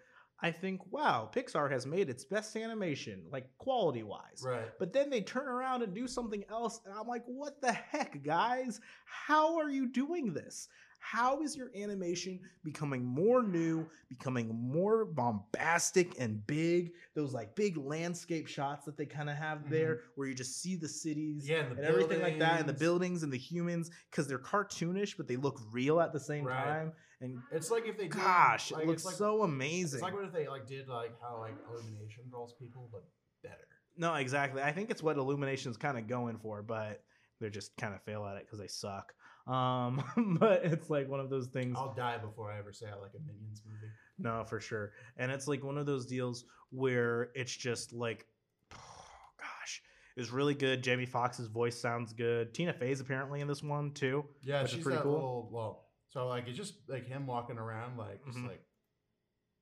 [0.44, 4.42] I think, wow, Pixar has made its best animation, like quality wise.
[4.44, 7.72] right But then they turn around and do something else, and I'm like, what the
[7.72, 8.78] heck, guys?
[9.06, 10.68] How are you doing this?
[11.00, 16.92] How is your animation becoming more new, becoming more bombastic and big?
[17.14, 19.72] Those like big landscape shots that they kind of have mm-hmm.
[19.72, 22.68] there, where you just see the cities yeah and, the and everything like that, and
[22.68, 22.80] the buildings.
[22.80, 26.64] buildings and the humans, because they're cartoonish, but they look real at the same Right.
[26.64, 26.92] time.
[27.20, 29.98] And it's like if they did, gosh, like, it looks like, so amazing.
[29.98, 33.04] It's like what if they like did like how like Illumination draws people, but
[33.42, 33.66] better.
[33.96, 34.62] No, exactly.
[34.62, 37.02] I think it's what Illumination's kind of going for, but
[37.40, 39.14] they're just kind of fail at it because they suck.
[39.46, 40.02] Um,
[40.40, 41.76] but it's like one of those things.
[41.78, 43.92] I'll die before I ever say I like a Minions movie.
[44.18, 44.92] No, for sure.
[45.16, 48.26] And it's like one of those deals where it's just like,
[48.70, 49.82] gosh,
[50.16, 50.82] it was really good.
[50.82, 52.54] Jamie Foxx's voice sounds good.
[52.54, 54.24] Tina Fey's apparently in this one too.
[54.42, 55.12] Yeah, Which is she's pretty cool.
[55.12, 55.83] little well.
[56.14, 58.46] So like it's just like him walking around like just Mhm.
[58.48, 58.62] like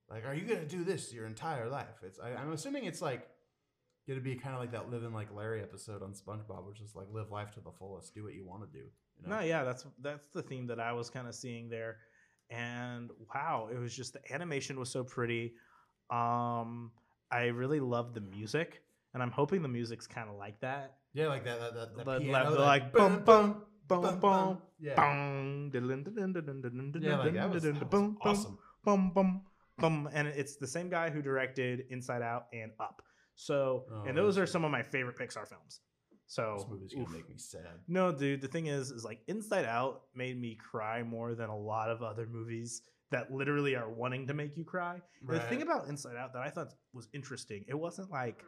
[0.09, 2.01] like are you gonna do this your entire life?
[2.03, 3.27] It's I, I'm assuming it's like
[4.07, 7.07] gonna be kind of like that living like Larry episode on SpongeBob, which is like
[7.11, 8.85] live life to the fullest, do what you want to do.
[9.19, 9.37] You know?
[9.37, 11.97] No, yeah, that's that's the theme that I was kind of seeing there.
[12.49, 15.55] And wow, it was just the animation was so pretty.
[16.11, 16.91] Um
[17.31, 18.83] I really loved the music,
[19.15, 20.97] and I'm hoping the music's kind of like that.
[21.13, 24.57] Yeah, like that that that, that The- piano, like, bum, bum, bum, Boom, bum, boom,
[24.79, 24.95] Yeah,
[27.17, 28.57] like that was, that was boom, boom, awesome.
[28.83, 29.41] boom, boom,
[29.77, 33.01] boom, and it's the same guy who directed Inside Out and Up.
[33.35, 35.81] So, Oh, and those are some of my favorite Pixar films.
[36.27, 37.11] So, This movie's gonna oof.
[37.13, 37.79] make me sad.
[37.87, 38.41] No, dude.
[38.41, 42.01] The thing is, is like Inside Out made me cry more than a lot of
[42.01, 42.81] other movies
[43.11, 45.01] that literally are wanting to make you cry.
[45.21, 48.43] And The thing about Inside Out that I thought was interesting, it wasn't like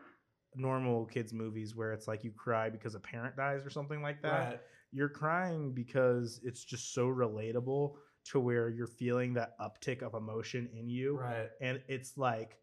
[0.55, 4.21] normal kids movies where it's like you cry because a parent dies or something like
[4.21, 4.49] that.
[4.49, 4.61] Right.
[4.95, 7.95] You're crying because it's just so relatable
[8.31, 11.49] to where you're feeling that uptick of emotion in you Right.
[11.59, 12.57] and it's like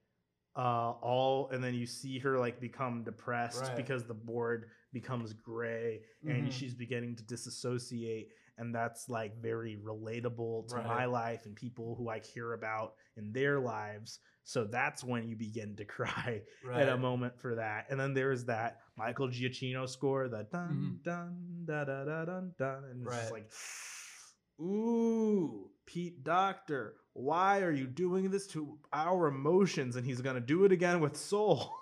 [0.56, 3.76] uh all and then you see her like become depressed Right.
[3.76, 6.52] because the board becomes gray and Mhm.
[6.52, 10.86] she's beginning to disassociate and that's like very relatable to Right.
[10.86, 15.36] my life and people who I care about in their lives so that's when you
[15.36, 16.82] begin to cry Right.
[16.82, 21.04] at a moment for that and then there's that Michael Giacchino score the dun Mhm.
[21.04, 23.50] dun da da da dun dun and it's just like
[24.60, 30.64] ooh Pete Docter why are you doing this to our emotions and he's gonna do
[30.64, 31.72] it again with soul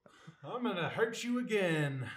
[0.44, 2.08] I'm gonna hurt you again.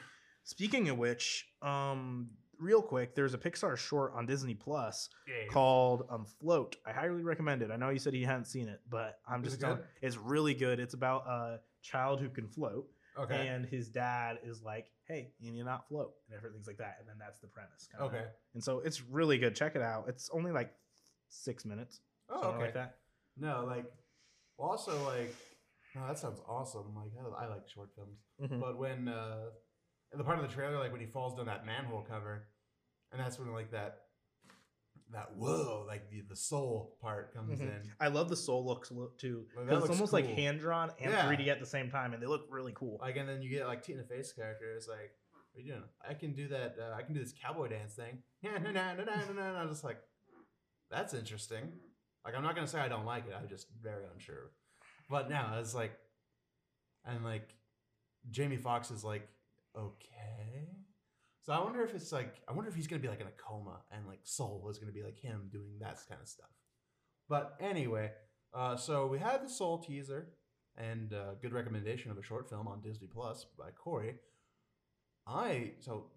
[0.44, 5.46] speaking of which um real quick there's a pixar short on disney plus Yeah.
[5.50, 8.82] called um float i highly recommend it i know you said you hadn't seen it
[8.90, 12.88] but i'm just it telling it's really good it's about a child who can float
[13.18, 13.48] Okay.
[13.48, 17.08] and his dad is like hey you need not float and everything's like that and
[17.08, 18.06] then that's the premise kinda.
[18.06, 18.26] okay.
[18.56, 20.74] and so it's really good check it out it's only like
[21.30, 22.00] six minutes
[22.30, 22.60] Oh, okay.
[22.60, 22.98] like that
[23.38, 23.86] No, like,
[24.58, 25.36] also like,
[25.96, 26.96] no, that sounds awesome.
[26.96, 28.20] Like, I, I like short films.
[28.42, 28.60] Mhm.
[28.60, 29.50] But when uh,
[30.14, 32.48] in the part of the trailer, like when he falls down that manhole cover,
[33.12, 34.04] and that's when like that,
[35.12, 37.64] that whoa, like the the soul part comes Mhm.
[37.84, 37.92] in.
[38.00, 39.48] I love the soul looks look too.
[39.56, 41.28] 'cause it's almost like hand drawn and Yeah.
[41.28, 42.98] 3D at the same time, and they look really cool.
[43.02, 45.16] Like, and then you get like Tina Fey's character is like,
[45.52, 45.90] "What are you doing?
[46.02, 46.78] I can do that.
[46.80, 49.56] Uh, I can do this cowboy dance thing." Yeah, no, no, no, no, no, no.
[49.56, 50.02] I'm just like,
[50.90, 51.80] that's interesting.
[52.26, 53.34] Like, I'm not gonna say I don't like it.
[53.34, 54.52] I'm just very unsure.
[55.10, 55.98] But now it's like,
[57.06, 57.54] and like,
[58.32, 59.28] Jamie Foxx is like,
[59.78, 60.68] okay.
[61.42, 63.32] So I wonder if it's like, I wonder if he's gonna be like in a
[63.32, 66.50] coma, and like Soul is gonna be like him doing that kind of stuff.
[67.28, 68.12] But anyway,
[68.54, 70.30] uh, so we had the Soul teaser
[70.78, 74.16] and uh, good recommendation of a short film on Disney Plus by Corey.
[75.28, 76.08] I so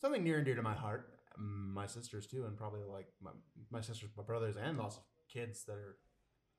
[0.00, 3.30] something near and dear to my heart, my sisters too, and probably like my
[3.70, 5.02] my sisters, my brothers, and lots of
[5.32, 5.98] kids that are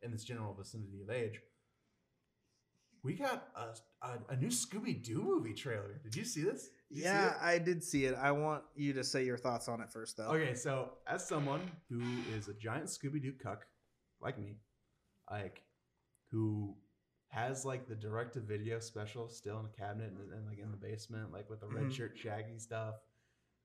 [0.02, 1.40] in this general vicinity of age.
[3.04, 6.00] We got a, a, a new Scooby Doo movie trailer.
[6.04, 6.70] Did you see this?
[6.90, 7.36] You see Yeah, it?
[7.42, 8.16] I did see it.
[8.16, 10.28] I want you to say your thoughts on it first, though.
[10.30, 12.00] Okay, so as someone who
[12.36, 13.66] is a giant Scooby Doo cuck,
[14.22, 14.58] like me,
[15.32, 15.62] like
[16.32, 16.76] who
[17.30, 20.72] has like the direct to video special still in a cabinet and, and, like in
[20.72, 21.94] the basement, like with the red Mhm.
[21.94, 22.96] shirt Shaggy stuff,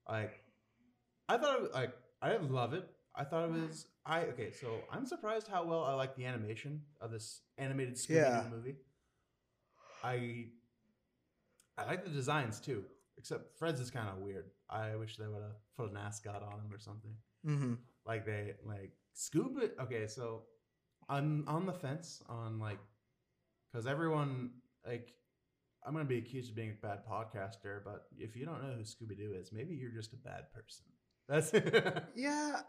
[0.09, 0.45] like
[1.29, 2.89] I thought it was, like I didn't love it.
[3.15, 4.51] I thought it was I okay.
[4.53, 8.45] So I'm surprised how well I like the animation of this animated Scooby Doo Yeah.
[8.51, 8.77] movie.
[10.05, 10.47] I
[11.79, 12.85] I like the designs too,
[13.17, 14.51] except Fred's is kind of weird.
[14.69, 17.15] I wish they would have put a mascot on him or something.
[17.47, 17.75] Mm-hmm.
[18.07, 19.71] Like they like Scuba.
[19.81, 20.43] Okay, so
[21.09, 22.79] I'm on the fence on like
[23.73, 24.51] because everyone
[24.87, 25.15] like
[25.87, 28.83] I'm gonna be accused of being a bad podcaster, but if you don't know who
[28.83, 30.85] Scooby Doo is, maybe you're just a bad person.
[31.29, 31.53] That's
[32.17, 32.61] Yeah.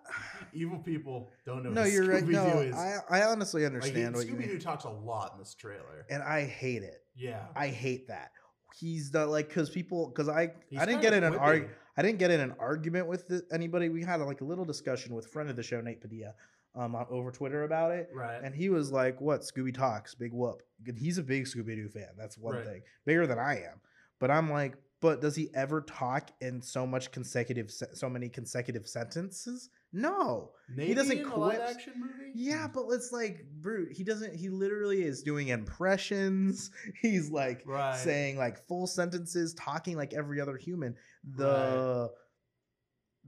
[0.54, 1.72] evil people don't know.
[1.72, 2.24] No, you're right.
[2.24, 2.76] Scooby-Doo No, is.
[2.76, 6.06] I, I honestly like, understand what you Scooby Doo talks a lot in this trailer.
[6.10, 7.04] And I hate it.
[7.16, 8.32] Yeah, I hate that.
[8.80, 12.02] He's the like because people because I He's I didn't get in an arg I
[12.02, 13.88] didn't get in an argument with the, anybody.
[13.90, 16.34] We had like a little discussion with friend of the show Nate Padilla
[16.76, 18.10] um over Twitter about it.
[18.14, 18.42] right?
[18.44, 20.14] And he was like, "What Scooby talks?
[20.14, 20.62] Big whoop."
[20.98, 22.10] He's a big Scooby Doo fan.
[22.18, 22.66] That's one Right.
[22.66, 23.80] thing, bigger than I am.
[24.20, 24.76] But I'm like,
[25.06, 29.70] but does he ever talk in so much consecutive, so many consecutive sentences?
[29.94, 30.50] No.
[30.68, 32.32] Maybe doesn't in a live action movie.
[32.34, 32.74] Yeah, hmm.
[32.74, 33.92] but it's like, brute.
[33.96, 34.34] He doesn't.
[34.34, 36.72] He literally is doing impressions.
[37.04, 37.96] He's like Right.
[37.96, 40.96] saying like full sentences, talking like every other human.
[41.24, 42.10] The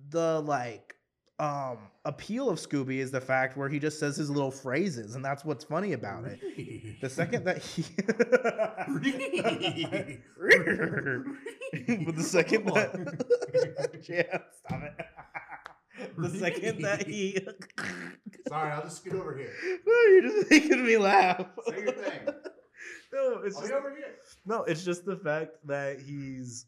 [0.10, 0.96] the like
[1.40, 5.24] um appeal of Scooby is the fact where he just says his little phrases, and
[5.24, 6.40] that's what's funny about it.
[7.02, 7.84] The second that he,
[12.06, 15.06] but the second that, yeah, stop it.
[16.18, 17.40] The second that he,
[18.48, 19.52] Sorry, I'll just scoot over here.
[19.86, 21.46] no, you're just making me laugh.
[21.68, 22.20] Say your thing.
[23.14, 24.16] No, it's I'll just over here.
[24.46, 26.66] no, it's just the fact that he's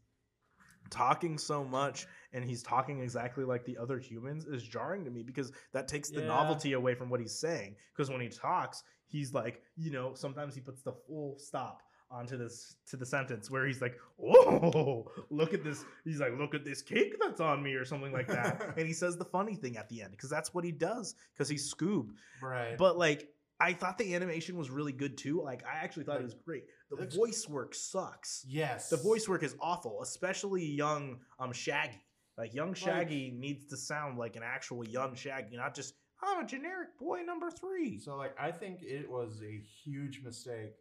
[0.89, 5.23] talking so much and he's talking exactly like the other humans is jarring to me
[5.23, 6.27] because that takes the Yeah.
[6.27, 7.75] novelty away from what he's saying.
[7.95, 11.81] Because when he talks, he's like, you know, sometimes he puts the full stop
[12.11, 16.55] onto this to the sentence where he's like, "Oh, look at this." He's like, "Look
[16.55, 18.73] at this cake that's on me," or something like that.
[18.77, 21.47] and he says the funny thing at the end because that's what he does because
[21.49, 22.09] he's Scoob.
[22.41, 22.77] Right.
[22.77, 23.29] But like,
[23.59, 25.41] I thought the animation was really good too.
[25.43, 26.63] Like, I actually thought it was great.
[26.89, 28.43] The voice work sucks.
[28.47, 32.01] yes, The voice work is awful, especially young um Shaggy.
[32.39, 35.93] Like young Shaggy needs to sound like an actual young Shaggy, not just
[36.23, 37.99] I'm a generic boy number three.
[37.99, 40.73] So like, I think it was a huge mistake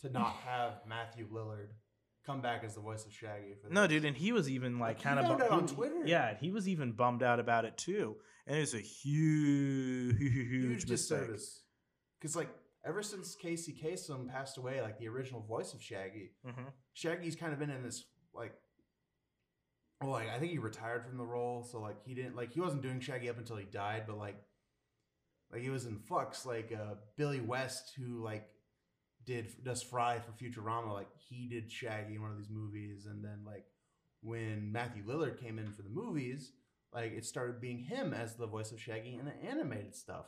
[0.00, 1.70] to not have Matthew Lillard
[2.24, 3.54] come back as the voice of Shaggy.
[3.60, 6.02] For No, dude, and he was even like Like, kind of out on Twitter.
[6.06, 8.16] Yeah, he was even bummed out about it too,
[8.46, 10.88] and it was a huge, huge, huge mistake.
[10.88, 11.62] disservice.
[12.20, 12.48] Because like,
[12.86, 16.72] ever since Casey Kasem passed away, like the original voice of Shaggy, Mhm.
[16.92, 18.54] Shaggy's kind of been in this like.
[20.02, 22.60] Well, like I think he retired from the role, so like he didn't like he
[22.60, 24.36] wasn't doing Shaggy up until he died, but like,
[25.52, 28.48] like he was in Flux, like uh, Billy West, who like
[29.24, 33.24] did does Fry for Futurama, like he did Shaggy in one of these movies, and
[33.24, 33.64] then like
[34.22, 36.52] when Matthew Lillard came in for the movies,
[36.92, 40.26] like it started being him as the voice of Shaggy in the animated stuff.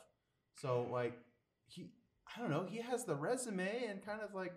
[0.57, 1.19] So like
[1.67, 1.91] he,
[2.37, 4.53] I don't know, he has the resume and kind of like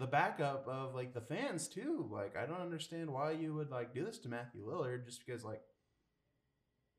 [0.00, 2.08] the backup of like the fans too.
[2.10, 5.44] Like I don't understand why you would like do this to Matthew Lillard just because
[5.44, 5.60] like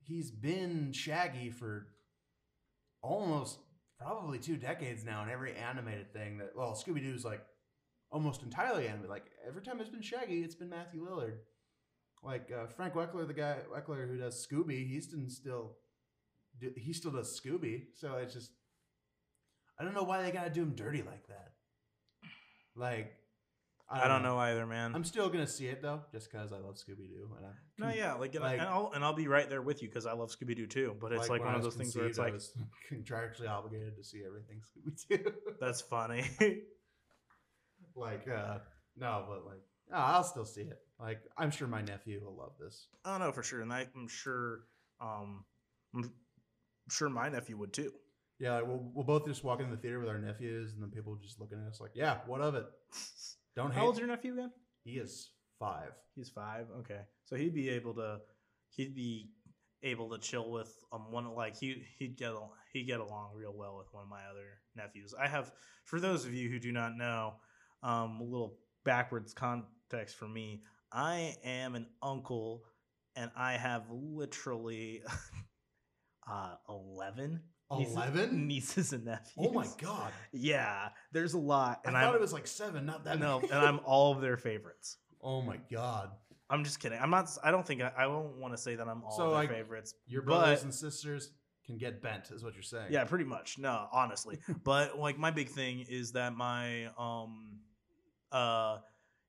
[0.04, 1.88] he's been Shaggy for
[3.02, 3.58] almost
[4.00, 7.44] probably two decades now in every animated thing that well Scooby Doo's like
[8.12, 9.10] almost entirely animated.
[9.10, 11.38] Like every time it's been Shaggy, it's been Matthew Lillard.
[12.24, 15.78] Like uh, Frank Welker, the guy Weckler who does Scooby, he's still
[16.78, 17.86] he still does Scooby.
[17.96, 18.52] So it's just
[19.80, 21.54] I don't know why they gotta do him dirty like that.
[22.76, 23.14] Like
[23.94, 24.96] I don't know either, man.
[24.96, 27.30] I'm still gonna see it though, just because I love Scooby Doo.
[27.38, 29.82] And I, no, yeah, like, and, Like- and I'll and I'll be right there with
[29.82, 30.96] you because I love Scooby Doo too.
[31.00, 32.36] But it's like, when one of those things where it's like,
[32.92, 35.32] contractually obligated to see everything Scooby Doo.
[35.60, 36.24] that's funny.
[37.96, 38.60] like, uh,
[38.96, 40.80] no, but like, no, I'll still see it.
[41.00, 42.88] Like, I'm sure my nephew will love this.
[43.04, 44.62] I don't know for sure, and I, I'm sure,
[45.02, 45.44] um,
[45.96, 46.12] I'm
[46.90, 47.92] sure my nephew would too.
[48.42, 50.90] Yeah, like we'll, we'll both just walk into the theater with our nephews, and then
[50.90, 52.66] people just looking at us like, "Yeah, what of it?
[53.56, 54.52] Don't hate." How old's your nephew again?
[54.84, 55.92] He is five.
[56.16, 56.66] He's five.
[56.80, 58.18] Okay, so he'd be able to,
[58.72, 59.30] he'd be
[59.84, 62.32] able to chill with um one like he he'd get
[62.74, 65.14] he'd get along real well with one of my other nephews.
[65.14, 65.52] I have
[65.86, 67.36] for those of you who do not know,
[67.84, 70.64] um, a little backwards context for me.
[70.92, 72.64] I am an uncle,
[73.16, 75.04] and I have literally
[76.28, 77.42] uh eleven
[77.72, 78.48] Eleven?
[78.48, 79.34] nieces and nephews.
[79.38, 80.12] Oh my god!
[80.32, 83.20] Yeah, there's a lot, and I thought I'm it was like seven, not that.
[83.20, 83.52] no, many.
[83.54, 84.98] and I'm all of their favorites.
[85.22, 86.12] oh my god!
[86.50, 87.00] I'm just kidding.
[87.02, 87.30] I'm not.
[87.44, 89.40] I don't think I, I won't want to say that I'm all So, of their
[89.40, 89.94] like, favorites.
[90.08, 91.32] Your brothers but- and sisters
[91.66, 92.88] can get bent, is what you're saying.
[92.90, 93.58] Yeah, pretty much.
[93.60, 94.40] No, honestly.
[94.64, 97.60] but like my big thing is that my um
[98.32, 98.80] uh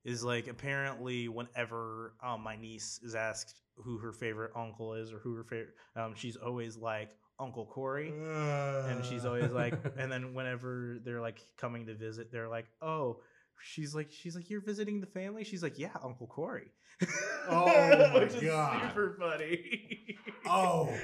[0.04, 5.18] is like apparently whenever um my niece is asked who her favorite uncle is or
[5.18, 8.12] who her favorite um she's always like Uncle Corey.
[8.12, 9.54] And she's always uh.
[9.54, 13.20] like and then whenever they're like coming to visit, they're like, Oh,
[13.62, 15.44] she's like she's like, You're visiting the family?
[15.44, 16.72] She's like, Yeah, Uncle Corey.
[17.48, 17.66] Oh
[18.14, 18.82] my Which God.
[18.88, 20.18] Super funny.
[20.46, 20.94] Oh.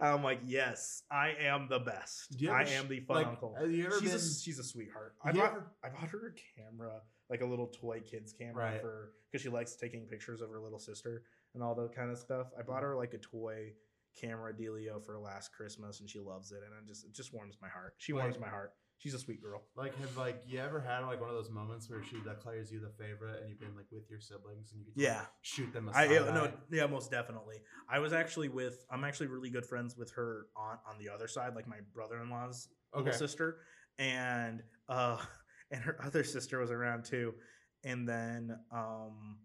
[0.00, 2.36] I'm like, yes, I am the best.
[2.50, 3.54] I am the fun like, uncle.
[3.58, 5.14] have you ever she's a she's a sweetheart.
[5.24, 7.00] I bought ever- I bought her a camera,
[7.30, 8.80] like a little toy kids camera Right.
[8.80, 11.22] for because she likes taking pictures of her little sister
[11.54, 12.48] and all that kind of stuff.
[12.58, 12.86] I bought mm.
[12.86, 13.72] her like a toy
[14.16, 17.56] camera dealio for last Christmas and she loves it and it just it just warms
[17.62, 17.94] my heart.
[17.98, 18.72] She warms Like- my heart.
[18.98, 19.62] She's a sweet girl.
[19.76, 22.80] Like, have like you ever had like one of those moments where she declares you
[22.80, 25.26] the favorite, and you've been like with your siblings, and you can Yeah.
[25.42, 27.60] shoot them I yeah, no yeah most definitely.
[27.90, 31.28] I was actually with I'm actually really good friends with her aunt on the other
[31.28, 33.12] side, like my brother in law's Okay.
[33.12, 33.58] sister,
[33.98, 35.18] and uh
[35.70, 37.34] and her other sister was around too,
[37.84, 39.40] and then um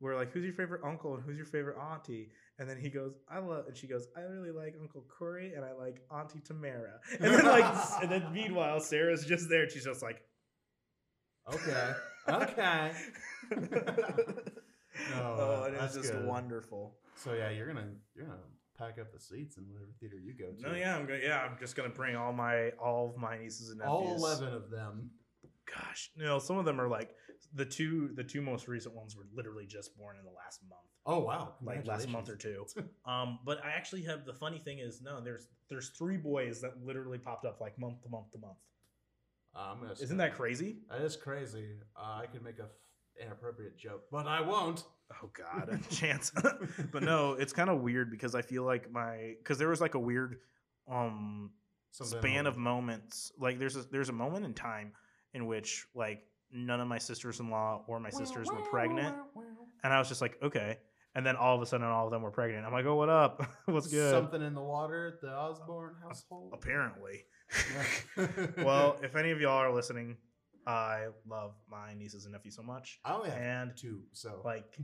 [0.00, 2.30] we're like, who's your favorite uncle and who's your favorite auntie?
[2.58, 5.64] And then he goes, I love, and she goes, I really like Uncle Corey and
[5.64, 7.00] I like Auntie Tamara.
[7.20, 9.62] And then like, and then meanwhile, Sarah's just there.
[9.64, 10.22] And she's just like,
[11.52, 11.92] Okay.
[12.28, 12.92] Okay.
[15.14, 16.26] oh, and it's that's just good.
[16.26, 16.96] wonderful.
[17.14, 18.38] So yeah, you're gonna you're gonna
[18.76, 20.70] pack up the seats in whatever theater you go to.
[20.70, 23.70] No, yeah, I'm gonna, yeah, I'm just gonna bring all my all of my nieces
[23.70, 23.92] and nephews.
[23.92, 25.10] all eleven of them.
[25.72, 27.14] Gosh, no, some of them are like
[27.54, 28.10] the two.
[28.14, 31.54] The two most recent ones were literally just born in the last month, Oh wow!
[31.62, 32.66] like last month or two.
[33.06, 36.84] um, but I actually have the funny thing is no, there's there's three boys that
[36.84, 38.58] literally popped up like month to month to month.
[39.54, 40.78] Gonna Isn't that crazy?
[40.90, 41.76] That is crazy.
[41.96, 44.84] Uh, I could make a f- inappropriate joke, but I won't.
[45.12, 46.32] Oh God, a chance.
[46.92, 49.94] but no, it's kind of weird because I feel like my because there was like
[49.94, 50.40] a weird
[50.90, 51.50] um
[51.92, 53.32] Something span of moments.
[53.38, 54.92] Like there's a there's a moment in time
[55.32, 59.14] in which like none of my sisters-in-law or my sisters were pregnant,
[59.84, 60.78] and I was just like, okay.
[61.14, 62.66] And then all of a sudden, all of them were pregnant.
[62.66, 63.42] I'm like, oh, what up?
[63.64, 64.10] What's good?
[64.10, 66.52] Something in the water at the Osborne household.
[66.52, 67.24] Apparently.
[68.58, 70.16] Well, if any of y'all are listening,
[70.66, 72.98] I love my nieces and nephews so much.
[73.04, 74.76] I only have and two, so like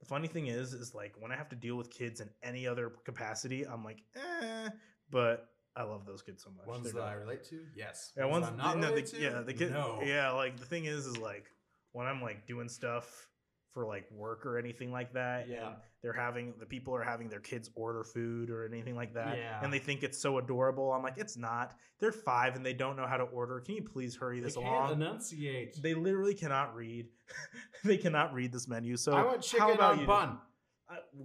[0.00, 2.66] the funny thing is is like when i have to deal with kids in any
[2.66, 4.68] other capacity i'm like eh
[5.10, 5.48] but
[5.78, 8.12] i love those kids so much ones They're that I relate to, yes.
[8.16, 10.00] yeah ones I'm not no, the, to, yeah the kid no.
[10.04, 11.46] yeah like the thing is is like
[11.92, 13.28] when i'm like doing stuff
[13.74, 15.66] for like work or anything like that Yeah.
[15.68, 19.36] and they're having the people are having their kids order food or anything like that
[19.38, 19.60] Yeah.
[19.62, 22.96] and they think it's so adorable i'm like it's not they're five and they don't
[22.96, 25.80] know how to order can you please hurry They this can't along enunciate.
[25.82, 27.06] they literally cannot read
[27.84, 30.38] they cannot read this menu so I want how chicken about on you- bun.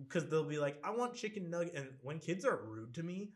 [0.03, 1.73] because they'll be like, I want chicken nugget.
[1.75, 3.29] And when kids are rude to me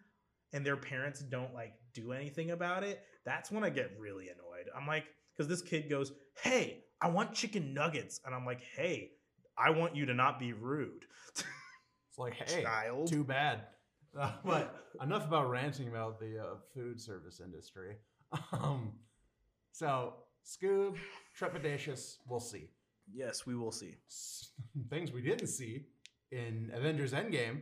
[0.54, 4.68] and their parents don't like do anything about it, that's when I get really annoyed.
[4.76, 5.06] I'm like,
[5.36, 6.12] because this kid goes,
[6.42, 8.22] Hey, I want chicken nuggets.
[8.26, 9.12] And I'm like, Hey,
[9.58, 11.06] I want you to not be rude.
[12.10, 13.08] It's like, hey, Child.
[13.10, 13.62] too bad.
[14.20, 17.98] Uh, but enough about ranting about the uh, food service industry.
[18.52, 18.94] Um,
[19.72, 20.14] so
[20.46, 20.96] Scoob,
[21.40, 22.18] trepidatious.
[22.28, 22.70] We'll see.
[23.14, 23.98] yes, we will see.
[24.10, 24.50] S-
[24.90, 25.86] Things we didn't see
[26.32, 27.62] in Avengers Endgame.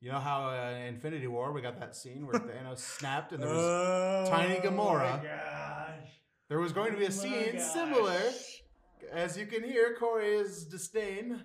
[0.00, 3.42] You know how uh, in Infinity War we got that scene where Thanos snapped and
[3.42, 5.20] there was Tiny Gamora.
[5.20, 6.08] Oh gosh.
[6.48, 7.62] there was going to be a Oh scene gosh.
[7.72, 8.20] similar.
[9.12, 11.42] As you can hear, Corey's disdain.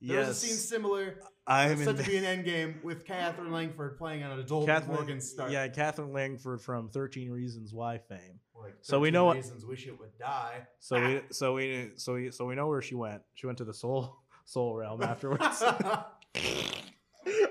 [0.00, 1.16] There was a scene similar
[1.46, 5.20] I'm It's said to be an endgame with Katherine Langford playing an adult Catherine, Morgan
[5.20, 5.50] Stark.
[5.50, 8.38] yeah, Katherine Langford from Thirteen Reasons Why fame.
[8.54, 10.66] Like So we 13 know what- reasons wish it would die.
[10.78, 13.22] So we, so we, so we, so we know where she went.
[13.34, 14.16] She went to the soul,
[14.46, 15.62] soul realm afterwards.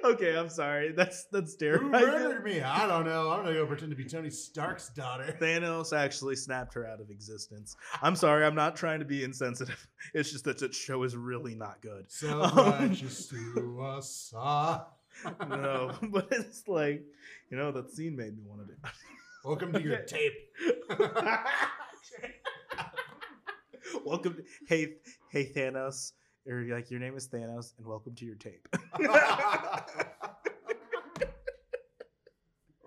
[0.03, 0.91] okay, I'm sorry.
[0.91, 1.89] That's that's Who terrible.
[1.89, 2.61] murdered me?
[2.61, 3.29] I don't know.
[3.31, 5.35] I'm gonna go pretend to be Tony Stark's daughter.
[5.41, 7.75] Thanos actually snapped her out of existence.
[8.01, 8.45] I'm sorry.
[8.45, 9.87] I'm not trying to be insensitive.
[10.13, 12.05] It's just that that show is really not good.
[12.07, 12.91] So Um,
[13.81, 14.33] us.
[14.35, 14.87] ah.
[15.49, 17.03] No, but it's like,
[17.49, 18.79] you know, that scene made me want to do.
[19.43, 20.33] Welcome to your tape.
[24.05, 24.93] welcome, to, hey,
[25.31, 26.11] hey Thanos,
[26.47, 28.67] or like your name is Thanos, and welcome to your tape.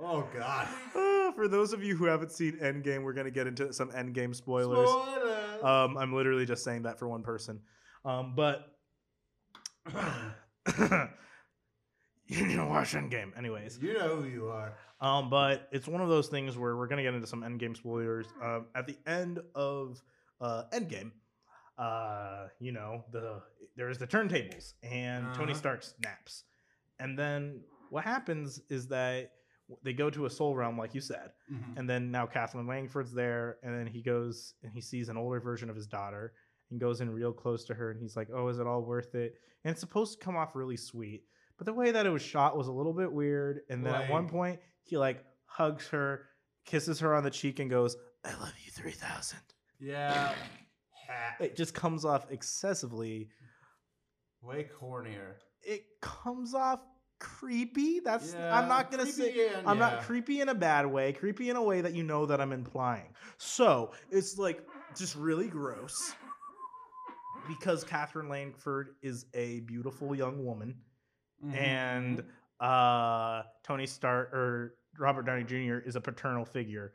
[0.01, 0.69] oh God.
[0.95, 4.35] Uh, for those of you who haven't seen Endgame, we're gonna get into some Endgame
[4.35, 4.89] spoilers.
[4.89, 5.65] Spoilers.
[5.65, 7.61] Um, I'm literally just saying that for one person.
[8.05, 8.67] Um, but
[12.27, 13.37] you need to watch Endgame.
[13.37, 14.73] Anyways, You know who you are.
[15.01, 18.27] um, but it's one of those things where we're gonna get into some Endgame spoilers.
[18.43, 20.03] Um, at the end of
[20.41, 21.11] uh, Endgame,
[21.79, 23.43] uh, you know the
[23.77, 25.59] there's the turntables and Tony Uh-huh.
[25.59, 26.45] Stark snaps,
[26.99, 29.33] and then what happens is that
[29.83, 31.77] they go to a soul realm, like you said, Mhm.
[31.79, 35.41] and then now Kathleen Langford's there, and then he goes and he sees an older
[35.41, 36.35] version of his daughter
[36.71, 39.15] and goes in real close to her, and he's like, "Oh, is it all worth
[39.15, 39.35] it?"
[39.65, 41.25] And it's supposed to come off really sweet,
[41.57, 43.61] but the way that it was shot was a little bit weird.
[43.69, 46.29] And then at one point, he like hugs her,
[46.65, 49.39] kisses her on the cheek, and goes, "I love you, 3000.
[49.79, 50.35] Yeah.
[51.41, 53.29] It just comes off excessively.
[54.43, 55.35] Way cornier.
[55.63, 56.81] It comes off
[57.19, 58.01] creepy.
[58.01, 59.91] That's Yeah, I'm not gonna say and- I'm yeah.
[59.91, 62.53] not creepy in a bad way, creepy in a way that you know that I'm
[62.53, 63.15] implying.
[63.37, 64.67] So it's like
[64.97, 66.15] just really gross
[67.49, 70.81] because Katherine Langford is a beautiful young woman,
[71.45, 71.55] Mhm.
[71.57, 72.25] and
[72.61, 75.79] uh, Tony Stark or Robert Downey Jr.
[75.87, 76.93] is a paternal figure.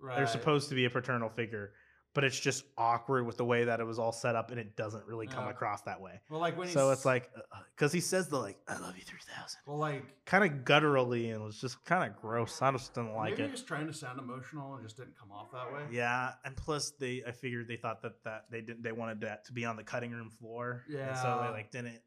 [0.00, 0.16] right.
[0.16, 1.74] They're supposed to be a paternal figure,
[2.14, 4.76] but it's just awkward with the way that it was all set up, and it
[4.76, 5.50] doesn't really come Yeah.
[5.50, 6.20] across that way.
[6.28, 7.30] Well, like when So it's like
[7.74, 11.40] because he says the like "I love you 3000," Well, like kind of gutturally, and
[11.40, 12.60] it was just kind of gross.
[12.60, 13.46] I just didn't like maybe it.
[13.46, 15.82] he was trying to sound emotional and just didn't come off that way.
[15.90, 19.44] Yeah, and plus they, I figured they thought that that they didn't, they wanted that
[19.46, 20.84] to be on the cutting room floor.
[20.88, 22.00] Yeah, and so they like didn't.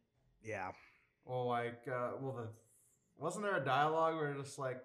[0.44, 0.72] Yeah,
[1.24, 2.48] Well, like, uh, well, the
[3.18, 4.80] wasn't there a dialogue where just like,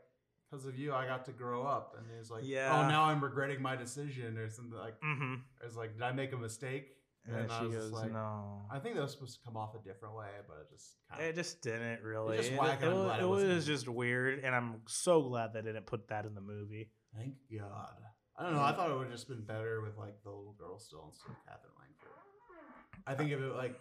[0.50, 2.84] because of you, I got to grow up, and he's like, Yeah.
[2.84, 5.00] oh, now I'm regretting my decision, or something like.
[5.00, 5.34] mm-hmm.
[5.64, 6.88] It's like, did I make a mistake?
[7.26, 9.74] And, I she was goes, like, "No." I think that was supposed to come off
[9.74, 12.38] a different way, but it just kind of It just didn't really.
[12.38, 15.52] just It, whack, it was, it it wasn't was just weird, and I'm so glad
[15.52, 16.90] they didn't put that in the movie.
[17.14, 17.92] Thank God.
[18.38, 18.62] I don't know.
[18.62, 21.30] I thought it would have just been better with like the little girl still instead
[21.32, 23.06] of Katherine Langford.
[23.06, 23.78] I think if it like,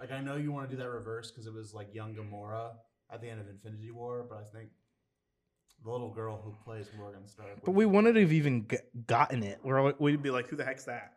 [0.00, 2.70] like I know you want to do that reverse because it was like young Gamora
[3.12, 4.70] at the end of Infinity War, but I think
[5.84, 7.64] the little girl who plays Morgan Stark.
[7.64, 9.58] But we wouldn't have even g- gotten it.
[9.62, 11.14] Where we'd be like, "Who the heck's that?"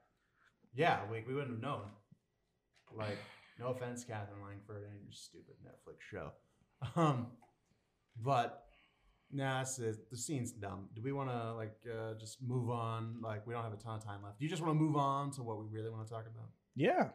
[0.74, 1.82] Yeah, we, we wouldn't have known.
[2.96, 3.18] Like,
[3.60, 6.32] no offense, Katherine Langford, and your stupid Netflix show.
[6.96, 7.28] Um,
[8.22, 8.64] but
[9.32, 10.90] nah, it, the scene's dumb.
[10.94, 13.22] Do we want to like uh, just move on?
[13.22, 14.40] Like, we don't have a ton of time left.
[14.40, 16.50] Do you just want to move on to what we really want to talk about?
[16.76, 17.10] Yeah,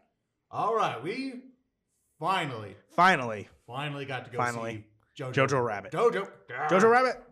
[0.50, 1.34] All right, we
[2.18, 4.84] finally, finally, finally got to go Finally.
[5.16, 5.92] see Jojo, Jojo Rabbit.
[5.92, 6.28] Jojo,
[6.70, 7.22] Jojo Rabbit,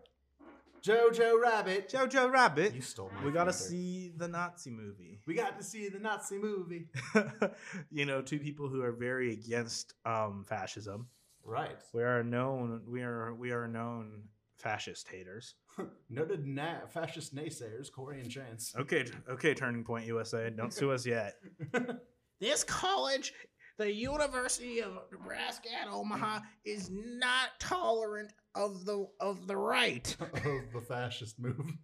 [0.83, 1.89] Jojo Rabbit.
[1.89, 2.73] Jojo Rabbit.
[2.73, 5.19] You stole my We gotta see the Nazi movie.
[5.25, 6.87] We got to see the Nazi movie.
[7.91, 11.07] you know, two people who are very against um, fascism.
[11.43, 11.77] Right.
[11.93, 12.81] We are known.
[12.87, 14.23] We are we are known
[14.57, 15.55] fascist haters.
[16.09, 18.75] Noted na- fascist naysayers, Corey and Chance.
[18.77, 19.53] Okay, okay.
[19.53, 20.49] Turning Point USA.
[20.49, 21.35] Don't sue us yet.
[22.39, 23.33] This college,
[23.79, 30.15] the University of Nebraska at Omaha, is not tolerant of the of the right.
[30.21, 31.79] of the fascist movement.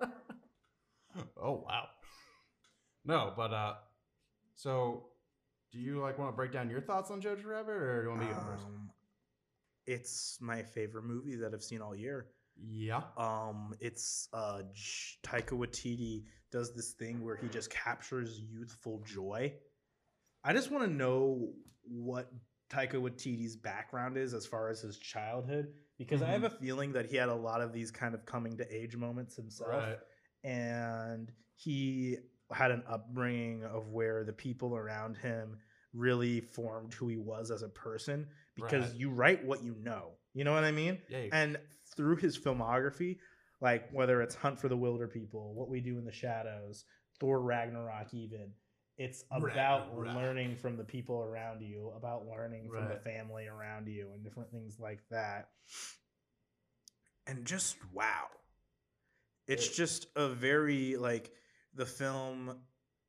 [0.02, 1.84] oh wow.
[3.04, 3.74] No, but uh
[4.56, 5.10] so
[5.70, 8.08] do you like want to break down your thoughts on Jojo Rabbit or do you
[8.08, 8.64] want me to go first?
[8.64, 8.90] Um,
[9.86, 12.28] it's my favorite movie that I've seen all year.
[12.58, 13.02] Yeah.
[13.18, 14.62] Um, it's uh,
[15.22, 19.52] Taika Waititi does this thing where he just captures youthful joy.
[20.46, 21.48] I just want to know
[21.82, 22.30] what
[22.70, 26.54] Taika Waititi's background is as far as his childhood, because I have mm-hmm.
[26.54, 29.34] a feeling that he had a lot of these kind of coming to age moments
[29.34, 29.98] himself, Right.
[30.44, 32.18] and he
[32.52, 35.58] had an upbringing of where the people around him
[35.92, 39.00] really formed who he was as a person because Right.
[39.00, 40.12] you write what you know.
[40.32, 41.02] You know what I mean?
[41.08, 41.22] Yeah.
[41.22, 41.58] you- and
[41.96, 43.18] through his filmography,
[43.60, 46.84] like whether it's Hunt for the Wilderpeople, What We Do in the Shadows,
[47.18, 48.52] Thor Ragnarok, even
[48.98, 50.16] it's about Ragnarok.
[50.16, 54.50] learning from the people around you, about learning from the family around you, and different
[54.50, 55.50] things like that.
[57.26, 58.28] And just wow,
[59.46, 61.32] it's It- just a very like
[61.74, 62.64] the film,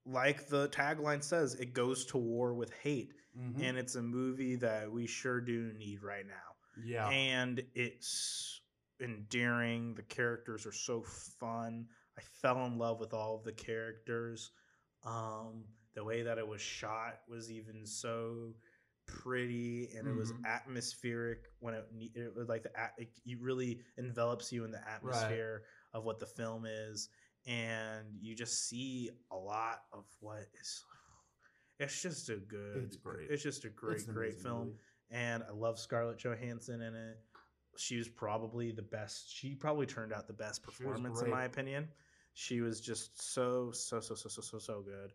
[0.06, 3.62] like the tagline says, it goes to war with hate, Mhm.
[3.62, 7.08] and it's a movie that we sure do need right now yeah.
[7.10, 8.62] and it's
[9.00, 9.94] endearing.
[9.94, 11.88] The characters are so fun.
[12.18, 14.52] I fell in love with all of the characters.
[15.04, 15.66] Um,
[15.98, 18.54] the way that it was shot was even so
[19.08, 20.46] pretty, and it was Mhm.
[20.46, 21.52] atmospheric.
[21.60, 25.64] When it it was like the it, it really envelops you in the atmosphere
[25.94, 27.10] of what the film is,
[27.48, 30.86] and you just see a lot of what is.
[31.80, 32.84] It's just a good.
[32.86, 33.30] It's great.
[33.32, 34.80] It's just a great, great film movie.
[35.10, 37.18] and I love Scarlett Johansson in it.
[37.78, 39.32] She was probably the best.
[39.34, 41.88] She probably turned out the best performance in my opinion.
[42.34, 45.14] She was just so so so so so so so good,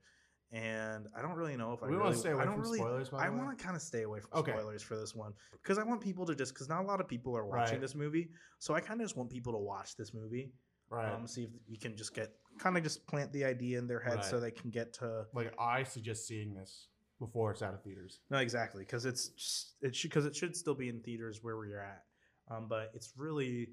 [0.52, 2.62] and I don't really know if I We really, wanna stay away I don't from
[2.62, 4.52] really, spoilers, by I want to kind of stay away from Okay.
[4.52, 7.08] spoilers for this one because I want people to just because not a lot of
[7.08, 7.80] people are watching Right.
[7.80, 10.52] this movie, so I kind of just want people to watch this movie.
[10.90, 11.10] Right.
[11.10, 14.00] Um, see if you can just get kind of just plant the idea in their
[14.00, 16.88] head so they can get to like I suggest seeing this
[17.18, 18.20] before it's out of theaters.
[18.30, 21.56] no exactly because it's just, it should because it should still be in theaters where
[21.56, 22.02] we're at.
[22.50, 23.68] Um, but it's really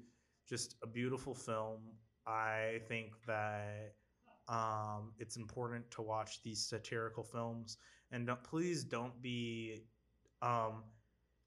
[0.48, 1.80] just a beautiful film.
[2.26, 3.94] I think that
[4.48, 7.78] um, it's important to watch these satirical films.
[8.12, 9.82] And don't, please don't be
[10.42, 10.82] um,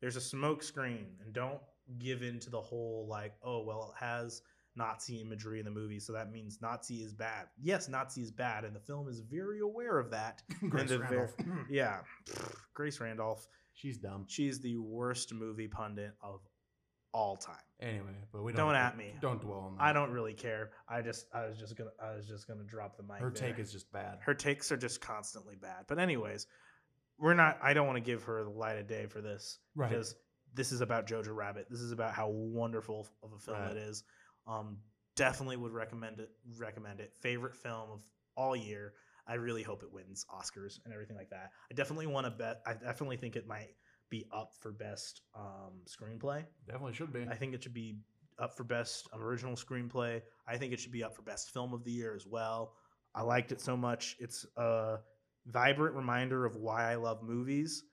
[0.02, 1.08] there's a smoke screen.
[1.24, 1.60] And don't
[2.00, 4.42] give in to the whole like oh well it has
[4.76, 7.48] nazi imagery in the movie so that means nazi is bad.
[7.62, 10.42] Yes nazi is bad and the film is very aware of that.
[10.70, 11.34] Grace Randolph.
[11.70, 12.00] yeah
[12.74, 13.48] grace randolph.
[13.74, 14.26] She's dumb.
[14.28, 16.42] she's the worst movie pundit of
[17.14, 19.14] all time Anyway, but we don't Don't at me.
[19.20, 19.84] Don't dwell on that.
[19.84, 22.96] i don't really care i just i was just gonna i was just gonna drop
[22.98, 23.50] the mic Her there.
[23.50, 24.20] take is just bad.
[24.22, 26.48] her takes are just constantly bad but anyways
[27.20, 29.90] we're not i don't want to give her the light of day for this Right.
[29.90, 30.16] because
[30.54, 33.72] this is about jojo rabbit this is about how wonderful of a film Right.
[33.72, 34.04] it is
[34.48, 34.78] um
[35.16, 38.02] definitely would recommend it recommend it favorite film of
[38.36, 38.94] all year
[39.28, 42.62] i really hope it wins oscars and everything like that i definitely want to bet
[42.66, 43.76] i definitely think it might
[44.18, 47.26] be up for best um screenplay Definitely should be.
[47.30, 47.98] I think it should be
[48.40, 50.22] up for best original screenplay.
[50.48, 52.74] I think it should be up for best film of the year as well.
[53.16, 54.16] I liked it so much.
[54.20, 54.98] It's a
[55.48, 57.84] vibrant reminder of why I love movies,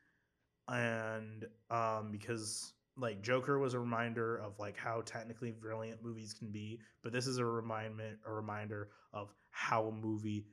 [0.69, 6.51] and um, because like Joker was a reminder of like how technically brilliant movies can
[6.51, 10.47] be, but this is a reminder a reminder of how a movie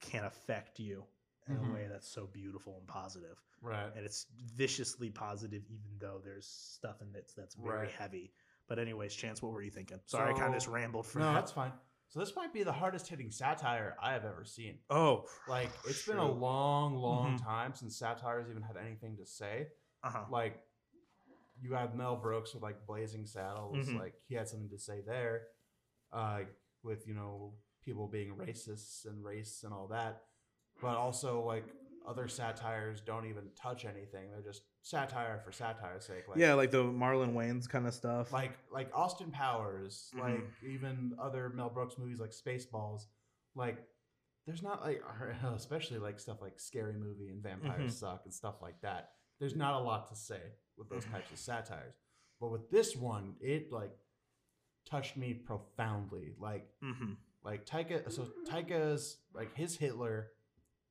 [0.00, 1.04] can affect you
[1.48, 1.70] in Mhm.
[1.70, 3.90] a way that's so beautiful and positive right.
[3.96, 7.90] and it's viciously positive even though there's stuff in it that's very Right.
[7.90, 8.32] heavy
[8.68, 11.26] but anyways chance what were you thinking sorry i kind of just rambled for No,
[11.26, 11.34] that.
[11.34, 11.72] that's fine.
[12.08, 14.78] So this might be the hardest hitting satire I have ever seen.
[14.90, 17.42] oh Like it's been a long, long Mhm.
[17.42, 19.68] time since satires even had anything to say.
[20.04, 20.62] uh-huh Like
[21.60, 23.98] you had Mel Brooks with like Blazing Saddles, Mhm.
[23.98, 25.48] like he had something to say there.
[26.12, 26.44] Uh,
[26.84, 30.22] with you know people being racists and race and all that,
[30.80, 31.64] but also like
[32.06, 34.30] other satires don't even touch anything.
[34.30, 36.28] They're just satire for satire's sake.
[36.28, 40.20] Like, yeah like the marlon wayans kind of stuff like like Austin Powers, Mhm.
[40.20, 43.02] like even other Mel Brooks movies like Spaceballs,
[43.54, 43.78] like
[44.46, 45.02] there's not like
[45.54, 47.98] especially like stuff like Scary Movie and Vampires Mhm.
[47.98, 49.10] Suck and stuff like that.
[49.40, 50.40] There's not a lot to say
[50.76, 51.94] with those types of satires,
[52.40, 53.92] but with this one, it like
[54.88, 56.34] touched me profoundly.
[56.38, 60.28] Like hmm like Taika, so Taika's like his Hitler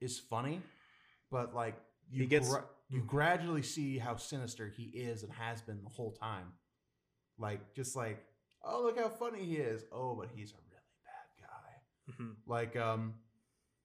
[0.02, 0.62] is funny,
[1.32, 1.76] but like
[2.10, 5.90] you He gets- gra- you gradually see how sinister he is and has been the
[5.90, 6.54] whole time.
[7.38, 8.24] Like just like
[8.64, 9.84] oh look how funny he is.
[9.92, 12.14] Oh, but he's a really bad guy.
[12.24, 13.16] hmm Like um,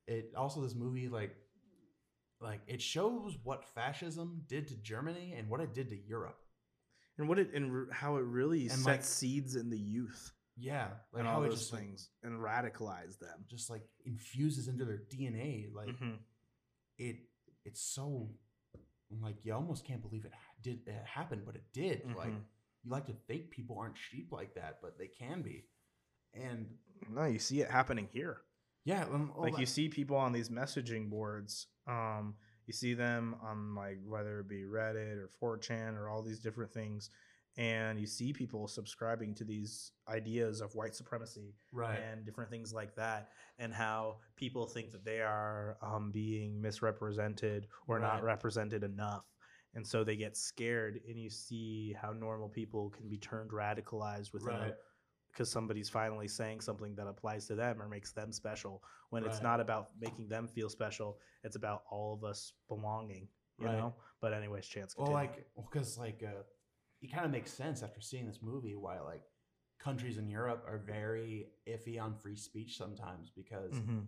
[0.06, 1.34] it also this movie like
[2.40, 6.38] like it shows what fascism did to Germany and what it did to Europe.
[7.18, 10.88] and what it and how it really And, sets like- seeds in the youth Yeah,
[11.12, 14.98] like and all those just like, things and radicalize them just like infuses into their
[15.10, 15.70] DNA.
[15.74, 16.18] Like Mhm.
[16.98, 17.16] it
[17.70, 18.28] it's so
[19.22, 20.32] like you almost can't believe it
[20.62, 22.04] did it happened, but it did.
[22.16, 22.44] Like Mhm.
[22.84, 25.66] you like to think people aren't sheep like that, but they can be.
[26.34, 26.78] And
[27.08, 28.42] no you see it happening here
[28.84, 32.34] yeah, um, like you see people on these messaging boards um
[32.66, 35.28] you see them on like whether it be reddit or
[35.58, 37.10] 4chan or all these different things
[37.56, 42.72] and you see people subscribing to these ideas of white supremacy right, and different things
[42.72, 43.28] like that
[43.58, 49.24] and how people think that they are um, being misrepresented or not represented enough.
[49.74, 54.32] And so they get scared and you see how normal people can be turned radicalized
[54.32, 54.74] without right,
[55.32, 59.42] because somebody's finally saying something that applies to them or makes them special when it's
[59.42, 63.28] not about making them feel special it's about all of us belonging
[63.58, 63.76] you Right.
[63.78, 63.94] know?
[64.20, 65.28] But anyways chance Well, continue.
[65.28, 66.42] like, because like, uh,
[67.02, 69.22] it kind of makes sense after seeing this movie why like
[69.78, 74.06] countries in Europe are very iffy on free speech sometimes because Mhm.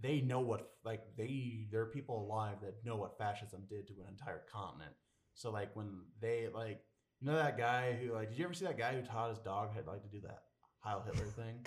[0.00, 3.94] they know what like they there are people alive that know what fascism did to
[4.02, 4.94] an entire continent.
[5.34, 6.84] So like when they like
[7.20, 9.38] you know that guy who like did you ever see that guy who taught his
[9.38, 10.42] dog to like to do that
[10.80, 11.64] Heil Hitler thing?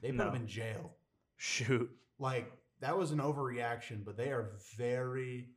[0.00, 0.28] They put No.
[0.28, 0.96] him in jail.
[1.36, 5.50] shoot Like that was an overreaction, but they are very,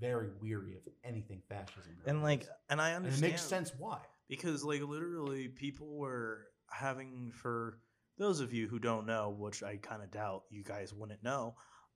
[0.00, 1.92] very weary of anything fascism.
[2.06, 2.56] and like nowadays.
[2.70, 3.98] and i and understand it makes sense why.
[4.28, 7.78] because like literally people were having for
[8.18, 11.54] those of you who don't know which i kind of doubt you guys wouldn't know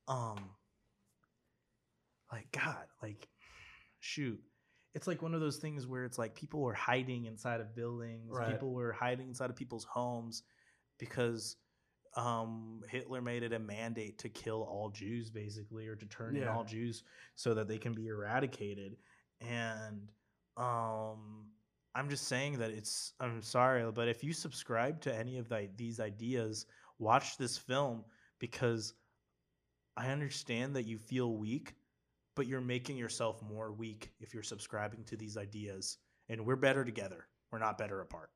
[0.09, 0.39] um
[2.33, 3.29] like god like
[4.01, 4.41] shoot
[4.95, 8.31] it's like one of those things where it's like people were hiding inside of buildings
[8.31, 8.51] Right.
[8.53, 10.43] people were hiding inside of people's homes
[10.99, 11.57] because
[12.15, 16.47] um, Hitler made it a mandate to kill all Jews, basically, or to turn in
[16.47, 18.97] all Jews so that they can be eradicated.
[19.41, 20.11] And
[20.57, 21.47] um,
[21.95, 23.15] I'm just saying that it's.
[23.21, 26.67] I'm sorry, but if you subscribe to any of the, these ideas,
[26.99, 28.05] watch this film
[28.39, 28.95] because
[29.97, 31.75] I understand that you feel weak,
[32.37, 35.99] but you're making yourself more weak if you're subscribing to these ideas.
[36.29, 37.27] And we're better together.
[37.51, 38.31] We're not better apart.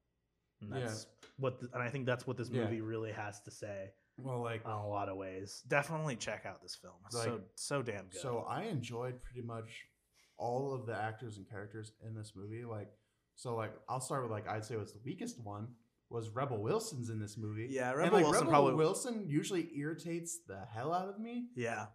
[0.61, 0.81] And Yeah.
[0.81, 1.07] that's
[1.39, 2.65] what, the, and I think that's what this Yeah.
[2.65, 5.62] movie really has to say Well, like in a lot of ways.
[5.69, 6.95] Definitely check out this film.
[7.07, 8.20] It's so Like, so damn good.
[8.20, 9.87] So I enjoyed pretty much
[10.39, 12.65] all of the actors and characters in this movie.
[12.65, 12.91] Like,
[13.35, 15.74] so like I'll start with like I'd say was the weakest one
[16.09, 17.66] was Rebel Wilson's in this movie.
[17.70, 21.49] Yeah, And, Rebel like, Wilson Rebel probably- Wilson usually irritates the hell out of me.
[21.57, 21.89] yeah,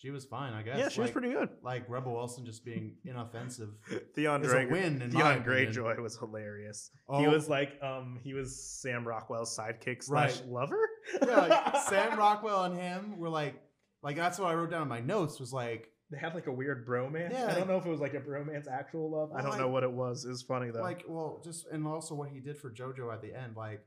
[0.00, 0.78] She was fine, I guess.
[0.78, 1.48] yeah, she was Like- pretty good.
[1.62, 3.70] Like Rebel Wilson just being inoffensive.
[4.14, 5.72] Theon is a Drake, win in Theon opinion.
[5.72, 6.90] Greyjoy was hilarious.
[6.94, 7.30] He Oh.
[7.30, 10.48] was like, um, he was Sam Rockwell's sidekick slash Right.
[10.48, 10.88] lover.
[11.20, 13.60] Yeah, like, Sam Rockwell and him were like,
[14.02, 16.52] like that's what I wrote down in my notes was like, They had like a
[16.52, 17.32] weird bromance.
[17.32, 19.32] Yeah, I don't know if it was like a bromance, actual love.
[19.32, 20.24] I don't like- know what it was.
[20.24, 20.80] It was funny though.
[20.80, 23.84] like well just and also what he did for jojo at the end like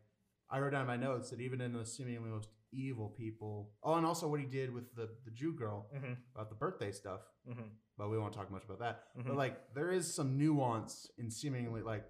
[0.49, 3.95] i wrote down in my notes that even in the seemingly most evil people oh
[3.95, 6.15] and also what he did with the the jew girl Mhm.
[6.33, 7.69] about the birthday stuff Mhm.
[7.97, 9.27] but we won't talk much about that Mhm.
[9.27, 12.09] but like there is some nuance in seemingly like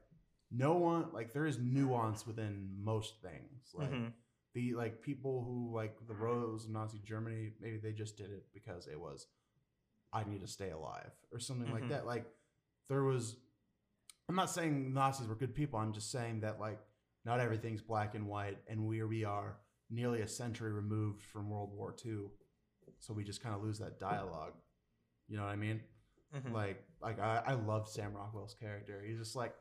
[0.51, 4.13] no one like there is nuance within most things like Mhm.
[4.53, 8.45] the like people who like the rose of nazi germany maybe they just did it
[8.53, 9.27] because it was
[10.13, 12.25] i need to stay alive or something like that like
[12.87, 13.35] there was
[14.29, 16.79] i'm not saying nazis were good people i'm just saying that like
[17.23, 19.59] not everything's black and white and where we are
[19.91, 22.25] nearly a century removed from world war ii
[22.99, 24.53] so we just kind of lose that dialogue.
[25.27, 25.81] You know what i mean?
[26.35, 26.53] Mhm.
[26.53, 29.03] like like I, I love sam rockwell's character.
[29.05, 29.53] He's just like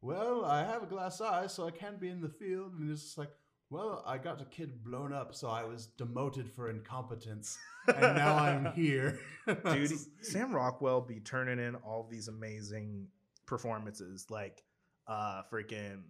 [0.00, 2.72] well i have a glass eye so i can't be in the field.
[2.78, 3.30] And it's just like
[3.70, 7.56] well i got a kid blown up so i was demoted for incompetence
[7.88, 9.18] and now i'm here.
[9.46, 13.08] Dude sam rockwell be turning in all these amazing
[13.46, 14.62] performances like
[15.08, 16.02] uh freaking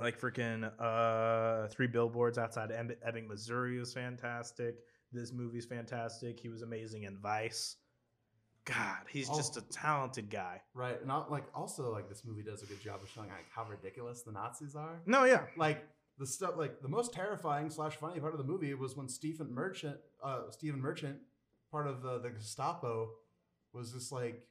[0.00, 4.76] like freaking uh three billboards outside Eb- ebbing missouri was fantastic.
[5.12, 6.40] This movie's fantastic.
[6.40, 7.76] He was amazing in vice.
[8.64, 10.62] God he's just a talented guy.
[10.74, 13.46] Right and not like also like this movie does a good job of showing like
[13.54, 15.00] how ridiculous the nazis are.
[15.06, 15.42] No yeah.
[15.56, 15.86] Like
[16.18, 19.52] the stuff like the most terrifying slash funny part of the movie was when Stephen
[19.52, 21.18] Merchant, uh, Stephen Merchant,
[21.70, 23.10] part of the, the Gestapo,
[23.72, 24.46] was just like,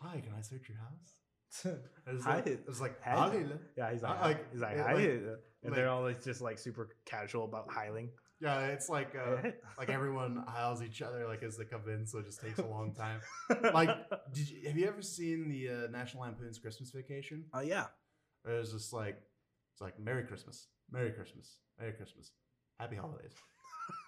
[0.00, 1.23] "Hi, can I search your house?"
[2.06, 2.12] It?
[2.14, 2.34] Was Hi.
[2.36, 3.10] like, it was like, Hi.
[3.16, 3.44] "Hi."
[3.76, 6.22] yeah he's like, I- like, he's like, it, "Hi," like- and like- they're all like,
[6.22, 8.10] just like super casual about hiling
[8.40, 12.18] Yeah, it's like uh, like everyone hiles each other like as they come in, so
[12.18, 13.20] it just takes a long time.
[13.72, 13.88] Like,
[14.34, 17.44] did you, have you ever seen the uh, National Lampoon's Christmas Vacation?
[17.54, 17.86] oh yeah.
[18.46, 19.16] It was just like
[19.72, 22.32] it's like Merry Christmas, Merry Christmas, Merry Christmas,
[22.78, 23.32] Happy Holidays,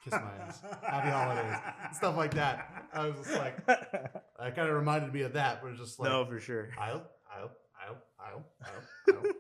[0.05, 1.57] kiss my ass, Happy Holidays,
[1.95, 2.89] stuff like that.
[2.93, 6.11] I was just like, it kind of reminded me of that, but it's just like
[6.11, 6.69] no for sure
[7.37, 7.51] aisle,
[7.87, 9.33] aisle, aisle, aisle, aisle.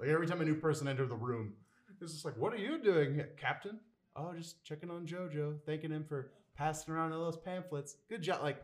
[0.00, 1.54] like every time a new person entered the room,
[2.02, 3.78] it's just like, what are you doing, Captain?
[4.16, 7.96] Oh, just checking on JoJo, thanking him for passing around all those pamphlets.
[8.08, 8.62] Good job, like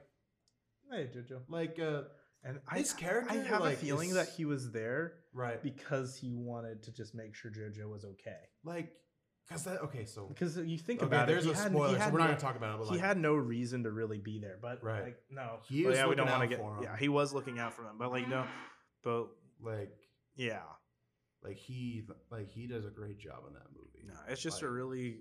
[0.90, 2.02] hey jojo like uh
[2.44, 5.62] And His I, character, I have like, a feeling is- that he was there right,
[5.62, 8.40] because he wanted to just make sure JoJo was okay.
[8.64, 8.92] like
[9.52, 12.10] because that okay, so Because you think okay, about there's it, a had, spoiler, so
[12.10, 12.78] we're not no, gonna talk about it.
[12.78, 15.02] But he like, had no reason to really be there, but Right.
[15.04, 16.58] like no, He yeah, we don't want to get.
[16.60, 16.82] him.
[16.82, 18.44] Yeah, he was looking out for them, but like no,
[19.04, 19.26] but
[19.62, 19.96] like
[20.36, 20.60] yeah,
[21.42, 24.06] like he like he does a great job in that movie.
[24.06, 25.20] no, it's just a really,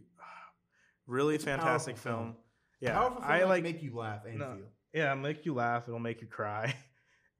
[1.08, 2.16] really fantastic film.
[2.16, 2.36] film.
[2.80, 3.64] Yeah, powerful film I like.
[3.64, 4.56] make you laugh and No.
[4.56, 4.66] feel.
[4.94, 5.88] Yeah, make you laugh.
[5.88, 6.76] It'll make you cry.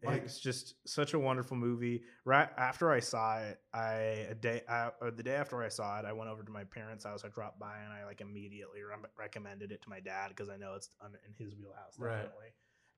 [0.04, 2.04] Like- it's just such a wonderful movie.
[2.26, 3.94] Right after I saw it, I
[4.30, 6.64] a day uh, or the day after I saw it, I went over to my
[6.64, 7.24] parents' house.
[7.24, 10.58] I dropped by and I like immediately re- recommended it to my dad because I
[10.58, 12.16] know it's in his wheelhouse Right.
[12.24, 12.48] definitely.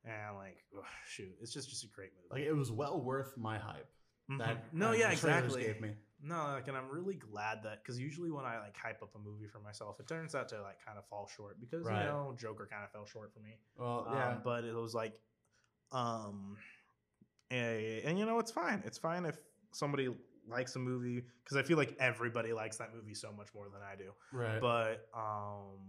[0.06, 0.64] And like,
[1.08, 2.28] shoot, it's just just a great movie.
[2.42, 3.90] Like it was well worth my hype.
[4.32, 4.38] Mhm.
[4.40, 5.64] That no, uh, yeah, exactly.
[5.64, 5.96] Gave me.
[6.26, 9.20] No, like, and I'm really glad that because usually when I like hype up a
[9.20, 12.00] movie for myself, it turns out to like kind of fall short because Right.
[12.04, 13.58] you know Joker kind of fell short for me.
[13.78, 15.20] Well, Um, yeah, but it was like,
[15.92, 16.58] um,
[17.54, 18.82] and, and you know, it's fine.
[18.86, 19.38] It's fine if
[19.72, 20.10] somebody
[20.50, 23.82] likes a movie because I feel like everybody likes that movie so much more than
[23.82, 24.12] I do.
[24.32, 24.60] right.
[24.60, 25.80] But um,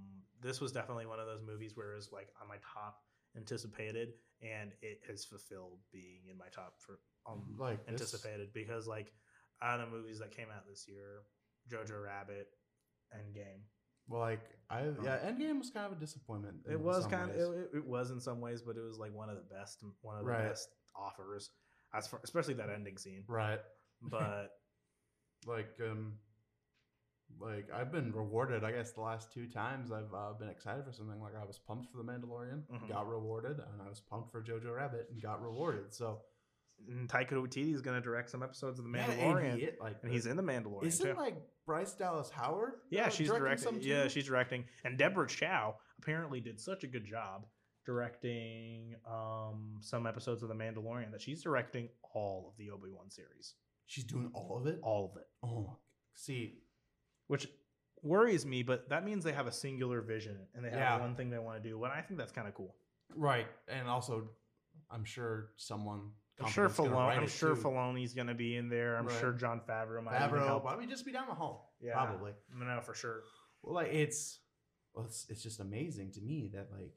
[0.40, 2.98] this was definitely one of those movies where it was like on my top
[3.36, 4.10] anticipated,
[4.42, 9.12] and it has fulfilled being in my top for um like this- anticipated because like
[9.62, 11.22] out of movies that came out this year,
[11.70, 12.48] Jojo Rabbit,
[13.14, 13.62] Endgame.
[14.06, 16.56] Well, like I yeah, Endgame was kind of a disappointment.
[16.70, 19.30] It was kind of it, it was in some ways, but it was like one
[19.30, 20.48] of the best one of the Right.
[20.48, 21.50] best offers
[21.92, 23.24] as far, especially that ending scene.
[23.28, 23.60] right.
[24.02, 24.50] But
[25.46, 26.14] Like um,
[27.40, 28.64] like I've been rewarded.
[28.64, 31.20] I guess the last two times I've uh, been excited for something.
[31.20, 32.88] Like I was pumped for the Mandalorian, Mhm.
[32.88, 35.92] got rewarded, and I was pumped for Jojo Rabbit and got rewarded.
[35.92, 36.20] So
[36.88, 39.68] And Taika Waititi is going to direct some episodes of The yeah, Mandalorian, and, he,
[39.80, 41.20] like and he's in The Mandalorian Isn't too.
[41.20, 42.74] like Bryce Dallas Howard?
[42.90, 43.80] Yeah, uh, she's directing directing.
[43.82, 44.64] some Yeah, she's directing.
[44.84, 47.46] And Deborah Chow apparently did such a good job
[47.84, 53.10] directing um, some episodes of The Mandalorian that she's directing all of the Obi Wan
[53.10, 53.54] series,
[53.86, 54.78] she's doing all of it.
[54.82, 55.76] all of it, Oh,
[56.14, 56.58] see,
[57.26, 57.48] which
[58.02, 58.62] worries me.
[58.62, 61.00] But that means they have a singular vision and they have Yeah.
[61.00, 61.82] one thing they want to do.
[61.84, 62.74] And I think that's kind of cool.
[63.16, 64.28] right, and also,
[64.90, 66.10] I'm sure someone.
[66.40, 67.62] I'm sure competent's gonna Filoni, write I'm it, sure too.
[67.62, 68.96] Filoni's going to be in there.
[68.96, 69.20] I'm Right.
[69.20, 70.64] sure Jon Favreau might even Favreau, help.
[70.64, 71.76] probably just be down the hall.
[71.80, 71.92] Yeah.
[71.92, 72.32] probably.
[72.52, 73.22] No, for sure.
[73.62, 74.40] Well, like it's,
[74.94, 76.92] well, it's it's just amazing to me that like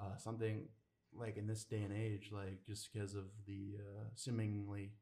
[0.00, 0.68] uh, something
[1.12, 4.92] like in this day and age, like just because of the uh, seemingly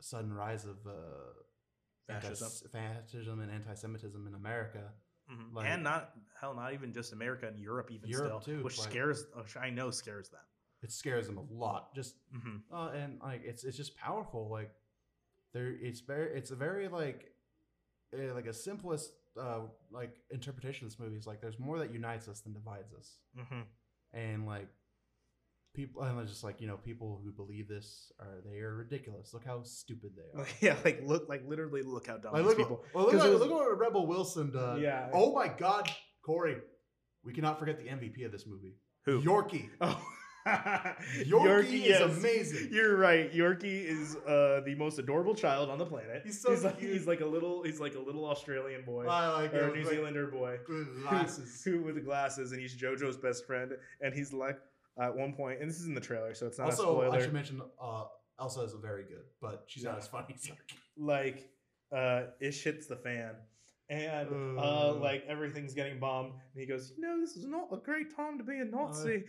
[0.00, 0.92] sudden rise of uh,
[2.06, 2.70] Fascism.
[2.70, 4.92] fascism and anti-Semitism in America.
[5.30, 5.52] Mhm.
[5.54, 8.78] Like- and not hell, not even just America and Europe, even Europe, still, too, which
[8.78, 10.40] like- scares, which I know scares them.
[10.82, 11.94] It scares them a lot.
[11.94, 14.48] Just hmm uh, and like it's it's just powerful.
[14.48, 14.70] Like
[15.52, 17.32] there, it's very it's a very like
[18.16, 21.92] uh, like a simplest uh, like interpretation of this movie is like there's more that
[21.92, 23.16] unites us than divides us.
[23.36, 23.62] hmm
[24.12, 24.68] and like
[25.74, 29.34] people and it's just like you know people who believe this are they are ridiculous
[29.34, 32.48] look how stupid they are Yeah, like look, like literally, look how dumb like, these
[32.48, 32.84] look, people.
[32.94, 35.10] well, look, it was- look what rebel wilson done Yeah.
[35.12, 35.90] oh my god
[36.22, 36.56] corey
[37.24, 39.20] we cannot forget the mvp of this movie Who?
[39.22, 40.00] yorkie Oh.
[41.26, 42.68] Yorkie is amazing.
[42.72, 43.32] You're right.
[43.32, 46.22] Yorkie is uh, the most adorable child on the planet.
[46.24, 46.92] He's so like, cute.
[46.92, 49.74] he's like a little he's like a little Australian boy I like or.
[49.74, 53.72] New Like, Zealander boy with glasses who with the glasses and he's JoJo's best friend
[54.00, 54.58] and he's like
[55.00, 57.14] at one point and this is in the trailer so it's not a also spoiler.
[57.16, 58.04] i should mention uh
[58.40, 60.78] elsa is very good but she's not as funny as Yorkie.
[60.96, 61.50] like
[61.94, 63.32] uh ish hits the fan
[63.88, 64.60] and uh
[64.90, 64.94] Uh.
[65.00, 68.36] like everything's getting bombed and he goes you know this is not a great time
[68.38, 69.24] to be a nazi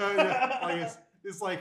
[0.00, 0.58] Oh, yeah.
[0.62, 1.60] like it's, it's like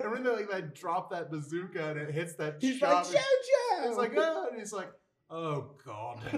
[0.00, 3.16] and when they like that drop that bazooka and it hits that he's shot, like
[3.16, 4.90] jojo It's like, oh, and it's like,
[5.30, 6.20] oh god.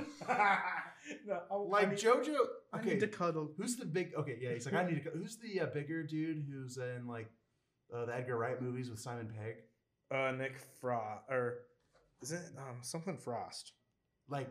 [1.26, 2.36] no, I- I like need- JoJo.
[2.72, 4.12] I Okay, need to cuddle who's the big?
[4.14, 5.10] Okay, yeah, he's like, I need to.
[5.10, 7.30] Who's the uh, bigger dude who's in like
[7.94, 9.56] uh, the Edgar Wright movies with Simon Pegg?
[10.10, 11.58] uh nick frost or
[12.22, 13.72] is it um something frost
[14.30, 14.48] Like,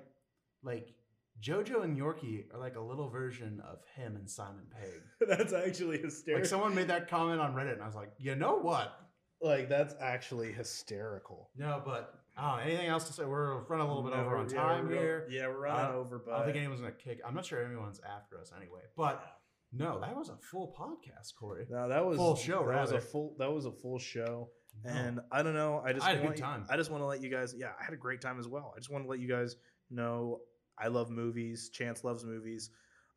[0.64, 0.94] like
[1.42, 5.02] JoJo and Yorkie are like a little version of him and Simon Pegg.
[5.38, 8.36] that's actually hysterical Like someone made that comment on Reddit, and I was like, you
[8.36, 8.94] know what?
[9.40, 13.24] like that's actually hysterical No, but oh, anything else to say?
[13.24, 15.28] We're running a little bit No, over on yeah, time here.
[15.30, 17.20] yeah we're running Uh, over but I don't think anyone's gonna kick.
[17.24, 18.82] I'm not sure anyone's after us anyway.
[18.96, 19.24] But
[19.72, 21.68] no, that was a full podcast, Corey.
[21.70, 24.50] no that was full show, that was a full that was a full show
[24.84, 24.92] No.
[24.92, 25.84] and I don't know.
[25.86, 27.54] I just I had a good you- I just want to let you guys.
[27.56, 28.74] Yeah, I had a great time as well.
[28.76, 29.56] I just want to let you guys
[29.90, 30.40] know
[30.80, 31.70] I love movies.
[31.70, 32.70] Chance loves movies.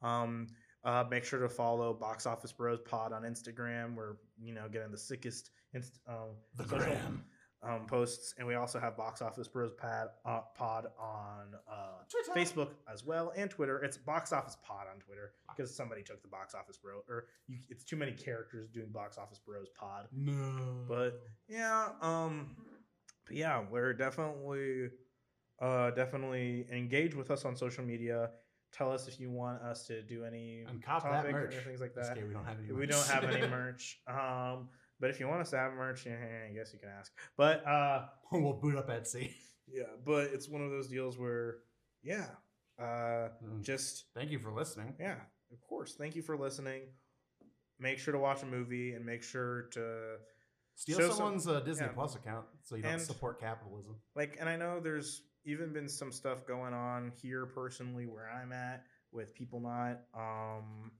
[0.02, 0.46] Um,
[0.84, 3.94] uh, make sure to follow Box Office Bros Pod on Instagram.
[3.94, 7.24] We're you know getting the sickest inst- um, the social, gram.
[7.62, 12.70] um, posts, and we also have Box Office Bros Pad, uh, Pod on uh, Facebook
[12.90, 13.82] as well and Twitter.
[13.82, 17.58] It's Box Office Pod on Twitter because somebody took the Box Office Bro or you,
[17.68, 20.06] it's too many characters doing Box Office Bros Pod.
[20.16, 20.86] No.
[20.88, 22.56] But yeah, um,
[23.26, 24.88] but yeah, we're definitely,
[25.60, 28.30] uh, definitely engage with us on social media.
[28.72, 31.54] Tell us if you want us to do any and cop topic merch.
[31.56, 32.16] or things like that.
[32.16, 32.72] we don't have any.
[32.72, 32.90] We merch.
[32.90, 33.98] don't have any merch.
[34.06, 34.68] Um,
[35.00, 36.14] but if you want us to have merch, yeah,
[36.48, 37.10] I guess you can ask.
[37.36, 39.32] But uh, we'll boot up Etsy.
[39.66, 41.56] yeah, but it's one of those deals where,
[42.02, 42.26] yeah,
[42.78, 43.62] uh, Mm.
[43.62, 44.94] just Thank you for listening.
[45.00, 45.16] yeah,
[45.52, 45.94] of course.
[45.98, 46.82] Thank you for listening.
[47.78, 50.16] Make sure to watch a movie and make sure to
[50.76, 51.92] Steal Show some- someone's uh, Disney yeah.
[51.92, 53.96] Plus account so you don't support capitalism.
[54.14, 58.52] like and i know there's even been some stuff going on here personally where i'm
[58.52, 60.90] at with people not um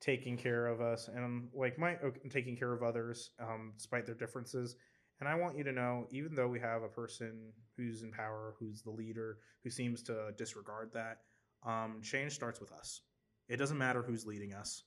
[0.00, 4.14] taking care of us and like my ok, taking care of others um despite their
[4.14, 4.76] differences.
[5.20, 8.54] And i want you to know even though we have a person who's in power
[8.58, 11.18] who's the leader who seems to disregard that
[11.66, 13.02] um change starts with us.
[13.48, 14.84] It doesn't matter who's leading us.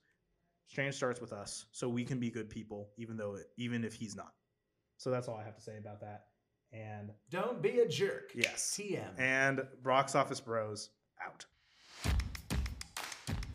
[0.69, 4.15] Change starts with us so we can be good people even though even if he's
[4.15, 4.33] not.
[4.97, 6.23] So that's all i have to say about that
[6.73, 8.31] and Don't be a jerk.
[8.35, 8.77] Yes.
[8.79, 9.19] TM.
[9.19, 10.89] and Box Office Bros
[11.25, 11.45] out.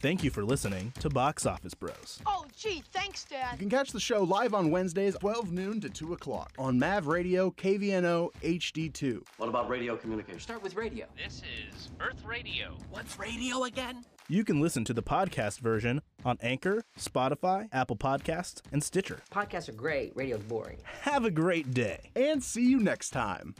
[0.00, 2.20] Thank you for listening to Box Office Bros.
[2.24, 3.54] Oh, gee, thanks, Dad.
[3.54, 7.08] You can catch the show live on Wednesdays, 12 noon to 2 o'clock on Mav
[7.08, 9.20] Radio, KVNO, HD2.
[9.38, 10.38] What about radio communication?
[10.38, 11.06] Start with radio.
[11.16, 11.42] This
[11.72, 12.76] is Earth Radio.
[12.90, 14.04] What's radio again?
[14.30, 19.20] You can listen to the podcast version on Anchor, Spotify, Apple Podcasts, and Stitcher.
[19.32, 20.14] Podcasts are great.
[20.14, 20.76] Radio's boring.
[21.00, 22.10] Have a great day.
[22.14, 23.54] And see you next time.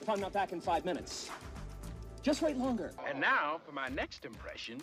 [0.00, 1.30] If I'm not back in five minutes,
[2.22, 2.92] Just wait longer.
[3.08, 4.80] And now for my next impression,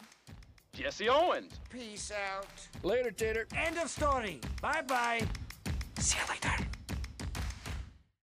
[0.73, 1.53] Jesse Owens.
[1.69, 2.47] Peace out.
[2.83, 3.47] Later, Tater.
[3.55, 4.41] End of story.
[4.61, 5.21] Bye bye.
[5.99, 6.65] See you later.